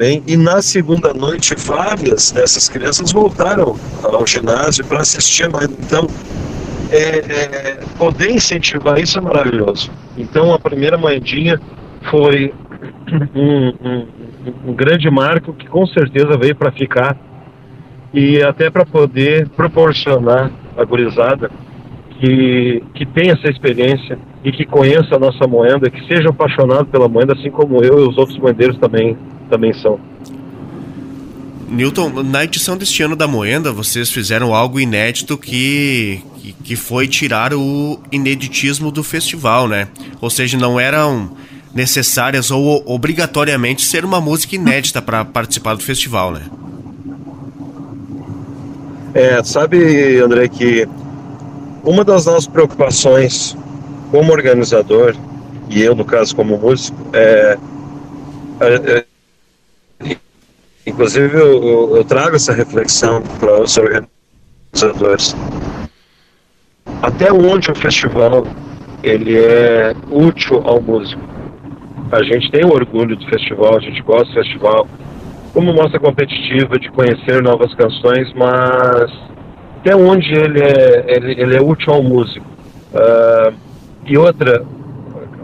Bem, 0.00 0.22
e 0.26 0.34
na 0.34 0.62
segunda 0.62 1.12
noite, 1.12 1.54
várias 1.54 2.30
dessas 2.30 2.70
crianças 2.70 3.12
voltaram 3.12 3.78
ao 4.02 4.26
ginásio 4.26 4.82
para 4.86 5.02
assistir 5.02 5.46
mais. 5.50 5.68
Então, 5.68 6.08
é, 6.90 7.18
é, 7.18 7.80
poder 7.98 8.30
incentivar 8.30 8.98
isso 8.98 9.18
é 9.18 9.20
maravilhoso. 9.20 9.90
Então, 10.16 10.52
a 10.52 10.58
primeira 10.58 10.98
moedinha 10.98 11.60
foi 12.10 12.52
um, 13.34 13.68
um, 13.68 14.06
um 14.66 14.74
grande 14.74 15.10
marco 15.10 15.52
que 15.52 15.66
com 15.66 15.86
certeza 15.86 16.36
veio 16.36 16.54
para 16.54 16.72
ficar 16.72 17.16
e 18.12 18.42
até 18.42 18.70
para 18.70 18.84
poder 18.84 19.48
proporcionar 19.50 20.50
a 20.76 20.84
gurizada 20.84 21.50
que, 22.18 22.82
que 22.94 23.06
tenha 23.06 23.32
essa 23.32 23.50
experiência 23.50 24.18
e 24.44 24.52
que 24.52 24.64
conheça 24.64 25.16
a 25.16 25.18
nossa 25.18 25.46
moeda, 25.46 25.90
que 25.90 26.06
seja 26.06 26.30
apaixonado 26.30 26.86
pela 26.86 27.08
moeda, 27.08 27.34
assim 27.34 27.50
como 27.50 27.82
eu 27.82 27.98
e 27.98 28.08
os 28.08 28.18
outros 28.18 28.38
moedeiros 28.38 28.78
também 28.78 29.16
também 29.48 29.72
são. 29.72 29.98
Newton, 31.70 32.24
na 32.24 32.42
edição 32.42 32.76
deste 32.76 33.00
ano 33.04 33.14
da 33.14 33.28
Moenda, 33.28 33.70
vocês 33.70 34.10
fizeram 34.10 34.52
algo 34.52 34.80
inédito 34.80 35.38
que, 35.38 36.20
que, 36.38 36.52
que, 36.52 36.76
foi 36.76 37.06
tirar 37.06 37.54
o 37.54 38.00
ineditismo 38.10 38.90
do 38.90 39.04
festival, 39.04 39.68
né? 39.68 39.86
Ou 40.20 40.28
seja, 40.28 40.58
não 40.58 40.80
eram 40.80 41.30
necessárias 41.72 42.50
ou 42.50 42.82
obrigatoriamente 42.86 43.82
ser 43.82 44.04
uma 44.04 44.20
música 44.20 44.56
inédita 44.56 45.00
para 45.00 45.24
participar 45.24 45.74
do 45.74 45.82
festival, 45.82 46.32
né? 46.32 46.42
É, 49.14 49.40
sabe, 49.44 50.18
André, 50.18 50.48
que 50.48 50.88
uma 51.84 52.04
das 52.04 52.26
nossas 52.26 52.48
preocupações 52.48 53.56
como 54.10 54.32
organizador, 54.32 55.14
e 55.68 55.80
eu, 55.80 55.94
no 55.94 56.04
caso, 56.04 56.34
como 56.34 56.58
músico, 56.58 56.98
é, 57.12 57.56
é 58.60 59.04
Inclusive, 60.86 61.36
eu, 61.36 61.96
eu 61.96 62.04
trago 62.04 62.36
essa 62.36 62.52
reflexão 62.52 63.22
para 63.38 63.62
os 63.62 63.76
organizadores. 63.76 65.36
Até 67.02 67.32
onde 67.32 67.70
o 67.70 67.74
festival 67.74 68.46
ele 69.02 69.38
é 69.38 69.94
útil 70.10 70.62
ao 70.64 70.80
músico? 70.80 71.22
A 72.12 72.22
gente 72.22 72.50
tem 72.50 72.64
o 72.64 72.72
orgulho 72.72 73.16
do 73.16 73.24
festival, 73.26 73.76
a 73.76 73.80
gente 73.80 74.02
gosta 74.02 74.26
do 74.26 74.34
festival, 74.34 74.88
como 75.52 75.72
mostra 75.72 76.00
competitiva 76.00 76.78
de 76.78 76.90
conhecer 76.90 77.42
novas 77.42 77.74
canções, 77.74 78.32
mas 78.34 79.10
até 79.78 79.94
onde 79.94 80.32
ele 80.32 80.60
é, 80.60 81.04
ele, 81.16 81.40
ele 81.40 81.56
é 81.56 81.60
útil 81.60 81.92
ao 81.92 82.02
músico. 82.02 82.46
Uh, 82.92 83.54
e 84.04 84.18
outra, 84.18 84.64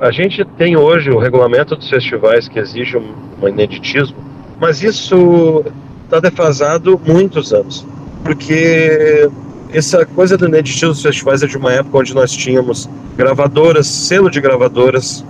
a 0.01 0.11
gente 0.11 0.45
tem 0.57 0.76
hoje 0.76 1.11
o 1.11 1.18
regulamento 1.18 1.76
dos 1.76 1.89
festivais 1.89 2.49
que 2.49 2.59
exige 2.59 2.97
um 2.97 3.49
ineditismo, 3.49 4.16
mas 4.61 4.82
isso 4.82 5.64
está 6.04 6.20
defasado 6.20 7.00
muitos 7.07 7.52
anos, 7.52 7.86
porque 8.24 9.28
essa 9.72 10.07
coisa 10.07 10.36
do 10.38 10.46
ineditismo 10.46 10.90
dos 10.90 11.02
festivais 11.02 11.42
é 11.42 11.46
de 11.46 11.57
uma 11.57 11.72
época 11.72 11.98
onde 11.98 12.14
nós 12.14 12.32
tínhamos 12.32 12.88
gravadoras, 13.16 13.86
selo 13.86 14.30
de 14.30 14.40
gravadoras 14.40 15.24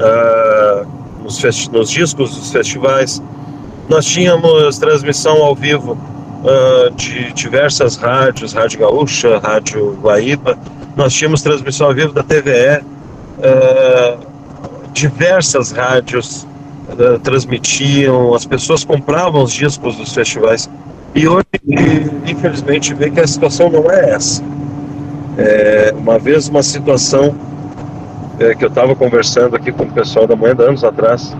uh, 0.00 0.86
nos, 1.22 1.68
nos, 1.68 1.90
discos 1.90 2.36
dos 2.36 2.50
festivais, 2.50 3.22
nós 3.88 4.04
tínhamos 4.04 4.78
transmissão 4.78 5.42
ao 5.42 5.54
vivo 5.54 5.92
uh, 5.92 6.90
de 6.96 7.32
diversas 7.32 7.96
rádios, 7.96 8.52
Rádio 8.52 8.80
Gaúcha, 8.80 9.38
Rádio 9.38 9.96
Guaíba, 10.02 10.58
nós 10.96 11.12
tínhamos 11.12 11.42
transmissão 11.42 11.88
ao 11.88 11.94
vivo 11.94 12.12
da 12.12 12.22
TVE, 12.22 12.80
uh, 12.80 13.42
ah, 13.42 14.18
diversas 14.92 15.70
rádios 15.70 16.46
uh, 16.88 17.18
transmitiam, 17.20 18.34
as 18.34 18.44
pessoas 18.44 18.84
compravam 18.84 19.42
os 19.42 19.52
discos 19.52 19.96
dos 19.96 20.12
festivais. 20.12 20.68
E 21.14 21.26
hoje, 21.26 21.46
infelizmente, 22.26 22.92
vê 22.94 23.10
que 23.10 23.20
a 23.20 23.26
situação 23.26 23.70
não 23.70 23.90
é 23.90 24.10
essa. 24.10 24.42
É, 25.38 25.94
uma 25.96 26.18
vez, 26.18 26.48
uma 26.48 26.62
situação 26.62 27.34
é, 28.38 28.54
que 28.54 28.64
eu 28.64 28.68
estava 28.68 28.94
conversando 28.94 29.56
aqui 29.56 29.72
com 29.72 29.84
o 29.84 29.92
pessoal 29.92 30.26
da 30.26 30.36
manhã, 30.36 30.54
anos 30.58 30.84
atrás, 30.84 31.34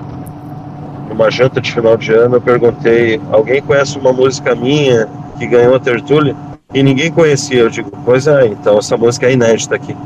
numa 1.08 1.30
janta 1.30 1.60
de 1.60 1.72
final 1.72 1.96
de 1.96 2.12
ano, 2.12 2.36
eu 2.36 2.40
perguntei: 2.40 3.20
alguém 3.30 3.60
conhece 3.62 3.98
uma 3.98 4.12
música 4.12 4.54
minha 4.54 5.08
que 5.38 5.46
ganhou 5.46 5.74
a 5.74 5.80
tertúlia? 5.80 6.34
E 6.74 6.82
ninguém 6.82 7.10
conhecia. 7.10 7.60
Eu 7.60 7.70
digo: 7.70 7.90
pois 8.04 8.26
é, 8.26 8.46
então 8.46 8.78
essa 8.78 8.96
música 8.96 9.26
é 9.26 9.32
inédita 9.32 9.76
aqui. 9.76 9.96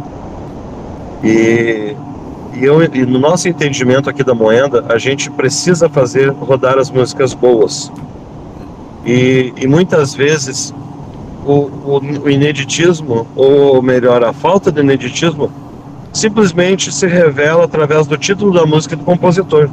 E 1.23 1.97
e, 2.55 2.65
eu, 2.65 2.83
e 2.83 3.07
no 3.07 3.19
nosso 3.19 3.49
entendimento 3.49 4.09
aqui 4.09 4.25
da 4.25 4.35
Moenda, 4.35 4.85
a 4.89 4.99
gente 4.99 5.31
precisa 5.31 5.89
fazer 5.89 6.31
rodar 6.31 6.79
as 6.79 6.91
músicas 6.91 7.35
boas. 7.35 7.91
E, 9.05 9.53
e 9.57 9.67
muitas 9.67 10.15
vezes 10.15 10.75
o, 11.45 11.53
o, 11.53 12.01
o 12.25 12.31
ineditismo, 12.31 13.27
ou 13.35 13.81
melhor, 13.81 14.23
a 14.25 14.33
falta 14.33 14.71
de 14.71 14.81
ineditismo, 14.81 15.51
simplesmente 16.13 16.93
se 16.93 17.07
revela 17.07 17.65
através 17.65 18.07
do 18.07 18.17
título 18.17 18.53
da 18.53 18.67
música 18.67 18.97
do 18.97 19.05
compositor. 19.05 19.69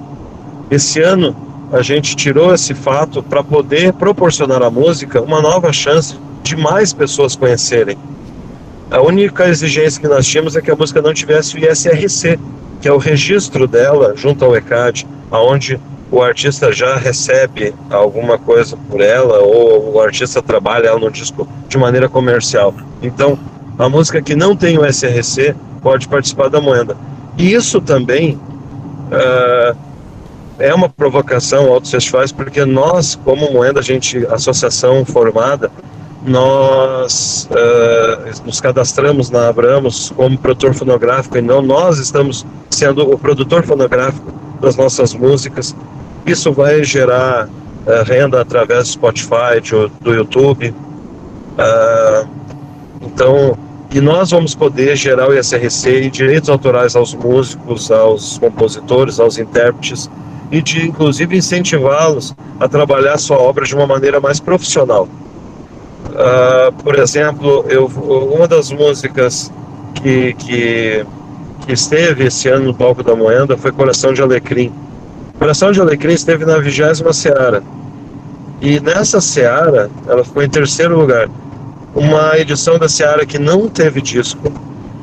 Esse 0.70 1.02
ano 1.02 1.36
a 1.72 1.82
gente 1.82 2.16
tirou 2.16 2.54
esse 2.54 2.74
fato 2.74 3.22
para 3.22 3.44
poder 3.44 3.94
proporcionar 3.94 4.62
à 4.62 4.70
música 4.70 5.22
uma 5.22 5.42
nova 5.42 5.74
chance 5.74 6.16
de 6.44 6.56
mais 6.56 6.94
pessoas 6.94 7.36
conhecerem. 7.36 7.98
A 8.90 9.02
única 9.02 9.50
exigência 9.50 10.00
que 10.00 10.08
nós 10.08 10.26
tínhamos 10.26 10.56
é 10.56 10.62
que 10.62 10.72
a 10.72 10.76
música 10.76 11.02
não 11.02 11.14
tivesse 11.14 11.58
o 11.58 11.60
ISRC, 11.60 12.40
que 12.82 12.88
é 12.88 12.92
o 12.92 12.98
registro 12.98 13.68
dela 13.68 14.14
junto 14.16 14.44
ao 14.46 14.56
ECAD, 14.56 15.08
aonde 15.32 15.80
o 16.12 16.22
artista 16.22 16.72
já 16.72 16.96
recebe 16.96 17.74
alguma 17.90 18.38
coisa 18.38 18.78
por 18.90 19.02
ela 19.02 19.40
ou 19.40 19.96
o 19.96 20.02
artista 20.02 20.42
trabalha 20.42 20.88
ela 20.88 21.00
no 21.00 21.12
disco 21.12 21.48
de 21.68 21.78
maneira 21.78 22.08
comercial. 22.08 22.74
Então, 23.02 23.38
a 23.78 23.90
música 23.90 24.22
que 24.22 24.36
não 24.36 24.56
tem 24.56 24.78
o 24.78 24.86
SRC 24.86 25.54
pode 25.82 26.08
participar 26.08 26.50
da 26.50 26.62
moeda. 26.62 26.96
E 27.38 27.54
isso 27.54 27.80
também 27.82 28.40
uh, 29.12 29.78
é 30.58 30.74
uma 30.74 30.90
provocação 30.90 31.72
aos 31.72 31.92
festivais, 31.92 32.32
porque 32.32 32.66
nós, 32.66 33.16
como 33.16 33.52
moeda, 33.52 33.80
a 33.80 33.84
gente, 33.84 34.26
associação 34.28 35.06
formada, 35.06 35.70
nós 36.28 37.50
uh, 37.52 38.46
nos 38.46 38.60
cadastramos 38.60 39.30
na 39.30 39.48
Abramos 39.48 40.12
como 40.16 40.38
produtor 40.38 40.74
fonográfico 40.74 41.38
e 41.38 41.42
não 41.42 41.62
nós 41.62 41.98
estamos 41.98 42.46
sendo 42.70 43.10
o 43.10 43.18
produtor 43.18 43.64
fonográfico 43.64 44.32
das 44.60 44.76
nossas 44.76 45.14
músicas. 45.14 45.76
Isso 46.26 46.52
vai 46.52 46.84
gerar 46.84 47.48
uh, 47.48 48.04
renda 48.06 48.42
através 48.42 48.84
do 48.84 48.90
Spotify, 48.90 49.62
de, 49.62 49.72
do 50.02 50.14
YouTube. 50.14 50.70
Uh, 50.70 52.28
então, 53.02 53.58
e 53.90 54.02
nós 54.02 54.32
vamos 54.32 54.54
poder 54.54 54.98
gerar 54.98 55.30
o 55.30 55.34
ISRC 55.34 55.90
e 55.90 56.10
direitos 56.10 56.50
autorais 56.50 56.96
aos 56.96 57.14
músicos, 57.14 57.90
aos 57.90 58.38
compositores, 58.38 59.18
aos 59.20 59.38
intérpretes 59.38 60.10
e 60.52 60.62
de 60.62 60.86
inclusive 60.86 61.38
incentivá-los 61.38 62.36
a 62.60 62.68
trabalhar 62.68 63.18
sua 63.18 63.38
obra 63.38 63.66
de 63.66 63.74
uma 63.74 63.88
maneira 63.88 64.20
mais 64.20 64.40
profissional. 64.42 65.08
Uh, 66.18 66.72
por 66.82 66.98
exemplo, 66.98 67.64
eu, 67.70 67.86
uma 67.86 68.48
das 68.48 68.72
músicas 68.72 69.52
que, 69.94 70.34
que, 70.34 71.06
que, 71.64 71.72
esteve 71.72 72.26
esse 72.26 72.50
ano 72.50 72.66
no 72.66 72.74
palco 72.74 73.04
da 73.04 73.16
Moenda 73.16 73.56
foi 73.56 73.72
Coração 73.72 74.12
de 74.14 74.22
Alecrim. 74.24 74.74
Coração 75.38 75.72
de 75.72 75.80
Alecrim 75.80 76.14
esteve 76.14 76.44
na 76.44 76.58
vigésima 76.58 77.14
Seara. 77.14 77.62
E 78.60 78.80
nessa 78.80 79.22
Seara, 79.22 79.92
ela 80.08 80.24
ficou 80.24 80.42
em 80.42 80.50
terceiro 80.50 80.98
lugar. 80.98 81.30
Uma 81.94 82.36
edição 82.40 82.80
da 82.80 82.90
Seara 82.90 83.24
que 83.24 83.38
não 83.38 83.70
teve 83.70 84.02
disco, 84.02 84.52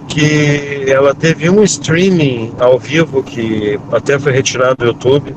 que 0.09 0.85
ela 0.89 1.15
teve 1.15 1.49
um 1.49 1.63
streaming 1.63 2.53
ao 2.59 2.77
vivo 2.77 3.23
que 3.23 3.79
até 3.93 4.19
foi 4.19 4.33
retirado 4.33 4.79
do 4.79 4.87
YouTube. 4.87 5.33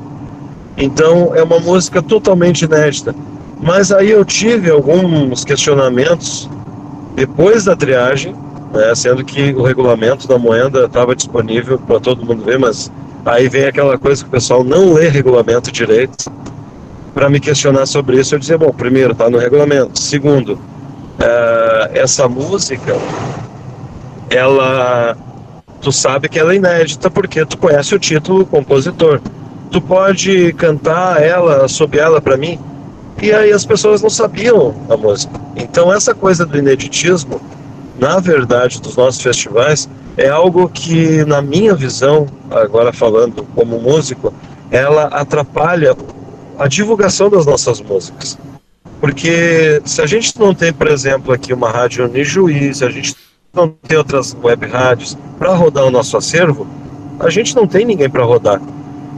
Então 0.76 1.32
é 1.36 1.42
uma 1.42 1.60
música 1.60 2.02
totalmente 2.02 2.62
inédita. 2.62 3.14
Mas 3.60 3.90
aí 3.90 4.10
eu 4.10 4.24
tive 4.24 4.70
alguns 4.70 5.44
questionamentos 5.44 6.48
depois 7.14 7.64
da 7.64 7.74
triagem, 7.74 8.34
né, 8.72 8.94
sendo 8.94 9.24
que 9.24 9.52
o 9.52 9.62
regulamento 9.62 10.28
da 10.28 10.38
moeda 10.38 10.84
estava 10.84 11.16
disponível 11.16 11.78
para 11.78 11.98
todo 11.98 12.24
mundo 12.24 12.44
ver, 12.44 12.58
mas 12.58 12.92
aí 13.26 13.48
vem 13.48 13.64
aquela 13.64 13.98
coisa 13.98 14.22
que 14.22 14.28
o 14.28 14.30
pessoal 14.30 14.62
não 14.62 14.92
lê 14.92 15.08
regulamento 15.08 15.72
direito. 15.72 16.30
Para 17.12 17.28
me 17.28 17.40
questionar 17.40 17.86
sobre 17.86 18.20
isso, 18.20 18.34
eu 18.34 18.38
dizia: 18.38 18.56
bom, 18.56 18.70
primeiro, 18.72 19.12
está 19.12 19.28
no 19.28 19.38
regulamento. 19.38 19.98
Segundo, 19.98 20.52
uh, 20.52 21.90
essa 21.92 22.28
música, 22.28 22.94
ela. 24.30 25.16
Tu 25.80 25.92
sabe 25.92 26.28
que 26.28 26.38
ela 26.38 26.52
é 26.52 26.56
inédita 26.56 27.10
porque 27.10 27.44
tu 27.44 27.56
conhece 27.56 27.94
o 27.94 27.98
título, 27.98 28.42
o 28.42 28.46
compositor. 28.46 29.20
Tu 29.70 29.80
pode 29.80 30.52
cantar 30.54 31.22
ela, 31.22 31.66
sob 31.68 31.98
ela 31.98 32.20
para 32.20 32.36
mim? 32.36 32.58
E 33.20 33.32
aí 33.32 33.52
as 33.52 33.64
pessoas 33.64 34.02
não 34.02 34.10
sabiam 34.10 34.74
a 34.88 34.96
música. 34.96 35.40
Então 35.56 35.92
essa 35.92 36.14
coisa 36.14 36.46
do 36.46 36.56
ineditismo, 36.56 37.40
na 37.98 38.20
verdade, 38.20 38.80
dos 38.80 38.96
nossos 38.96 39.20
festivais, 39.20 39.88
é 40.16 40.28
algo 40.28 40.68
que, 40.68 41.24
na 41.24 41.40
minha 41.40 41.74
visão, 41.74 42.26
agora 42.50 42.92
falando 42.92 43.46
como 43.54 43.80
músico, 43.80 44.32
ela 44.70 45.04
atrapalha 45.04 45.96
a 46.58 46.66
divulgação 46.66 47.30
das 47.30 47.46
nossas 47.46 47.80
músicas. 47.80 48.38
Porque 49.00 49.80
se 49.84 50.02
a 50.02 50.06
gente 50.06 50.38
não 50.38 50.54
tem, 50.54 50.72
por 50.72 50.88
exemplo, 50.88 51.32
aqui 51.32 51.52
uma 51.52 51.70
rádio 51.70 52.04
Unijuí, 52.04 52.74
se 52.74 52.84
a 52.84 52.90
gente 52.90 53.14
não 53.52 53.68
tem 53.68 53.96
outras 53.96 54.36
web 54.42 54.66
rádios 54.66 55.16
para 55.38 55.54
rodar 55.54 55.84
o 55.84 55.90
nosso 55.90 56.16
acervo, 56.16 56.66
a 57.20 57.30
gente 57.30 57.54
não 57.54 57.66
tem 57.66 57.84
ninguém 57.84 58.10
para 58.10 58.24
rodar. 58.24 58.60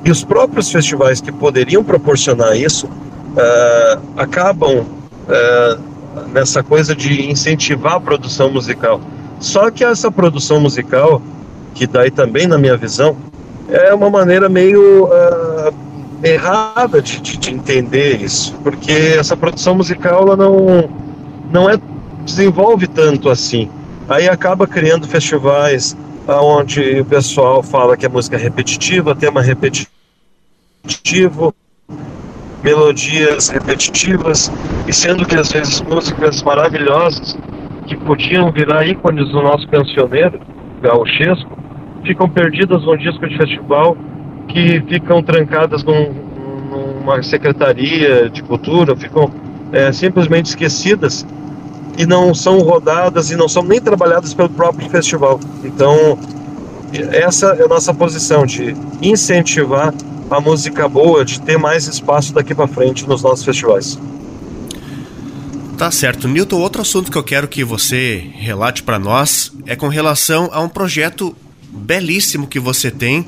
E 0.04 0.10
os 0.10 0.24
próprios 0.24 0.70
festivais 0.70 1.20
que 1.20 1.32
poderiam 1.32 1.84
proporcionar 1.84 2.56
isso 2.56 2.88
uh, 3.36 4.00
acabam 4.16 4.80
uh, 4.80 5.80
nessa 6.32 6.62
coisa 6.62 6.94
de 6.94 7.30
incentivar 7.30 7.94
a 7.94 8.00
produção 8.00 8.50
musical. 8.50 9.00
Só 9.38 9.70
que 9.70 9.84
essa 9.84 10.10
produção 10.10 10.60
musical, 10.60 11.22
que 11.74 11.86
daí 11.86 12.10
também 12.10 12.46
na 12.46 12.58
minha 12.58 12.76
visão, 12.76 13.16
é 13.68 13.94
uma 13.94 14.10
maneira 14.10 14.48
meio 14.48 15.04
uh, 15.04 15.72
errada 16.22 17.00
de, 17.00 17.20
de, 17.20 17.36
de, 17.36 17.50
entender 17.54 18.20
isso, 18.20 18.54
porque 18.62 18.92
essa 19.18 19.36
produção 19.36 19.74
musical 19.74 20.22
ela 20.22 20.36
não, 20.36 20.90
não 21.50 21.70
é 21.70 21.78
desenvolve 22.24 22.86
tanto 22.86 23.30
assim. 23.30 23.70
Aí 24.08 24.28
acaba 24.28 24.66
criando 24.66 25.06
festivais 25.06 25.96
onde 26.28 27.00
o 27.00 27.04
pessoal 27.04 27.62
fala 27.62 27.96
que 27.96 28.04
a 28.06 28.08
música 28.08 28.36
é 28.36 28.38
repetitiva, 28.38 29.14
tema 29.14 29.40
repetitivo, 29.40 29.94
melodias 32.62 33.48
repetitivas, 33.48 34.50
e 34.86 34.92
sendo 34.92 35.24
que 35.24 35.36
às 35.36 35.50
vezes 35.50 35.80
músicas 35.82 36.42
maravilhosas 36.42 37.36
que 37.86 37.96
podiam 37.96 38.50
virar 38.52 38.86
ícones 38.86 39.28
do 39.30 39.42
nosso 39.42 39.66
pensioneiro 39.68 40.40
gauchesco 40.82 41.58
ficam 42.04 42.28
perdidas 42.28 42.82
num 42.84 42.96
disco 42.96 43.26
de 43.26 43.36
festival 43.36 43.96
que 44.48 44.80
ficam 44.88 45.22
trancadas 45.22 45.84
num, 45.84 46.12
numa 46.70 47.22
secretaria 47.22 48.28
de 48.28 48.42
cultura, 48.42 48.96
ficam 48.96 49.30
é, 49.72 49.92
simplesmente 49.92 50.46
esquecidas 50.46 51.26
e 51.98 52.06
não 52.06 52.34
são 52.34 52.58
rodadas 52.58 53.30
e 53.30 53.36
não 53.36 53.48
são 53.48 53.62
nem 53.62 53.80
trabalhadas 53.80 54.32
pelo 54.32 54.48
próprio 54.48 54.88
festival. 54.88 55.38
Então, 55.64 56.18
essa 57.12 57.54
é 57.58 57.64
a 57.64 57.68
nossa 57.68 57.92
posição 57.92 58.44
de 58.44 58.74
incentivar 59.02 59.92
a 60.38 60.40
música 60.40 60.88
boa, 60.88 61.24
de 61.24 61.40
ter 61.40 61.58
mais 61.58 61.86
espaço 61.86 62.32
daqui 62.32 62.54
para 62.54 62.66
frente 62.66 63.06
nos 63.06 63.22
nossos 63.22 63.44
festivais. 63.44 63.98
Tá 65.76 65.90
certo. 65.90 66.28
Newton, 66.28 66.58
outro 66.58 66.82
assunto 66.82 67.10
que 67.10 67.16
eu 67.16 67.24
quero 67.24 67.48
que 67.48 67.64
você 67.64 68.30
relate 68.34 68.82
para 68.82 68.98
nós 68.98 69.50
é 69.66 69.74
com 69.74 69.88
relação 69.88 70.50
a 70.52 70.60
um 70.60 70.68
projeto 70.68 71.34
belíssimo 71.72 72.46
que 72.46 72.60
você 72.60 72.90
tem 72.90 73.26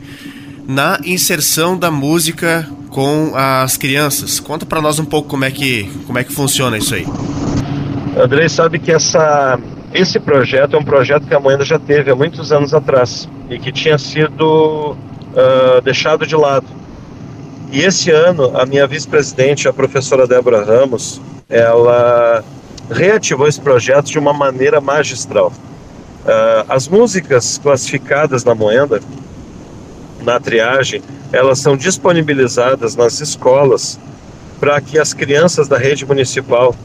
na 0.67 1.01
inserção 1.05 1.79
da 1.79 1.91
música 1.91 2.69
com 2.91 3.33
as 3.35 3.77
crianças. 3.77 4.39
Conta 4.39 4.67
para 4.67 4.83
nós 4.83 4.99
um 4.99 5.05
pouco 5.05 5.29
como 5.29 5.45
é 5.45 5.51
que 5.51 5.89
como 6.07 6.19
é 6.19 6.25
que 6.25 6.33
funciona 6.33 6.77
isso 6.77 6.95
aí. 6.95 7.07
Andrei 8.23 8.49
sabe 8.49 8.79
que 8.79 8.93
essa 8.93 9.59
esse 9.95 10.21
projeto 10.21 10.77
é 10.77 10.79
um 10.79 10.85
projeto 10.85 11.27
que 11.27 11.35
a 11.35 11.41
Moenda 11.41 11.65
já 11.65 11.79
teve 11.79 12.11
há 12.11 12.15
muitos 12.15 12.53
anos 12.53 12.73
atrás 12.75 13.29
e 13.51 13.59
que 13.59 13.73
tinha 13.73 13.99
sido 13.99 14.91
uh, 14.93 15.81
deixado 15.83 16.27
de 16.27 16.37
lado. 16.37 16.67
E 17.73 17.81
esse 17.81 18.11
ano, 18.11 18.55
a 18.55 18.67
minha 18.67 18.87
vice-presidente, 18.87 19.67
a 19.67 19.73
professora 19.73 20.27
Débora 20.27 20.63
Ramos, 20.63 21.23
ela 21.49 22.45
reativou 22.91 23.49
esse 23.49 23.59
projeto 23.59 24.11
de 24.11 24.19
uma 24.19 24.35
maneira 24.35 24.79
magistral. 24.79 25.51
Uh, 25.51 26.67
as 26.69 26.87
músicas 26.87 27.57
classificadas 27.57 28.45
na 28.45 28.55
moenda, 28.55 29.01
na 30.21 30.39
triagem, 30.39 31.03
elas 31.33 31.61
são 31.61 31.75
disponibilizadas 31.75 32.95
nas 32.95 33.23
escolas 33.23 33.99
para 34.61 34.79
que 34.79 34.99
as 34.99 35.15
crianças 35.15 35.67
da 35.67 35.79
rede 35.79 36.05
municipal 36.05 36.77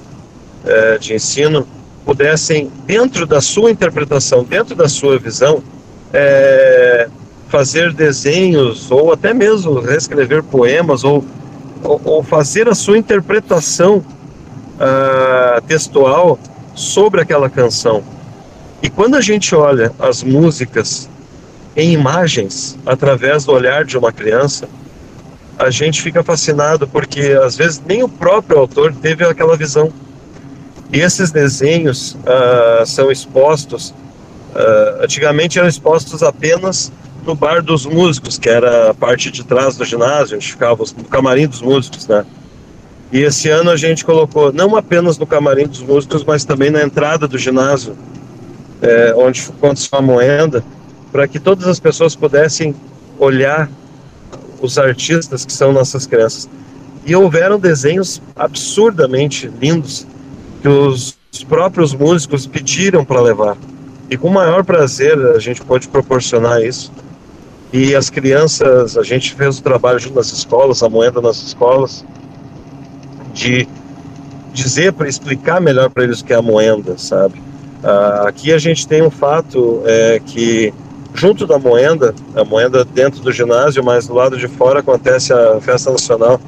uh, 0.63 0.99
de 0.99 1.13
ensino 1.13 1.67
pudessem, 2.05 2.71
dentro 2.85 3.25
da 3.25 3.41
sua 3.41 3.69
interpretação, 3.71 4.41
dentro 4.41 4.73
da 4.73 4.87
sua 4.87 5.19
visão, 5.19 5.57
uh, 5.57 7.16
fazer 7.49 7.93
desenhos 7.93 8.91
ou 8.91 9.11
até 9.11 9.33
mesmo 9.33 9.79
reescrever 9.79 10.43
poemas 10.43 11.03
ou, 11.03 11.23
ou, 11.83 12.23
fazer 12.23 12.67
a 12.67 12.75
sua 12.75 12.97
interpretação 12.97 13.97
uh, 13.97 15.61
textual 15.67 16.37
sobre 16.75 17.21
aquela 17.21 17.49
canção. 17.49 18.03
E 18.81 18.89
quando 18.89 19.15
a 19.15 19.21
gente 19.21 19.55
olha 19.55 19.91
as 19.99 20.23
músicas 20.23 21.09
em 21.75 21.91
imagens 21.91 22.77
através 22.85 23.45
do 23.45 23.51
olhar 23.51 23.85
de 23.85 23.97
uma 23.97 24.11
criança, 24.11 24.67
a 25.57 25.69
gente 25.69 26.01
fica 26.01 26.23
fascinado 26.23 26.87
porque 26.87 27.37
às 27.43 27.55
vezes 27.55 27.81
nem 27.85 28.03
o 28.03 28.09
próprio 28.09 28.59
autor 28.59 28.93
teve 28.93 29.25
aquela 29.25 29.55
visão. 29.55 29.91
E 30.91 30.99
esses 30.99 31.31
desenhos 31.31 32.13
uh, 32.13 32.85
são 32.85 33.11
expostos, 33.11 33.89
uh, 33.89 35.03
antigamente 35.03 35.57
eram 35.57 35.67
expostos 35.67 36.23
apenas 36.23 36.91
no 37.27 37.35
bar 37.35 37.61
dos 37.61 37.85
músicos, 37.85 38.39
que 38.39 38.47
era 38.47 38.91
a 38.91 38.93
parte 38.93 39.29
de 39.29 39.43
trás 39.43 39.75
do 39.75 39.83
ginásio, 39.83 40.37
onde 40.37 40.49
ficava 40.49 40.81
o 40.81 41.03
camarim 41.03 41.45
dos 41.45 41.61
músicos, 41.61 42.07
né? 42.07 42.25
E 43.11 43.19
esse 43.19 43.49
ano 43.49 43.69
a 43.69 43.75
gente 43.75 44.03
colocou 44.05 44.51
não 44.51 44.75
apenas 44.75 45.17
no 45.17 45.27
camarim 45.27 45.67
dos 45.67 45.81
músicos, 45.81 46.23
mas 46.23 46.45
também 46.45 46.69
na 46.69 46.81
entrada 46.81 47.27
do 47.27 47.37
ginásio, 47.37 47.95
é, 48.81 49.13
onde 49.15 49.41
aconteceu 49.49 49.99
a 49.99 50.01
moenda, 50.01 50.63
para 51.11 51.27
que 51.27 51.39
todas 51.39 51.67
as 51.67 51.79
pessoas 51.79 52.15
pudessem 52.15 52.73
olhar 53.19 53.69
os 54.61 54.77
artistas 54.77 55.45
que 55.45 55.51
são 55.51 55.73
nossas 55.73 56.07
crianças. 56.07 56.49
E 57.05 57.15
houveram 57.15 57.59
desenhos 57.59 58.21
absurdamente 58.35 59.51
lindos 59.59 60.07
que 60.61 60.67
os 60.67 61.17
próprios 61.47 61.93
músicos 61.93 62.47
pediram 62.47 63.03
para 63.03 63.21
levar. 63.21 63.57
E 64.09 64.17
com 64.17 64.29
maior 64.29 64.63
prazer 64.63 65.17
a 65.27 65.39
gente 65.39 65.61
pode 65.61 65.87
proporcionar 65.89 66.61
isso. 66.61 66.91
E 67.71 67.95
as 67.95 68.09
crianças, 68.09 68.97
a 68.97 69.03
gente 69.03 69.35
fez 69.35 69.59
o 69.59 69.63
trabalho 69.63 69.99
junto 69.99 70.15
nas 70.15 70.31
escolas, 70.31 70.81
a 70.81 70.89
moeda 70.89 71.19
nas 71.19 71.37
escolas, 71.37 72.05
de, 73.33 73.67
dizer, 74.53 74.93
para 74.93 75.07
explicar 75.07 75.59
melhor 75.59 75.89
para 75.89 76.03
eles 76.03 76.21
o 76.21 76.25
que 76.25 76.33
é 76.33 76.37
a 76.37 76.41
moenda, 76.41 76.97
sabe? 76.97 77.39
Uh, 77.83 78.27
aqui 78.27 78.51
a 78.53 78.57
gente 78.57 78.87
tem 78.87 79.03
um 79.03 79.11
fato 79.11 79.83
é, 79.85 80.19
que 80.25 80.73
junto 81.13 81.45
da 81.45 81.57
moenda, 81.57 82.13
a 82.35 82.43
moenda 82.43 82.85
dentro 82.85 83.21
do 83.21 83.31
ginásio, 83.31 83.83
mas 83.83 84.07
do 84.07 84.13
lado 84.13 84.37
de 84.37 84.47
fora 84.47 84.79
acontece 84.79 85.33
a 85.33 85.59
festa 85.59 85.91
nacional 85.91 86.39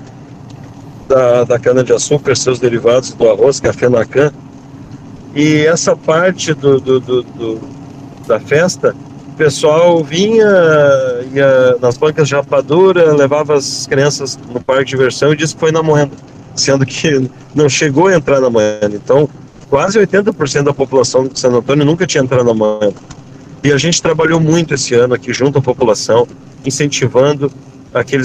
da, 1.08 1.44
da 1.44 1.60
cana-de-açúcar, 1.60 2.36
seus 2.36 2.60
derivados 2.60 3.14
do 3.14 3.28
arroz, 3.28 3.60
café 3.60 3.90
na 3.90 4.06
cana. 4.06 4.34
E 5.36 5.66
essa 5.66 5.96
parte 5.96 6.54
do, 6.54 6.80
do, 6.80 7.00
do, 7.00 7.24
do, 7.24 7.60
da 8.28 8.40
festa, 8.40 8.96
pessoal 9.40 10.04
vinha, 10.04 10.46
ia 11.34 11.78
nas 11.82 11.98
bancas 11.98 12.28
de 12.28 12.36
rapadura, 12.36 13.14
levava 13.14 13.56
as 13.56 13.88
crianças 13.88 14.38
no 14.54 14.60
parque 14.60 14.84
de 14.84 14.90
diversão 14.92 15.32
e 15.32 15.38
disse 15.38 15.54
que 15.54 15.62
foi 15.62 15.72
na 15.72 15.82
moenda, 15.82 16.12
sendo 16.54 16.86
que 16.86 17.32
não 17.56 17.70
chegou 17.70 18.08
a 18.08 18.16
entrar 18.16 18.42
na 18.42 18.50
moenda. 18.50 18.92
Então, 18.94 19.30
quase 19.70 19.98
80% 19.98 20.64
da 20.64 20.74
população 20.74 21.26
de 21.26 21.40
Santo 21.40 21.56
Antônio 21.56 21.86
nunca 21.86 22.06
tinha 22.06 22.22
entrado 22.22 22.44
na 22.44 22.54
moenda. 22.54 22.96
E 23.64 23.72
a 23.72 23.78
gente 23.78 24.02
trabalhou 24.02 24.42
muito 24.42 24.74
esse 24.74 24.94
ano 24.94 25.14
aqui 25.14 25.32
junto 25.32 25.60
à 25.60 25.62
população, 25.62 26.28
incentivando 26.66 27.50
a 27.94 28.04
que 28.04 28.18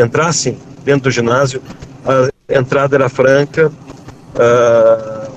entrassem 0.00 0.56
dentro 0.84 1.02
do 1.02 1.10
ginásio 1.10 1.60
a 2.06 2.28
entrada 2.56 2.94
era 2.94 3.08
franca 3.08 3.66
uh, 3.66 5.30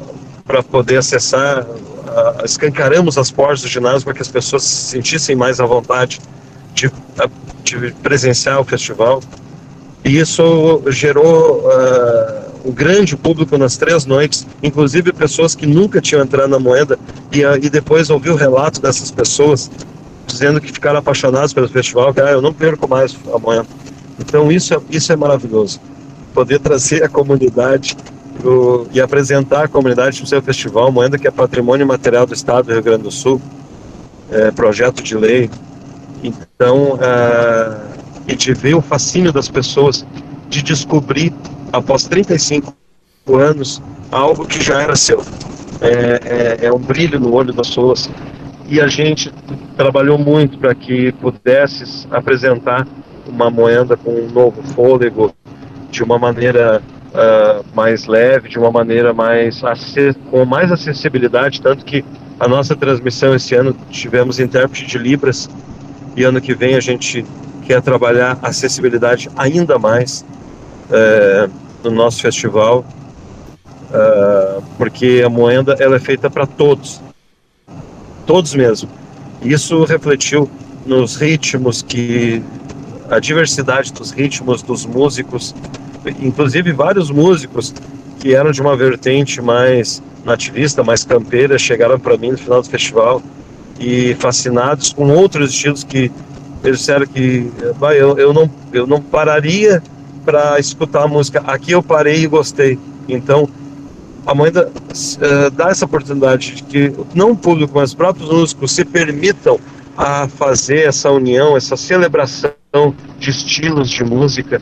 para 0.45 0.61
poder 0.61 0.97
acessar. 0.97 1.65
Uh, 2.11 2.43
escancaramos 2.43 3.17
as 3.17 3.31
portas 3.31 3.61
do 3.61 3.69
ginásio 3.69 4.03
para 4.03 4.13
que 4.13 4.21
as 4.21 4.27
pessoas 4.27 4.63
se 4.63 4.89
sentissem 4.91 5.33
mais 5.33 5.61
à 5.61 5.65
vontade 5.65 6.19
de, 6.73 6.91
de 7.63 7.93
presenciar 8.03 8.59
o 8.59 8.65
festival. 8.65 9.21
E 10.03 10.17
isso 10.17 10.83
gerou 10.87 11.59
uh, 11.59 12.69
um 12.69 12.71
grande 12.71 13.15
público 13.15 13.57
nas 13.57 13.77
três 13.77 14.05
noites, 14.05 14.45
inclusive 14.61 15.13
pessoas 15.13 15.55
que 15.55 15.65
nunca 15.65 16.01
tinham 16.01 16.21
entrado 16.21 16.49
na 16.49 16.59
moeda, 16.59 16.99
e, 17.31 17.41
e 17.65 17.69
depois 17.69 18.09
ouvi 18.09 18.29
o 18.29 18.35
relato 18.35 18.81
dessas 18.81 19.09
pessoas 19.09 19.71
dizendo 20.27 20.59
que 20.59 20.71
ficaram 20.71 20.99
apaixonados 20.99 21.53
pelo 21.53 21.67
festival, 21.69 22.13
que 22.13 22.21
ah, 22.21 22.31
eu 22.31 22.41
não 22.41 22.53
perco 22.53 22.87
mais 22.87 23.15
a 23.33 23.39
moeda. 23.39 23.67
Então 24.19 24.51
isso 24.51 24.73
é, 24.73 24.79
isso 24.89 25.11
é 25.11 25.15
maravilhoso 25.15 25.79
poder 26.33 26.59
trazer 26.59 27.03
a 27.03 27.09
comunidade 27.09 27.95
e 28.91 28.99
apresentar 28.99 29.65
a 29.65 29.67
comunidade 29.67 30.19
no 30.21 30.27
seu 30.27 30.41
festival, 30.41 30.91
Moenda, 30.91 31.17
que 31.17 31.27
é 31.27 31.31
patrimônio 31.31 31.85
material 31.85 32.25
do 32.25 32.33
Estado 32.33 32.65
do 32.65 32.73
Rio 32.73 32.83
Grande 32.83 33.03
do 33.03 33.11
Sul, 33.11 33.41
é, 34.31 34.51
projeto 34.51 35.03
de 35.03 35.15
lei. 35.15 35.49
Então, 36.23 36.97
é, 37.01 37.91
e 38.27 38.35
de 38.35 38.53
ver 38.53 38.75
o 38.75 38.81
fascínio 38.81 39.31
das 39.31 39.47
pessoas 39.47 40.05
de 40.49 40.61
descobrir, 40.61 41.33
após 41.71 42.05
35 42.05 42.73
anos, 43.27 43.81
algo 44.11 44.45
que 44.45 44.63
já 44.63 44.81
era 44.81 44.95
seu. 44.95 45.23
É, 45.81 46.59
é, 46.61 46.65
é 46.67 46.73
um 46.73 46.79
brilho 46.79 47.19
no 47.19 47.33
olho 47.33 47.53
das 47.53 47.67
pessoas. 47.67 48.09
E 48.67 48.79
a 48.79 48.87
gente 48.87 49.33
trabalhou 49.75 50.17
muito 50.17 50.57
para 50.57 50.73
que 50.73 51.11
pudesses 51.13 52.07
apresentar 52.11 52.87
uma 53.27 53.49
moenda 53.49 53.97
com 53.97 54.11
um 54.11 54.29
novo 54.29 54.61
fôlego, 54.73 55.33
de 55.89 56.03
uma 56.03 56.17
maneira 56.17 56.81
uh, 57.13 57.65
mais 57.73 58.05
leve, 58.05 58.49
de 58.49 58.57
uma 58.57 58.71
maneira 58.71 59.13
mais 59.13 59.61
com 60.29 60.45
mais 60.45 60.71
acessibilidade, 60.71 61.61
tanto 61.61 61.85
que 61.85 62.03
a 62.39 62.47
nossa 62.47 62.75
transmissão 62.75 63.35
esse 63.35 63.53
ano 63.55 63.75
tivemos 63.89 64.39
intérprete 64.39 64.85
de 64.87 64.97
Libras 64.97 65.49
e 66.15 66.23
ano 66.23 66.41
que 66.41 66.53
vem 66.53 66.75
a 66.75 66.79
gente 66.79 67.25
quer 67.65 67.81
trabalhar 67.81 68.37
acessibilidade 68.41 69.29
ainda 69.37 69.77
mais 69.77 70.25
uh, 70.89 71.51
no 71.83 71.91
nosso 71.91 72.21
festival, 72.21 72.85
uh, 73.89 74.61
porque 74.77 75.21
a 75.25 75.29
moenda 75.29 75.75
ela 75.79 75.95
é 75.95 75.99
feita 75.99 76.29
para 76.29 76.45
todos, 76.45 77.01
todos 78.25 78.53
mesmo. 78.53 78.89
Isso 79.41 79.83
refletiu 79.83 80.49
nos 80.85 81.15
ritmos 81.15 81.81
que 81.81 82.43
a 83.09 83.19
diversidade 83.19 83.91
dos 83.93 84.11
ritmos 84.11 84.61
dos 84.61 84.85
músicos, 84.85 85.53
inclusive 86.19 86.71
vários 86.71 87.09
músicos 87.09 87.73
que 88.19 88.35
eram 88.35 88.51
de 88.51 88.61
uma 88.61 88.75
vertente 88.75 89.41
mais 89.41 90.01
nativista, 90.23 90.83
mais 90.83 91.03
campeira, 91.03 91.57
chegaram 91.57 91.99
para 91.99 92.17
mim 92.17 92.31
no 92.31 92.37
final 92.37 92.61
do 92.61 92.69
festival 92.69 93.21
e 93.79 94.15
fascinados 94.15 94.93
com 94.93 95.09
outros 95.09 95.51
estilos 95.51 95.83
que 95.83 96.11
eles 96.63 96.79
disseram 96.79 97.07
que 97.07 97.51
eu, 97.97 98.17
eu, 98.17 98.33
não, 98.33 98.49
eu 98.71 98.85
não 98.85 99.01
pararia 99.01 99.81
para 100.23 100.59
escutar 100.59 101.03
a 101.03 101.07
música. 101.07 101.41
Aqui 101.47 101.71
eu 101.71 101.81
parei 101.81 102.23
e 102.23 102.27
gostei. 102.27 102.77
Então, 103.09 103.49
a 104.25 104.35
mãe 104.35 104.51
da, 104.51 104.67
uh, 104.67 105.51
dá 105.51 105.69
essa 105.69 105.85
oportunidade 105.85 106.55
de 106.55 106.63
que 106.63 106.93
não 107.15 107.31
o 107.31 107.35
público, 107.35 107.73
mas 107.73 107.89
os 107.89 107.95
próprios 107.95 108.29
músicos 108.29 108.71
se 108.71 108.85
permitam 108.85 109.59
a 109.97 110.27
fazer 110.27 110.87
essa 110.87 111.09
união, 111.09 111.57
essa 111.57 111.75
celebração 111.75 112.51
de 113.19 113.29
estilos 113.29 113.89
de 113.89 114.03
música. 114.03 114.61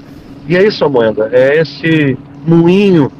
E 0.49 0.57
é 0.57 0.65
isso, 0.65 0.83
Amanda, 0.83 1.29
é 1.31 1.61
esse 1.61 2.17
moinho 2.43 3.11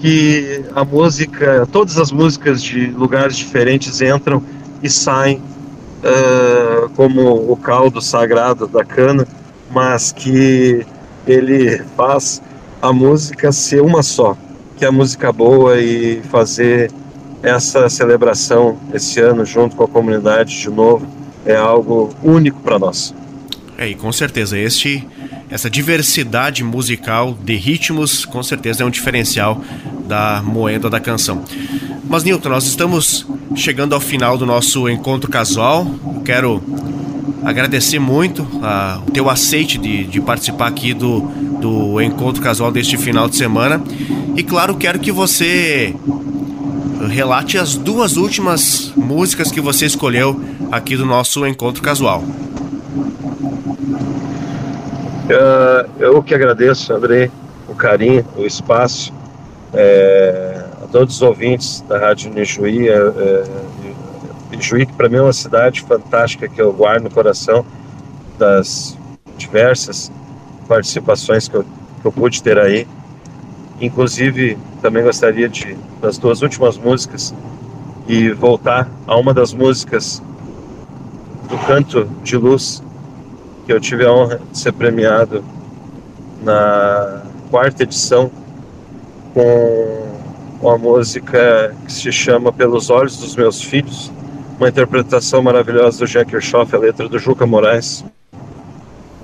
que 0.00 0.62
a 0.76 0.84
música, 0.84 1.66
todas 1.72 1.98
as 1.98 2.12
músicas 2.12 2.62
de 2.62 2.86
lugares 2.92 3.36
diferentes 3.36 4.00
entram 4.00 4.40
e 4.80 4.88
saem 4.88 5.38
uh, 5.38 6.88
como 6.90 7.50
o 7.50 7.56
caldo 7.56 8.00
sagrado 8.00 8.68
da 8.68 8.84
cana, 8.84 9.26
mas 9.72 10.12
que 10.12 10.86
ele 11.26 11.82
faz 11.96 12.40
a 12.80 12.92
música 12.92 13.50
ser 13.50 13.82
uma 13.82 14.00
só, 14.00 14.36
que 14.76 14.84
é 14.84 14.88
a 14.88 14.92
música 14.92 15.32
boa 15.32 15.80
e 15.80 16.22
fazer 16.30 16.92
essa 17.42 17.88
celebração 17.88 18.78
esse 18.94 19.18
ano 19.18 19.44
junto 19.44 19.74
com 19.74 19.82
a 19.82 19.88
comunidade 19.88 20.60
de 20.60 20.70
novo 20.70 21.04
é 21.44 21.56
algo 21.56 22.10
único 22.22 22.60
para 22.60 22.78
nós. 22.78 23.12
É, 23.76 23.88
e 23.88 23.96
com 23.96 24.12
certeza 24.12 24.56
este 24.56 25.04
essa 25.50 25.70
diversidade 25.70 26.62
musical 26.62 27.36
de 27.42 27.56
ritmos, 27.56 28.24
com 28.24 28.42
certeza 28.42 28.82
é 28.82 28.86
um 28.86 28.90
diferencial 28.90 29.62
da 30.06 30.42
moeda 30.42 30.90
da 30.90 31.00
canção. 31.00 31.44
Mas 32.08 32.24
Nilton, 32.24 32.48
nós 32.48 32.66
estamos 32.66 33.26
chegando 33.54 33.94
ao 33.94 34.00
final 34.00 34.36
do 34.38 34.46
nosso 34.46 34.88
encontro 34.88 35.30
casual. 35.30 35.86
Eu 36.14 36.20
quero 36.22 36.62
agradecer 37.44 37.98
muito 37.98 38.42
uh, 38.42 39.02
o 39.06 39.10
teu 39.10 39.28
aceite 39.30 39.78
de, 39.78 40.04
de 40.04 40.20
participar 40.20 40.68
aqui 40.68 40.92
do, 40.92 41.20
do 41.20 42.00
encontro 42.00 42.42
casual 42.42 42.70
deste 42.70 42.96
final 42.96 43.28
de 43.28 43.36
semana. 43.36 43.82
E 44.36 44.42
claro, 44.42 44.76
quero 44.76 44.98
que 44.98 45.12
você 45.12 45.94
relate 47.10 47.56
as 47.58 47.74
duas 47.74 48.16
últimas 48.16 48.92
músicas 48.96 49.52
que 49.52 49.60
você 49.60 49.86
escolheu 49.86 50.40
aqui 50.70 50.96
do 50.96 51.06
nosso 51.06 51.46
encontro 51.46 51.82
casual. 51.82 52.24
Uh, 55.28 55.88
eu 55.98 56.22
que 56.22 56.34
agradeço, 56.34 56.92
André, 56.92 57.30
o 57.68 57.74
carinho, 57.74 58.24
o 58.36 58.46
espaço, 58.46 59.12
é, 59.74 60.64
a 60.82 60.86
todos 60.86 61.16
os 61.16 61.22
ouvintes 61.22 61.82
da 61.82 61.98
Rádio 61.98 62.32
Nijuí. 62.32 62.88
É, 62.88 62.94
é, 62.96 63.44
que 64.86 64.92
para 64.94 65.08
mim 65.08 65.16
é 65.16 65.22
uma 65.22 65.32
cidade 65.32 65.82
fantástica 65.82 66.48
que 66.48 66.60
eu 66.60 66.72
guardo 66.72 67.04
no 67.04 67.10
coração 67.10 67.64
das 68.38 68.98
diversas 69.36 70.10
participações 70.66 71.46
que 71.46 71.56
eu, 71.56 71.62
que 71.62 72.06
eu 72.06 72.10
pude 72.10 72.42
ter 72.42 72.58
aí. 72.58 72.86
Inclusive, 73.80 74.58
também 74.82 75.04
gostaria 75.04 75.48
de, 75.48 75.76
das 76.00 76.18
duas 76.18 76.42
últimas 76.42 76.76
músicas, 76.76 77.32
e 78.08 78.30
voltar 78.30 78.88
a 79.06 79.16
uma 79.16 79.34
das 79.34 79.52
músicas 79.52 80.22
do 81.48 81.58
Canto 81.66 82.06
de 82.24 82.36
Luz, 82.36 82.82
que 83.68 83.72
eu 83.74 83.78
tive 83.78 84.06
a 84.06 84.10
honra 84.10 84.40
de 84.50 84.58
ser 84.58 84.72
premiado 84.72 85.44
na 86.42 87.20
quarta 87.50 87.82
edição 87.82 88.30
com 89.34 90.70
a 90.70 90.78
música 90.78 91.76
que 91.84 91.92
se 91.92 92.10
chama 92.10 92.50
Pelos 92.50 92.88
Olhos 92.88 93.18
dos 93.18 93.36
Meus 93.36 93.60
Filhos, 93.60 94.10
uma 94.58 94.70
interpretação 94.70 95.42
maravilhosa 95.42 95.98
do 95.98 96.06
Jean 96.06 96.24
Kirchhoff, 96.24 96.74
a 96.74 96.78
letra 96.78 97.10
do 97.10 97.18
Juca 97.18 97.44
Moraes 97.44 98.02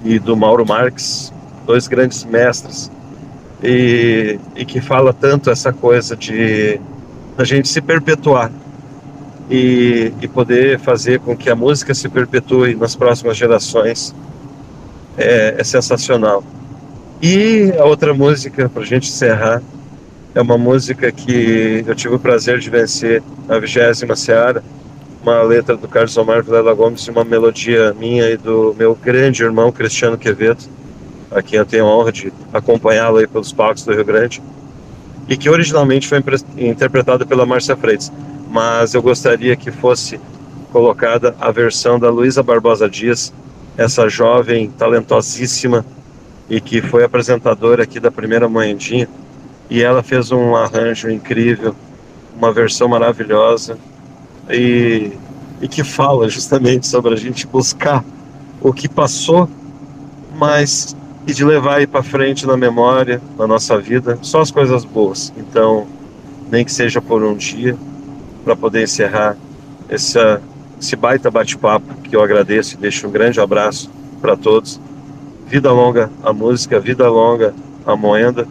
e 0.04 0.18
do 0.18 0.36
Mauro 0.36 0.66
Marques, 0.66 1.32
dois 1.64 1.88
grandes 1.88 2.22
mestres, 2.22 2.92
e, 3.62 4.38
e 4.54 4.66
que 4.66 4.78
fala 4.78 5.14
tanto 5.14 5.48
essa 5.48 5.72
coisa 5.72 6.14
de 6.14 6.78
a 7.38 7.44
gente 7.44 7.66
se 7.66 7.80
perpetuar 7.80 8.52
e, 9.50 10.12
e 10.20 10.28
poder 10.28 10.78
fazer 10.80 11.18
com 11.20 11.34
que 11.34 11.48
a 11.48 11.56
música 11.56 11.94
se 11.94 12.10
perpetue 12.10 12.74
nas 12.74 12.94
próximas 12.94 13.38
gerações 13.38 14.14
é, 15.16 15.54
é 15.58 15.64
sensacional. 15.64 16.42
E 17.22 17.72
a 17.78 17.84
outra 17.84 18.12
música, 18.12 18.68
para 18.68 18.82
a 18.82 18.86
gente 18.86 19.08
encerrar, 19.08 19.62
é 20.34 20.40
uma 20.42 20.58
música 20.58 21.10
que 21.12 21.84
eu 21.86 21.94
tive 21.94 22.14
o 22.16 22.18
prazer 22.18 22.58
de 22.58 22.68
vencer 22.68 23.22
na 23.46 23.58
vigésima 23.58 24.16
Seara, 24.16 24.62
uma 25.22 25.40
letra 25.42 25.76
do 25.76 25.88
Carlos 25.88 26.16
Omar 26.16 26.42
Vilela 26.42 26.74
Gomes 26.74 27.02
e 27.02 27.10
uma 27.10 27.24
melodia 27.24 27.94
minha 27.94 28.28
e 28.30 28.36
do 28.36 28.74
meu 28.76 28.94
grande 28.94 29.42
irmão 29.42 29.72
Cristiano 29.72 30.18
Quevedo, 30.18 30.64
a 31.30 31.40
quem 31.40 31.58
eu 31.58 31.64
tenho 31.64 31.86
a 31.86 31.96
honra 31.96 32.12
de 32.12 32.32
acompanhá-lo 32.52 33.18
aí 33.18 33.26
pelos 33.26 33.52
palcos 33.52 33.84
do 33.84 33.92
Rio 33.92 34.04
Grande. 34.04 34.42
e 35.28 35.36
que 35.36 35.48
originalmente 35.48 36.06
foi 36.06 36.22
interpretada 36.58 37.24
pela 37.24 37.46
Márcia 37.46 37.76
Freitas. 37.76 38.12
Mas 38.50 38.94
eu 38.94 39.02
gostaria 39.02 39.56
que 39.56 39.70
fosse 39.70 40.20
colocada 40.70 41.34
a 41.40 41.50
versão 41.50 41.98
da 41.98 42.10
Luísa 42.10 42.42
Barbosa 42.42 42.88
Dias, 42.88 43.32
essa 43.76 44.08
jovem 44.08 44.70
talentosíssima 44.70 45.84
e 46.48 46.60
que 46.60 46.80
foi 46.80 47.04
apresentadora 47.04 47.82
aqui 47.82 47.98
da 47.98 48.10
primeira 48.10 48.48
Moendinha. 48.48 49.08
E 49.68 49.82
ela 49.82 50.02
fez 50.02 50.30
um 50.30 50.54
arranjo 50.54 51.10
incrível, 51.10 51.74
uma 52.36 52.52
versão 52.52 52.88
maravilhosa 52.88 53.78
e, 54.50 55.12
e 55.60 55.68
que 55.68 55.82
fala 55.82 56.28
justamente 56.28 56.86
sobre 56.86 57.14
a 57.14 57.16
gente 57.16 57.46
buscar 57.46 58.04
o 58.60 58.72
que 58.72 58.88
passou, 58.88 59.48
mas 60.36 60.94
e 61.26 61.32
de 61.32 61.44
levar 61.44 61.76
aí 61.76 61.86
para 61.86 62.02
frente 62.02 62.46
na 62.46 62.56
memória, 62.56 63.20
na 63.38 63.46
nossa 63.46 63.78
vida, 63.78 64.18
só 64.20 64.40
as 64.40 64.50
coisas 64.50 64.84
boas. 64.84 65.32
Então, 65.36 65.86
nem 66.50 66.64
que 66.64 66.72
seja 66.72 67.00
por 67.00 67.22
um 67.22 67.34
dia, 67.34 67.76
para 68.44 68.54
poder 68.54 68.82
encerrar 68.82 69.36
essa, 69.88 70.42
esse 70.80 70.96
baita 70.96 71.30
bate-papo 71.30 71.94
que 72.02 72.14
eu 72.14 72.22
agradeço 72.22 72.74
e 72.74 72.78
deixo 72.78 73.06
um 73.06 73.10
grande 73.10 73.40
abraço 73.40 73.90
para 74.20 74.36
todos. 74.36 74.80
Vida 75.46 75.70
longa 75.72 76.10
a 76.22 76.32
música, 76.32 76.80
vida 76.80 77.08
longa 77.08 77.54
a 77.86 77.94
moenda, 77.94 78.46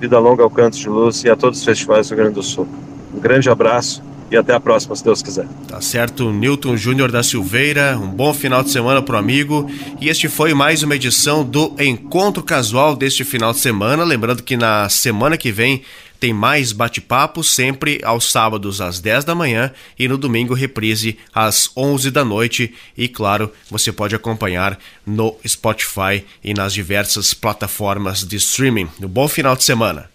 vida 0.00 0.18
longa 0.18 0.42
ao 0.42 0.50
Canto 0.50 0.76
de 0.76 0.88
Luz 0.88 1.24
e 1.24 1.30
a 1.30 1.36
todos 1.36 1.58
os 1.58 1.64
festivais 1.64 2.08
do 2.08 2.14
Rio 2.14 2.24
Grande 2.24 2.34
do 2.34 2.42
Sul. 2.42 2.66
Um 3.14 3.20
grande 3.20 3.50
abraço 3.50 4.02
e 4.30 4.36
até 4.36 4.54
a 4.54 4.60
próxima, 4.60 4.96
se 4.96 5.04
Deus 5.04 5.20
quiser. 5.22 5.46
Tá 5.68 5.80
certo, 5.80 6.32
Newton 6.32 6.74
Júnior 6.76 7.12
da 7.12 7.22
Silveira, 7.22 7.98
um 8.02 8.08
bom 8.08 8.32
final 8.32 8.62
de 8.62 8.70
semana 8.70 9.02
pro 9.02 9.18
amigo. 9.18 9.70
E 10.00 10.08
este 10.08 10.26
foi 10.26 10.54
mais 10.54 10.82
uma 10.82 10.96
edição 10.96 11.44
do 11.44 11.74
Encontro 11.78 12.42
Casual 12.42 12.96
deste 12.96 13.24
final 13.24 13.52
de 13.52 13.58
semana. 13.58 14.02
Lembrando 14.04 14.42
que 14.42 14.56
na 14.56 14.88
semana 14.88 15.36
que 15.36 15.52
vem 15.52 15.82
tem 16.22 16.32
mais 16.32 16.70
bate-papo, 16.70 17.42
sempre 17.42 18.00
aos 18.04 18.30
sábados 18.30 18.80
às 18.80 19.00
10 19.00 19.24
da 19.24 19.34
manhã 19.34 19.72
e 19.98 20.06
no 20.06 20.16
domingo 20.16 20.54
reprise 20.54 21.18
às 21.34 21.68
11 21.76 22.12
da 22.12 22.24
noite. 22.24 22.72
E 22.96 23.08
claro, 23.08 23.50
você 23.68 23.90
pode 23.90 24.14
acompanhar 24.14 24.78
no 25.04 25.34
Spotify 25.44 26.24
e 26.44 26.54
nas 26.54 26.72
diversas 26.72 27.34
plataformas 27.34 28.22
de 28.22 28.36
streaming. 28.36 28.88
Um 29.02 29.08
bom 29.08 29.26
final 29.26 29.56
de 29.56 29.64
semana. 29.64 30.11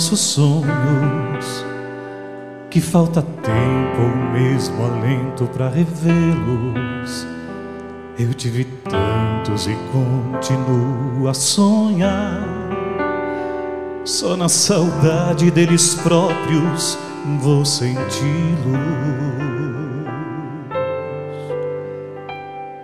Nossos 0.00 0.20
sonhos 0.20 1.66
que 2.70 2.80
falta 2.80 3.20
tempo 3.20 4.00
ou 4.00 4.32
mesmo 4.32 4.82
alento 4.82 5.44
para 5.44 5.68
revê-los. 5.68 7.26
Eu 8.18 8.32
tive 8.32 8.64
tantos 8.64 9.66
e 9.66 9.76
continuo 9.92 11.28
a 11.28 11.34
sonhar. 11.34 12.48
Só 14.02 14.38
na 14.38 14.48
saudade 14.48 15.50
deles 15.50 15.94
próprios 15.96 16.98
vou 17.38 17.66
senti-los. 17.66 18.00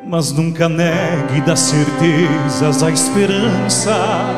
Mas 0.07 0.33
nunca 0.33 0.69
negue 0.69 1.41
das 1.41 1.61
certezas 1.61 2.83
a 2.83 2.91
esperança 2.91 4.36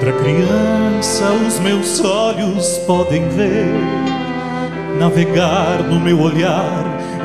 Outra 0.00 0.14
criança 0.14 1.30
os 1.46 1.58
meus 1.58 2.00
olhos 2.00 2.78
podem 2.86 3.28
ver, 3.28 3.68
navegar 4.98 5.82
no 5.82 6.00
meu 6.00 6.22
olhar, 6.22 6.82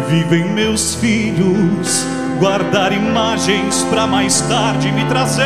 vivem 0.10 0.44
meus 0.50 0.94
filhos, 0.96 2.06
guardar 2.38 2.92
imagens 2.92 3.82
para 3.84 4.06
mais 4.06 4.42
tarde 4.42 4.92
me 4.92 5.06
trazer. 5.06 5.46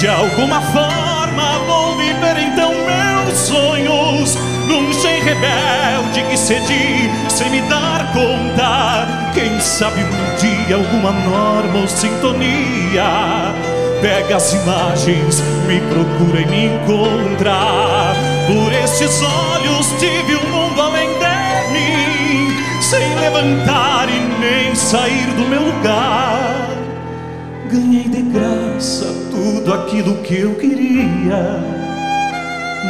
De 0.00 0.08
alguma 0.08 0.62
forma 0.62 1.58
vou 1.66 1.98
viver 1.98 2.38
então 2.38 2.72
meus 2.72 3.38
sonhos 3.38 4.51
num 4.72 4.90
gen 4.90 5.20
rebelde 5.20 6.22
que 6.30 6.36
cedi 6.36 7.10
sem 7.28 7.50
me 7.50 7.60
dar 7.62 8.10
conta. 8.12 9.06
Quem 9.34 9.60
sabe 9.60 10.00
um 10.00 10.36
dia 10.36 10.76
alguma 10.76 11.12
norma 11.12 11.80
ou 11.80 11.88
sintonia 11.88 13.54
pega 14.00 14.36
as 14.36 14.52
imagens, 14.54 15.42
me 15.66 15.80
procura 15.82 16.40
e 16.40 16.46
me 16.46 16.66
encontra. 16.66 18.14
Por 18.46 18.72
estes 18.72 19.22
olhos 19.22 19.86
tive 20.00 20.36
um 20.36 20.50
mundo 20.50 20.80
além 20.80 21.08
de 21.08 21.72
mim, 21.72 22.56
sem 22.80 23.14
levantar 23.20 24.08
e 24.08 24.40
nem 24.40 24.74
sair 24.74 25.26
do 25.36 25.48
meu 25.48 25.62
lugar. 25.62 26.68
Ganhei 27.70 28.08
de 28.08 28.22
graça 28.22 29.06
tudo 29.30 29.72
aquilo 29.72 30.16
que 30.22 30.40
eu 30.40 30.54
queria 30.56 31.60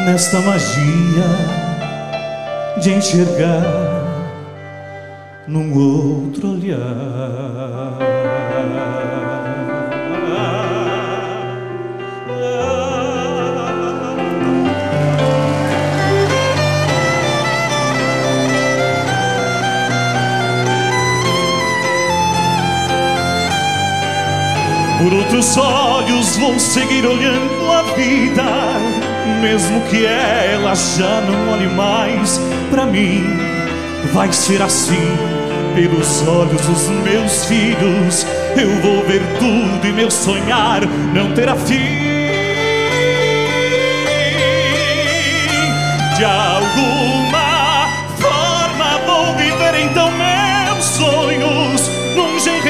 nesta 0.06 0.40
magia 0.40 1.61
de 2.82 2.94
enxergar 2.94 3.62
num 5.46 5.72
outro 5.72 6.50
olhar. 6.50 6.80
Por 24.98 25.14
outros 25.14 25.56
olhos 25.56 26.36
vou 26.36 26.58
seguir 26.58 27.06
olhando 27.06 27.70
a 27.70 27.82
vida 27.94 29.01
mesmo 29.40 29.80
que 29.82 30.04
ela 30.06 30.74
já 30.74 31.20
não 31.20 31.52
olhe 31.52 31.68
mais 31.68 32.40
para 32.70 32.86
mim, 32.86 33.24
vai 34.12 34.32
ser 34.32 34.62
assim 34.62 35.16
pelos 35.74 36.26
olhos 36.26 36.60
dos 36.66 36.88
meus 37.02 37.44
filhos. 37.46 38.26
Eu 38.56 38.70
vou 38.80 39.02
ver 39.04 39.22
tudo 39.38 39.86
e 39.86 39.92
meu 39.92 40.10
sonhar 40.10 40.82
não 41.14 41.32
terá 41.32 41.56
fim. 41.56 42.12
De 46.16 46.24
alguma 46.24 47.41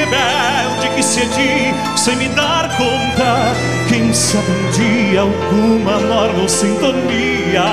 rebelde 0.03 0.89
que 0.95 1.03
cedi 1.03 1.73
sem 1.95 2.15
me 2.17 2.27
dar 2.29 2.69
conta. 2.77 3.53
Quem 3.87 4.13
sabe 4.13 4.51
um 4.51 4.71
dia 4.71 5.21
alguma 5.21 5.99
norma 5.99 6.41
ou 6.41 6.49
sintonia 6.49 7.63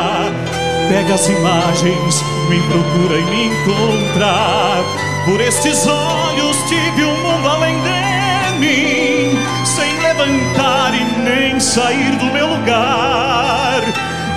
pega 0.89 1.15
as 1.15 1.29
imagens, 1.29 2.25
me 2.49 2.61
procura 2.63 3.19
e 3.19 3.25
me 3.25 3.47
encontra. 3.47 4.85
Por 5.25 5.41
estes 5.41 5.87
olhos 5.87 6.57
tive 6.69 7.05
um 7.05 7.17
mundo 7.23 7.49
além 7.49 7.77
de 7.81 8.59
mim, 8.59 9.39
sem 9.65 10.01
levantar 10.01 10.93
e 10.95 11.05
nem 11.21 11.61
sair 11.61 12.17
do 12.17 12.27
meu 12.27 12.49
lugar. 12.49 13.83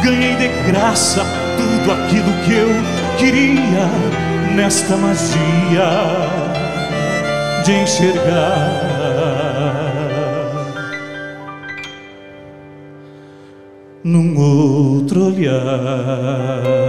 Ganhei 0.03 0.35
de 0.35 0.47
graça 0.71 1.25
tudo 1.57 1.91
aquilo 1.91 2.31
que 2.43 2.53
eu 2.53 2.69
queria 3.17 3.89
nesta 4.55 4.95
magia 4.97 6.42
de 7.63 7.71
enxergar. 7.71 8.23
Num 14.03 14.37
outro 14.37 15.27
olhar. 15.27 16.82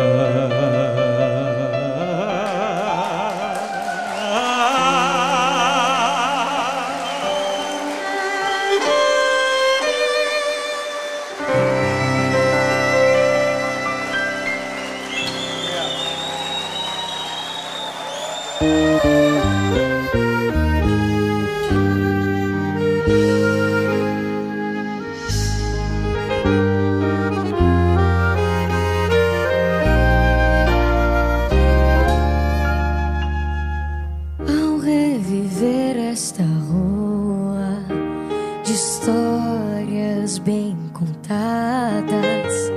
de 38.65 38.73
histórias 38.73 40.39
bem 40.39 40.77
contadas. 40.95 42.73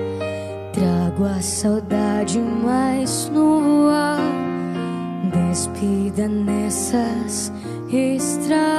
Trago 0.73 1.23
a 1.25 1.41
saudade 1.41 2.39
mais 2.39 3.29
nua, 3.29 4.17
despida 5.31 6.27
nessas 6.27 7.51
estradas. 7.89 8.77